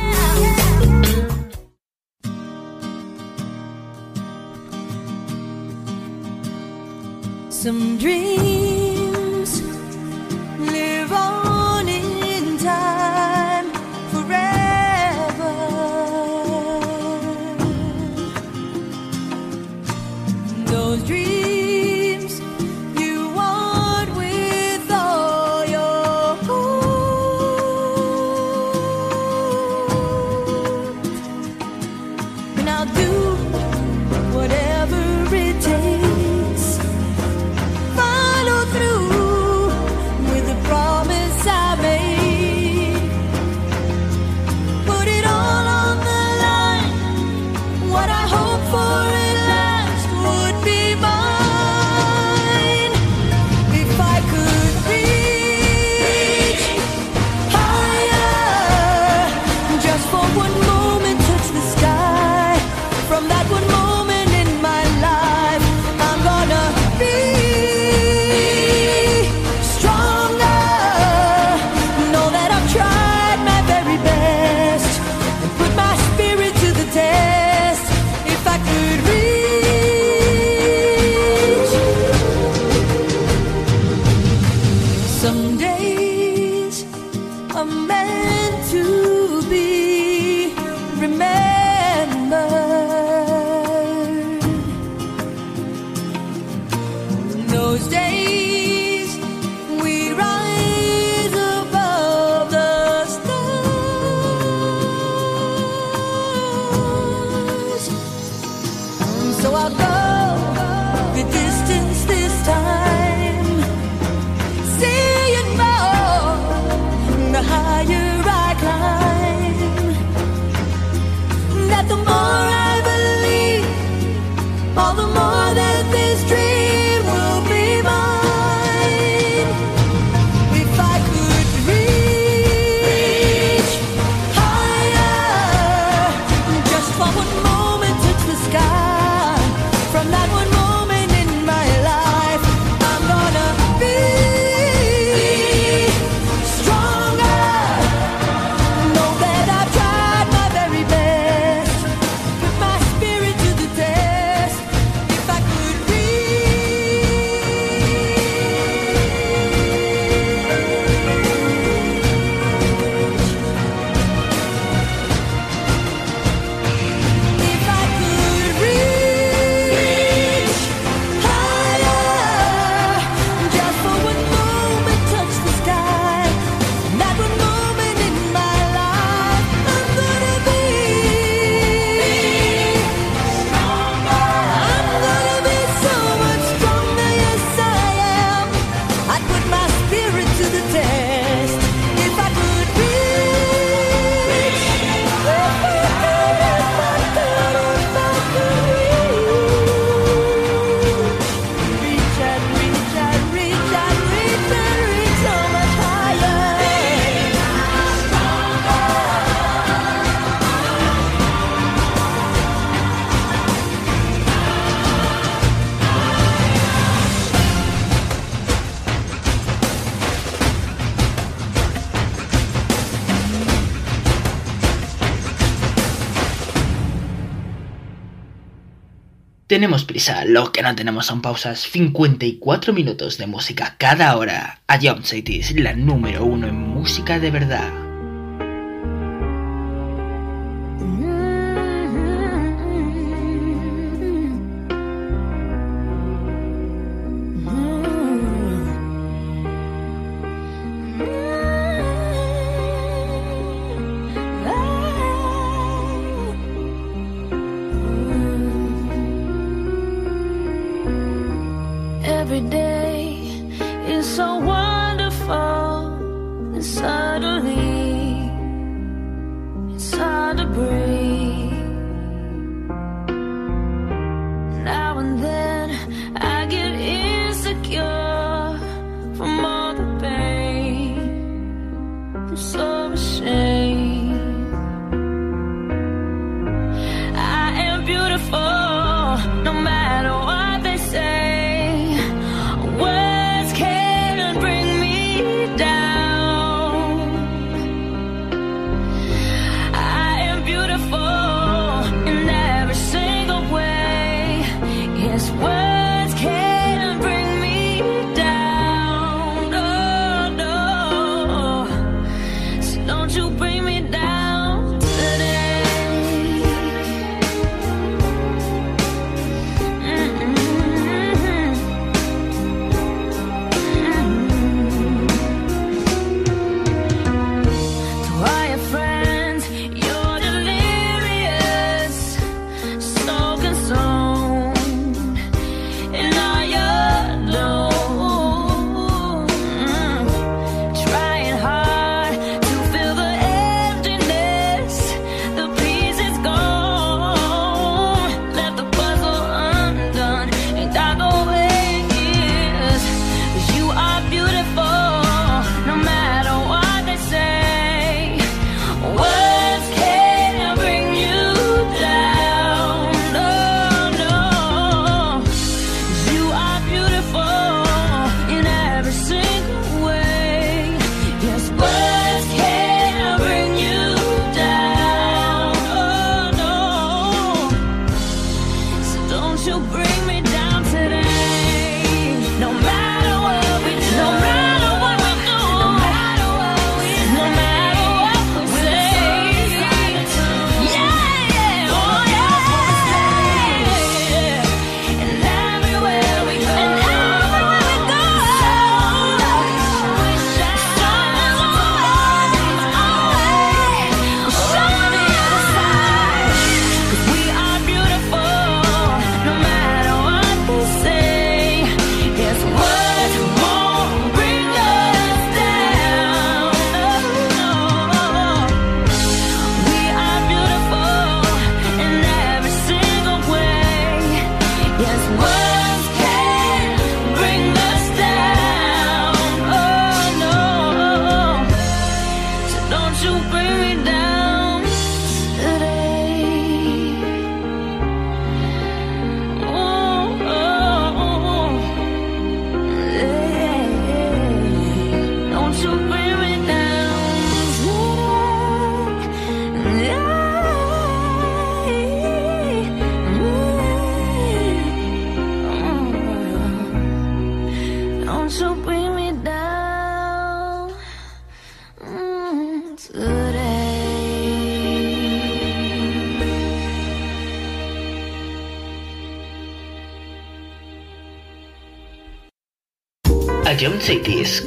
tenemos 229.61 229.85
prisa, 229.85 230.25
lo 230.25 230.51
que 230.51 230.63
no 230.63 230.73
tenemos 230.73 231.05
son 231.05 231.21
pausas. 231.21 231.59
54 231.59 232.73
minutos 232.73 233.19
de 233.19 233.27
música 233.27 233.75
cada 233.77 234.17
hora. 234.17 234.63
A 234.65 234.79
Jump 234.79 235.03
City 235.03 235.39
es 235.39 235.51
la 235.55 235.73
número 235.73 236.25
uno 236.25 236.47
en 236.47 236.55
música 236.55 237.19
de 237.19 237.29
verdad. 237.29 237.80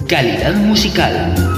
Calidad 0.06 0.54
musical. 0.56 1.53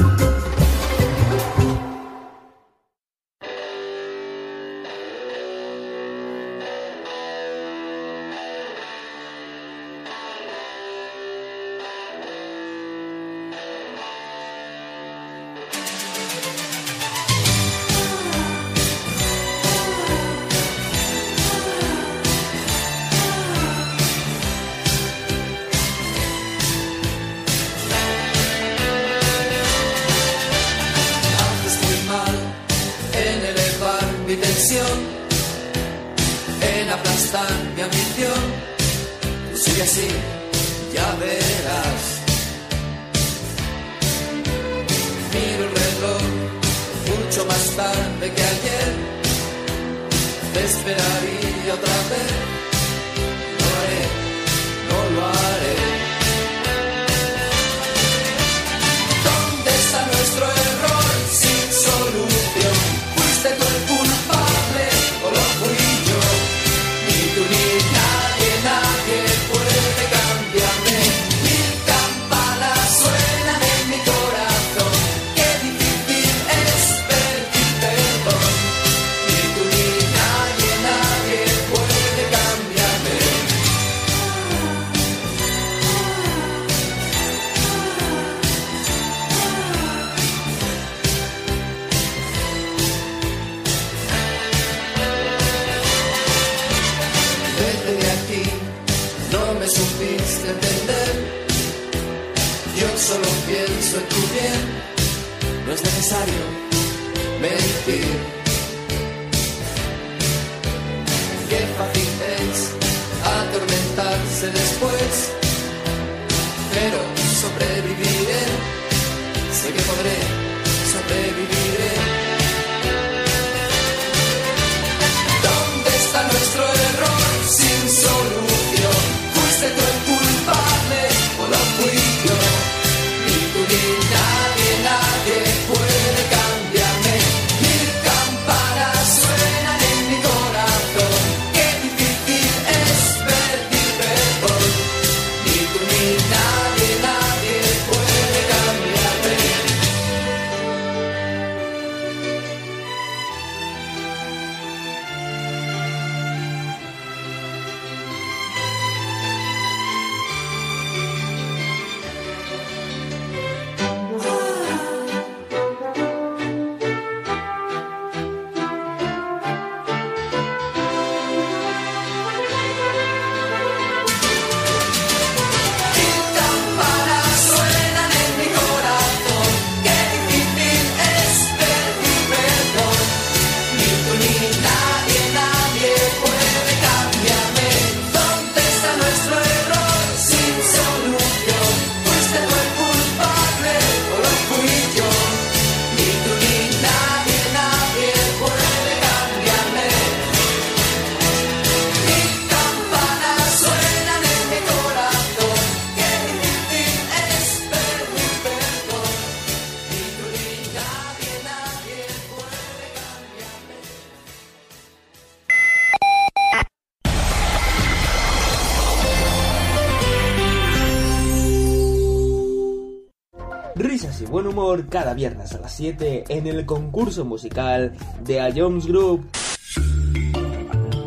Cada 224.84 225.14
viernes 225.14 225.54
a 225.54 225.60
las 225.60 225.74
7 225.74 226.24
en 226.28 226.46
el 226.46 226.66
concurso 226.66 227.24
musical 227.24 227.92
de 228.22 228.40
A 228.40 228.52
Jones 228.54 228.86
Group. 228.86 229.26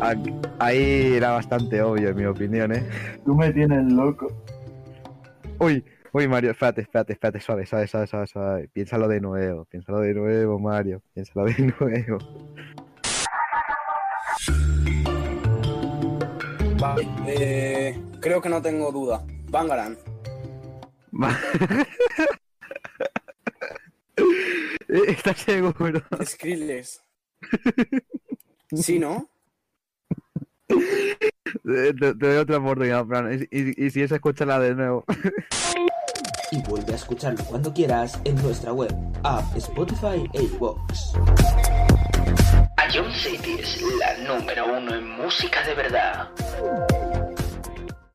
Ah, 0.00 0.14
Ahí 0.58 1.14
era 1.14 1.30
bastante 1.30 1.80
obvio, 1.80 2.10
en 2.10 2.16
mi 2.16 2.26
opinión, 2.26 2.70
¿eh? 2.72 2.86
Tú 3.24 3.34
me 3.34 3.50
tienes 3.50 3.82
loco. 3.92 4.30
Uy, 5.58 5.82
uy, 6.12 6.28
Mario, 6.28 6.50
espérate, 6.50 6.82
espérate, 6.82 7.14
espérate, 7.14 7.40
suave, 7.40 7.64
suave, 7.64 7.86
suave, 7.86 8.06
suave, 8.06 8.26
suave. 8.26 8.68
Piénsalo 8.70 9.08
de 9.08 9.20
nuevo, 9.22 9.64
piénsalo 9.64 10.00
de 10.00 10.12
nuevo, 10.12 10.58
Mario, 10.58 11.02
piénsalo 11.14 11.46
de 11.46 11.74
nuevo. 11.80 12.18
Vale, 16.78 17.08
eh, 17.26 18.02
creo 18.20 18.42
que 18.42 18.48
no 18.50 18.60
tengo 18.60 18.92
duda. 18.92 19.24
Bangaran. 19.48 19.96
¿Estás 25.08 25.38
seguro? 25.38 26.02
Skrillex. 26.24 27.02
¿Sí, 28.74 28.98
no? 28.98 29.28
Te, 30.68 31.92
te- 31.94 32.14
te 32.14 32.26
doy 32.26 32.36
otra 32.36 32.58
oportunidad, 32.58 33.04
Fran. 33.06 33.32
Y, 33.50 33.58
y- 33.58 33.86
y 33.86 33.90
si 33.90 34.02
es, 34.02 34.12
escúchala 34.12 34.58
de 34.60 34.74
nuevo. 34.74 35.04
Y 36.52 36.62
vuelve 36.62 36.92
a 36.92 36.96
escucharlo 36.96 37.44
cuando 37.44 37.72
quieras 37.72 38.18
en 38.24 38.34
nuestra 38.42 38.72
web, 38.72 38.92
app, 39.24 39.56
Spotify 39.56 40.28
e 40.32 40.42
iVoox. 40.42 41.12
Ion 42.92 43.12
City 43.12 43.56
es 43.60 43.80
la 43.98 44.16
número 44.36 44.66
uno 44.76 44.94
en 44.94 45.08
música 45.10 45.64
de 45.64 45.74
verdad. 45.74 46.28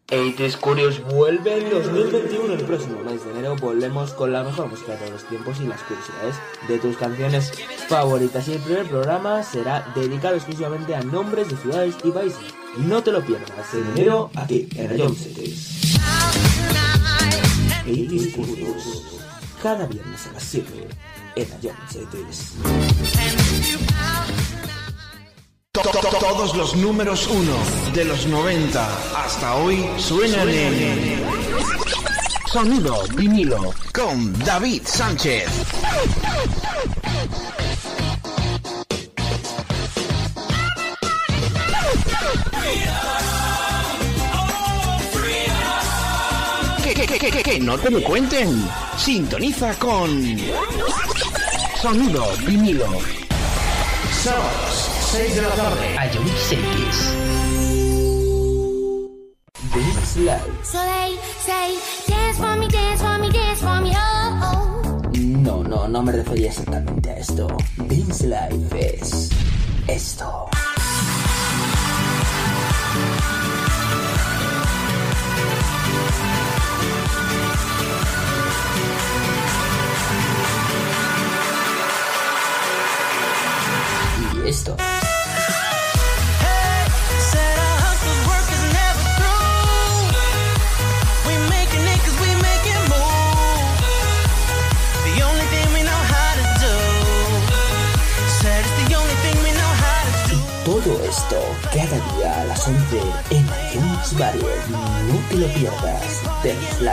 80s 0.08 0.58
Curious 0.58 1.04
vuelve 1.04 1.58
en 1.58 1.70
2021. 1.70 2.54
El 2.54 2.64
próximo 2.64 3.02
mes 3.04 3.26
de 3.26 3.32
enero 3.32 3.56
volvemos 3.56 4.12
con 4.12 4.32
la 4.32 4.44
mejor 4.44 4.70
música 4.70 4.92
de 4.92 5.00
todos 5.00 5.12
los 5.12 5.24
tiempos 5.28 5.60
y 5.60 5.66
las 5.66 5.82
curiosidades 5.82 6.36
de 6.68 6.78
tus 6.78 6.96
canciones 6.98 7.52
favoritas. 7.88 8.48
Y 8.48 8.54
el 8.54 8.60
primer 8.60 8.88
programa 8.88 9.42
será 9.42 9.92
dedicado 9.96 10.36
exclusivamente 10.36 10.94
a 10.96 11.02
nombres 11.02 11.50
de 11.50 11.58
ciudades 11.58 11.96
y 12.04 12.12
países. 12.12 12.40
No 12.78 13.02
te 13.02 13.12
lo 13.12 13.26
pierdas 13.26 13.74
en 13.74 13.88
enero 13.94 14.30
aquí 14.36 14.68
en 14.76 14.90
Rayon 14.90 15.16
Cities. 15.16 15.98
80s 17.86 18.36
Curious. 18.36 19.22
Cada 19.64 19.88
viernes 19.88 20.28
a 20.28 20.34
las 20.34 20.44
7 20.44 20.88
en 21.36 21.50
Rayon. 21.50 21.76
To- 25.76 25.82
to- 25.82 25.92
to- 25.92 26.18
Todos 26.20 26.56
los 26.56 26.76
números 26.76 27.28
uno 27.28 27.54
de 27.94 28.06
los 28.06 28.26
90 28.28 28.88
hasta 29.26 29.56
hoy 29.56 29.86
suenan 29.98 30.48
en 30.50 31.22
Sonido 32.52 33.04
vinilo 33.16 33.74
con 33.94 34.34
David 34.40 34.82
Sánchez. 34.86 35.50
Que, 46.84 46.94
que, 46.94 47.06
que, 47.18 47.32
que, 47.32 47.44
que 47.44 47.60
no 47.60 47.78
te 47.78 47.90
lo 47.90 48.02
cuenten. 48.04 48.68
Sintoniza 48.98 49.74
con 49.80 50.38
Sonido 51.82 52.26
vinilo. 52.46 52.86
Sábados, 54.24 54.90
6 55.06 55.36
de 55.36 55.42
la 55.42 55.50
tarde. 55.50 55.96
Ion 56.14 56.28
Cities. 56.50 57.16
This 59.74 60.18
Live. 60.18 60.42
So 60.64 60.80
they 60.80 61.18
say, 61.40 61.78
dance 62.08 62.38
for 62.38 62.56
me, 62.58 62.68
dance 62.68 63.02
for 63.02 63.18
me, 63.20 63.30
dance 63.32 63.60
for 63.62 63.82
me, 63.82 63.92
oh, 63.96 64.40
oh. 64.44 65.12
No, 65.16 65.64
no, 65.64 65.88
no 65.88 66.02
me 66.02 66.12
refería 66.12 66.48
exactamente 66.48 67.10
a 67.12 67.18
esto. 67.18 67.48
Vince 67.78 68.28
Life 68.28 68.98
es 69.00 69.30
esto. 69.88 70.50
Todo 100.66 101.04
esto 101.04 101.38
cada 101.74 102.18
día 102.18 102.42
a 102.42 102.46
las 102.46 102.68
11 102.68 103.00
en 103.32 103.46
iTunes 103.70 104.18
Barrio. 104.18 104.48
No 104.70 105.20
te 105.30 105.36
lo 105.36 105.48
pierdas. 105.48 106.22
Del 106.44 106.58
Fly. 106.78 106.92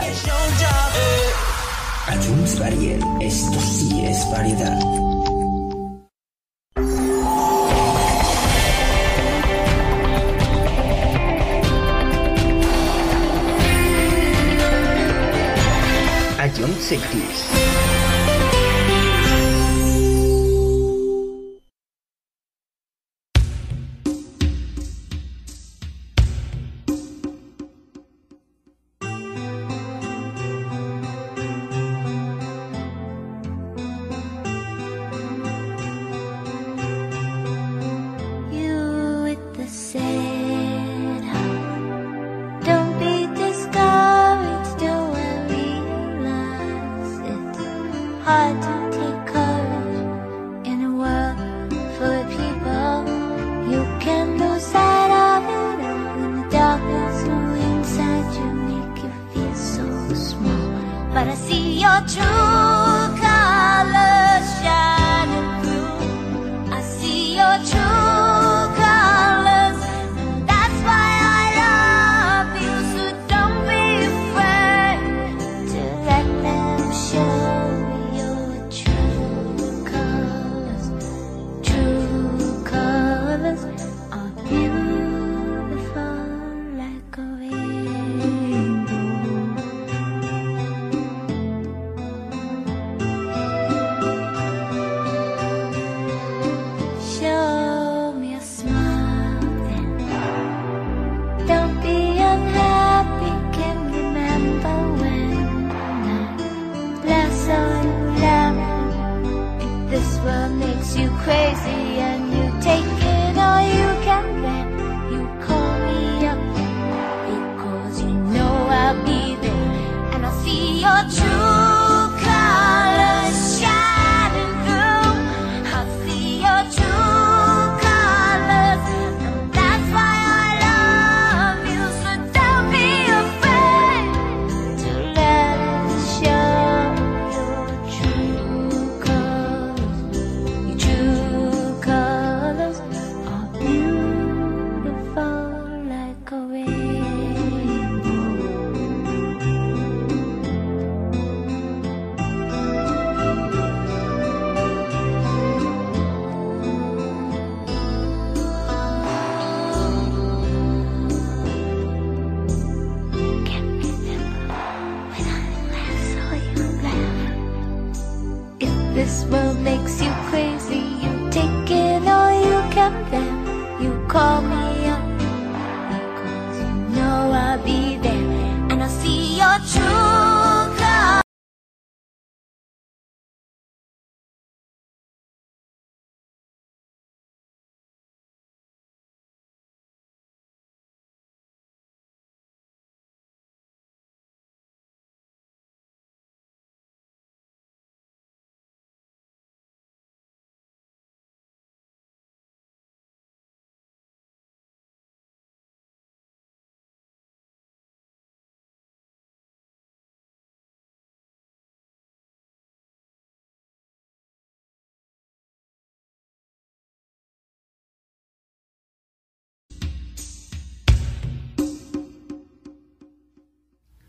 iTunes 2.15 2.59
Barrier. 2.59 3.01
Esto 3.21 3.59
sí 3.61 4.05
es 4.05 4.31
variedad. 4.31 5.12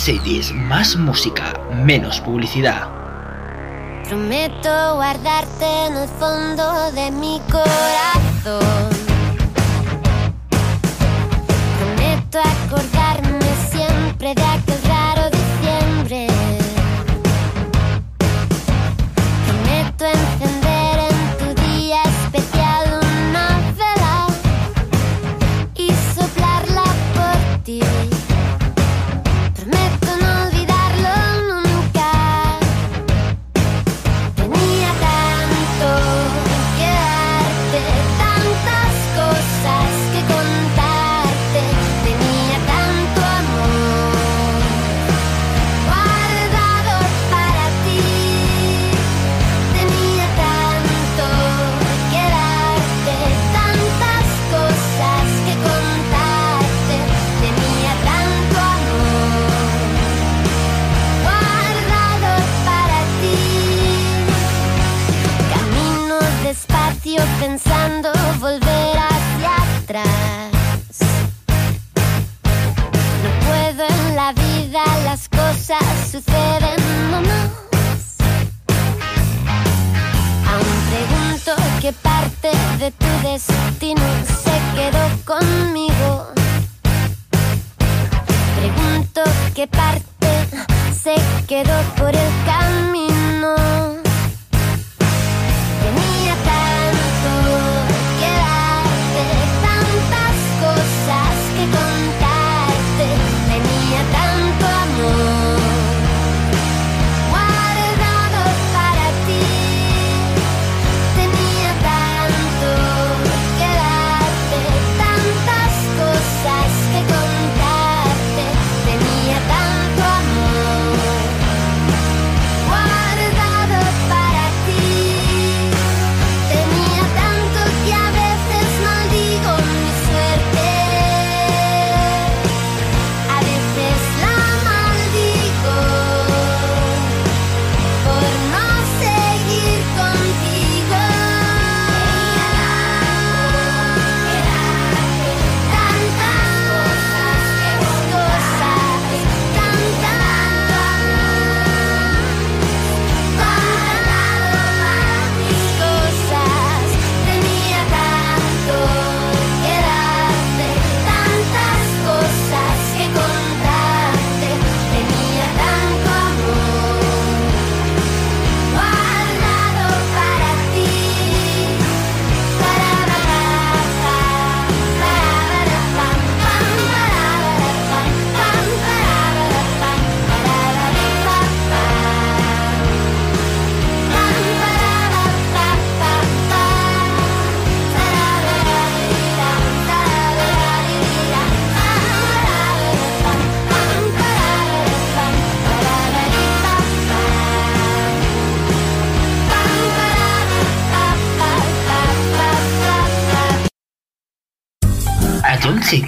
CDs, 0.00 0.54
más 0.54 0.96
música, 0.96 1.52
menos 1.84 2.22
publicidad. 2.22 2.88
Prometo 4.08 4.94
guardarte 4.94 5.66
en 5.88 5.96
el 5.98 6.08
fondo 6.08 6.90
de 6.92 7.10
mi 7.10 7.38
corazón. 7.50 8.89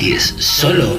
Cities, 0.03 0.35
solo 0.41 0.92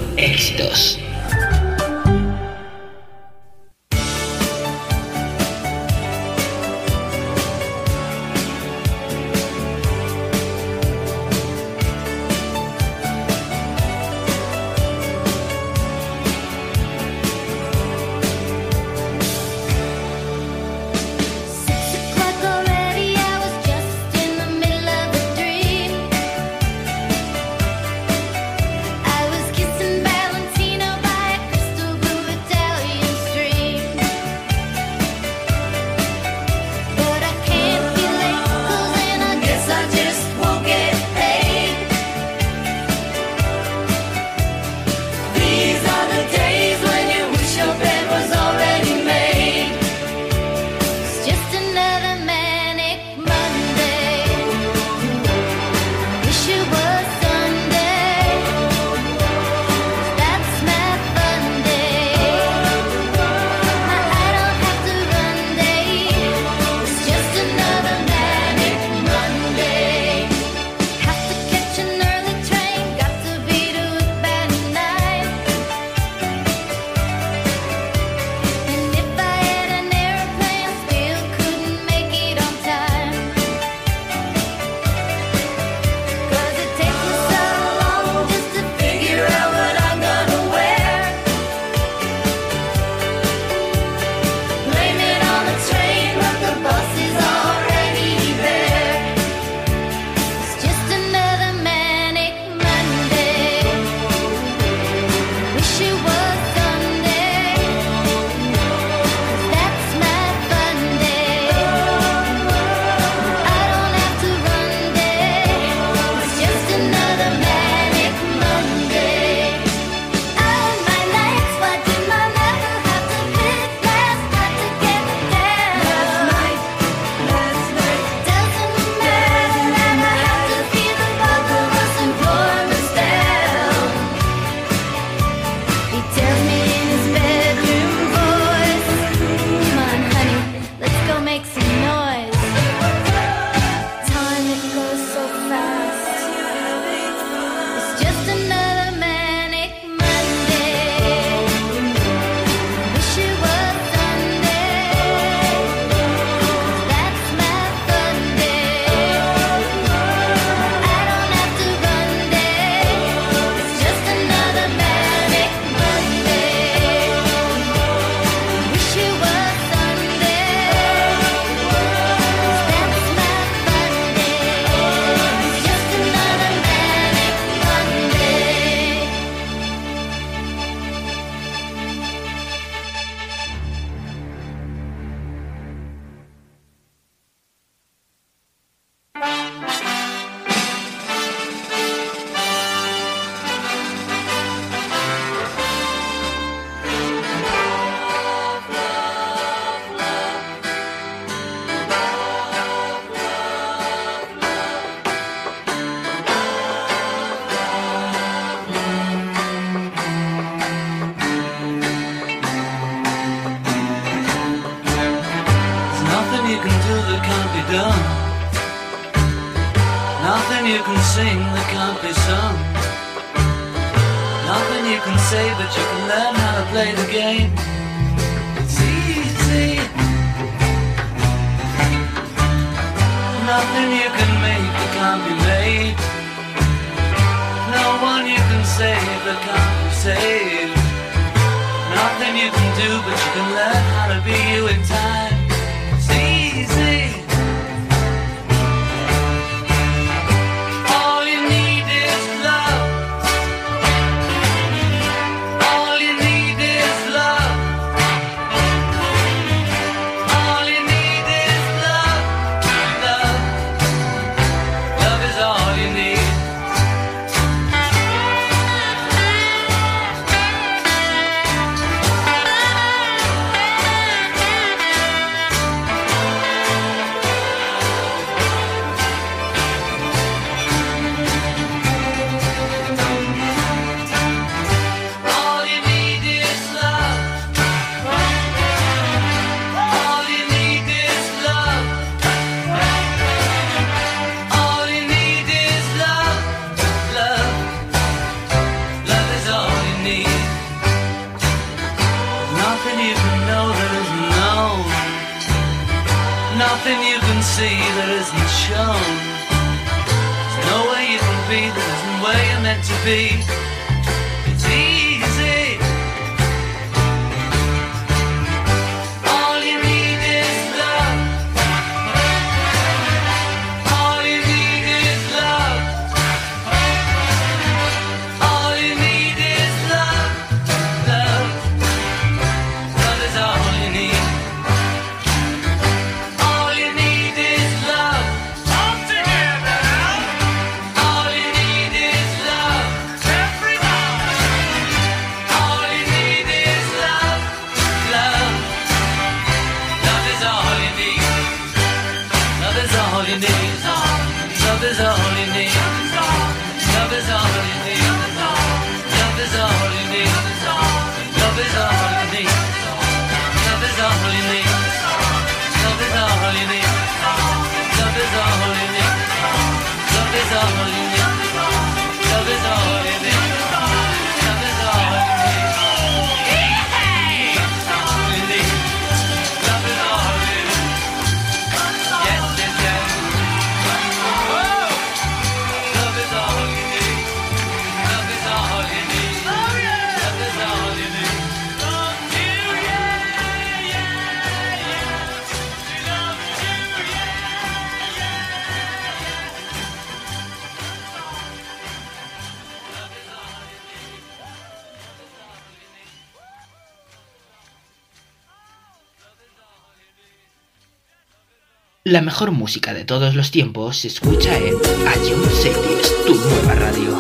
La 412.13 412.21
mejor 412.21 412.51
música 412.51 412.93
de 412.93 413.05
todos 413.05 413.33
los 413.33 413.49
tiempos 413.49 413.97
se 413.97 414.07
escucha 414.07 414.55
en 414.55 414.75
iTunes 414.75 416.27
tu 416.27 416.35
nueva 416.35 416.75
radio. 416.75 417.19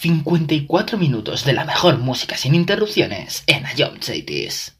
54 0.00 0.96
minutos 0.96 1.44
de 1.44 1.52
la 1.52 1.66
mejor 1.66 1.98
música 1.98 2.34
sin 2.34 2.54
interrupciones 2.54 3.44
en 3.46 3.64
Ion 3.76 4.00
Cities. 4.00 4.72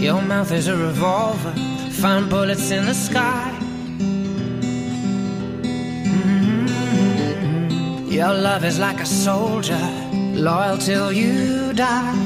Your 0.00 0.20
mouth 0.20 0.50
is 0.50 0.66
a 0.66 0.74
revolver, 0.74 1.54
find 1.92 2.28
bullets 2.28 2.72
in 2.72 2.86
the 2.86 2.94
sky. 2.94 3.52
Mhm. 6.02 6.66
Your 8.10 8.34
love 8.34 8.64
is 8.64 8.80
like 8.80 9.00
a 9.00 9.06
soldier, 9.06 9.78
loyal 10.34 10.76
till 10.76 11.12
you 11.12 11.72
die. 11.72 12.18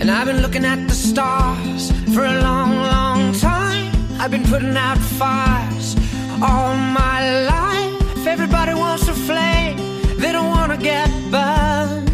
And 0.00 0.08
I've 0.12 0.26
been 0.26 0.42
looking 0.42 0.64
at 0.64 0.86
the 0.86 0.94
stars 0.94 1.90
for 2.14 2.24
a 2.24 2.40
long, 2.40 2.76
long 2.76 2.92
time. 2.92 3.03
I've 4.24 4.30
been 4.30 4.44
putting 4.44 4.74
out 4.74 4.96
fires 4.96 5.94
all 6.40 6.74
my 6.74 7.42
life. 7.42 8.26
Everybody 8.26 8.72
wants 8.72 9.06
a 9.06 9.12
flame, 9.12 9.76
they 10.16 10.32
don't 10.32 10.48
want 10.48 10.72
to 10.72 10.78
get 10.78 11.10
burned. 11.30 12.08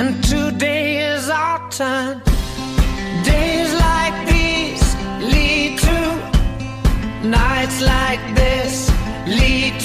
And 0.00 0.24
today 0.24 1.12
is 1.12 1.28
our 1.28 1.70
turn. 1.70 2.22
Days 3.22 3.70
like 3.74 4.16
these 4.32 4.94
lead 5.30 5.78
to 5.80 7.28
nights 7.28 7.82
like 7.82 8.22
this 8.34 8.90
lead 9.26 9.77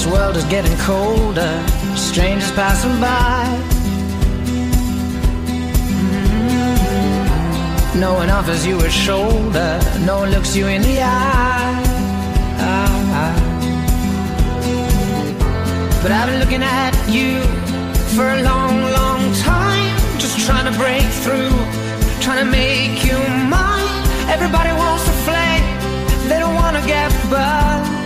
This 0.00 0.10
world 0.10 0.34
is 0.34 0.44
getting 0.44 0.74
colder, 0.78 1.62
strangers 1.94 2.50
passing 2.52 2.98
by. 3.02 3.44
Mm-hmm. 6.00 8.00
No 8.00 8.14
one 8.14 8.30
offers 8.30 8.66
you 8.66 8.80
a 8.80 8.88
shoulder, 8.88 9.78
no 10.06 10.20
one 10.20 10.30
looks 10.30 10.56
you 10.56 10.68
in 10.68 10.80
the 10.80 11.02
eye. 11.02 11.84
But 16.02 16.12
I've 16.12 16.30
been 16.30 16.40
looking 16.40 16.62
at 16.62 16.94
you 17.06 17.42
for 18.16 18.26
a 18.26 18.42
long, 18.42 18.80
long 18.80 19.34
time, 19.34 19.98
just 20.18 20.38
trying 20.46 20.64
to 20.64 20.72
break 20.78 21.04
through, 21.24 21.50
trying 22.22 22.42
to 22.42 22.50
make 22.50 23.04
you 23.04 23.18
mine. 23.50 24.02
Everybody 24.30 24.72
wants 24.72 25.04
to 25.04 25.12
flame, 25.28 25.62
they 26.26 26.38
don't 26.38 26.54
want 26.54 26.78
to 26.78 26.86
get 26.86 27.12
burned. 27.28 27.99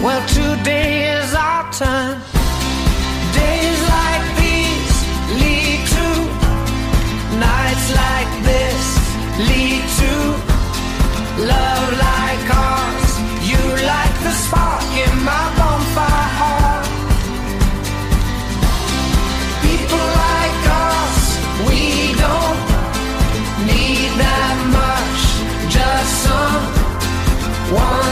Well, 0.00 0.24
today 0.28 1.10
is 1.18 1.34
our 1.34 1.72
turn. 1.72 2.20
Days 3.34 3.80
like 3.96 4.24
these 4.38 4.96
lead 5.42 5.80
to 5.94 6.06
nights 7.36 7.86
like 8.02 8.32
this 8.46 8.84
lead 9.50 9.82
to 9.98 10.12
love 11.50 11.86
like 12.06 12.46
ours. 12.54 13.10
You 13.50 13.58
like 13.92 14.14
the 14.22 14.34
spark 14.44 14.86
in 15.04 15.14
my 15.26 15.44
bonfire 15.58 16.30
heart. 16.38 16.86
People 19.66 20.06
like 20.24 20.62
us, 20.94 21.18
we 21.66 22.14
don't 22.22 22.60
need 23.66 24.10
that 24.24 24.56
much. 24.78 25.20
Just 25.74 26.22
that 26.22 26.78
starts, 27.72 28.07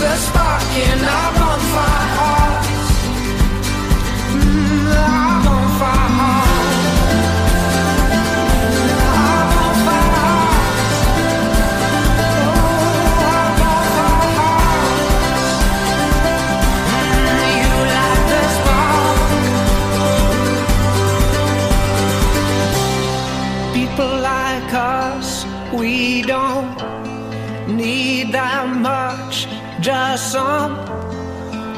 the 0.00 0.16
spark 0.16 0.62
in 0.76 1.04
our 1.04 1.39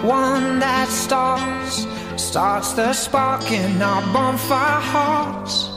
someone 0.03 0.59
that 0.59 0.89
starts, 0.89 1.87
starts 2.17 2.73
the 2.73 2.93
spark 2.93 3.51
in 3.53 3.81
our 3.81 4.03
bonfire 4.13 4.81
hearts. 4.81 5.69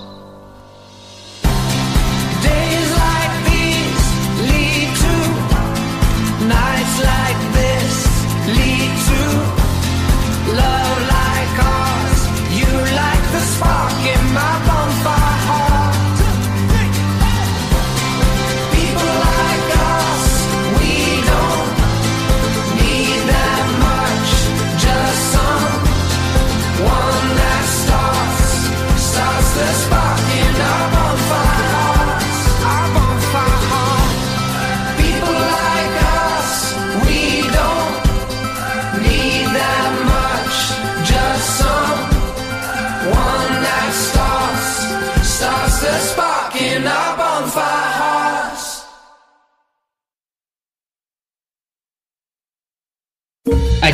Days 2.42 2.90
like 3.06 3.36
these 3.50 4.06
lead 4.50 4.90
to 5.04 5.16
nights 6.50 6.96
like 7.14 7.40
this 7.60 7.96
lead 8.58 8.92
to 9.10 9.22
love 10.58 11.00
like 11.18 11.56
ours. 11.78 12.22
You 12.58 12.72
like 13.02 13.26
the 13.36 13.44
spark 13.54 14.05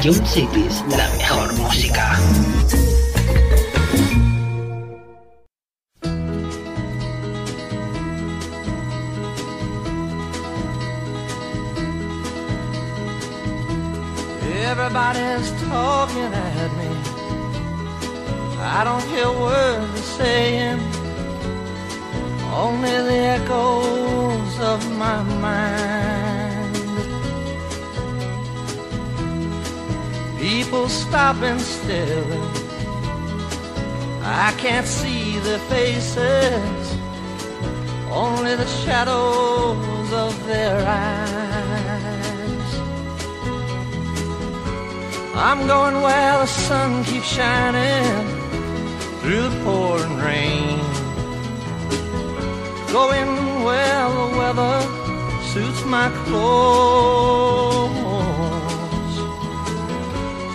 Ion 0.03 0.25
Cities, 0.25 0.83
la 0.89 1.07
mejor 1.15 1.53
música. 1.53 2.17
Everybody's 14.71 15.51
talking 15.69 16.33
at 16.33 16.71
me. 16.79 16.89
I 18.59 18.83
don't 18.83 19.03
hear 19.03 19.29
words 19.39 19.91
they're 19.93 20.03
saying, 20.17 20.79
only 22.55 22.89
the 22.89 23.19
echoes 23.37 24.59
of 24.61 24.97
my 24.97 25.21
mind. 25.39 26.30
People 30.41 30.89
stopping 30.89 31.59
still. 31.59 32.25
I 34.23 34.51
can't 34.57 34.87
see 34.87 35.37
their 35.37 35.59
faces, 35.69 36.97
only 38.09 38.55
the 38.55 38.65
shadows 38.65 40.11
of 40.11 40.33
their 40.47 40.83
eyes. 40.87 42.01
I'm 45.35 45.67
going 45.67 46.01
where 46.01 46.39
the 46.39 46.47
sun 46.47 47.03
keeps 47.03 47.27
shining 47.27 48.27
through 49.21 49.47
the 49.47 49.63
pouring 49.63 50.17
rain. 50.17 50.79
Going 52.91 53.63
where 53.63 54.09
the 54.09 54.27
weather 54.39 54.81
suits 55.53 55.85
my 55.85 56.09
clothes 56.25 58.00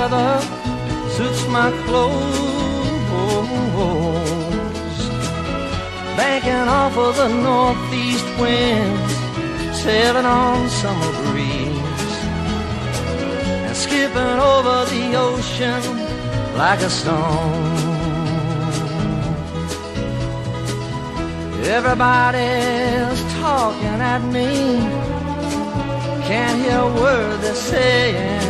weather 0.00 0.40
suits 1.16 1.42
my 1.48 1.70
clothes. 1.84 2.18
Banking 6.16 6.68
off 6.80 6.96
of 7.06 7.12
the 7.20 7.28
northeast 7.48 8.28
winds, 8.40 9.14
sailing 9.82 10.28
on 10.42 10.68
summer 10.80 11.12
breeze. 11.24 12.14
And 13.66 13.76
skipping 13.84 14.38
over 14.52 14.76
the 14.94 15.06
ocean 15.28 15.82
like 16.62 16.80
a 16.80 16.90
stone. 17.00 17.78
Everybody's 21.78 23.20
talking 23.40 23.98
at 24.14 24.22
me. 24.36 24.50
Can't 26.28 26.56
hear 26.62 26.80
a 26.88 26.92
word 27.00 27.40
they're 27.42 27.62
saying. 27.72 28.49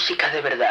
música 0.00 0.30
de 0.30 0.40
verdad. 0.40 0.69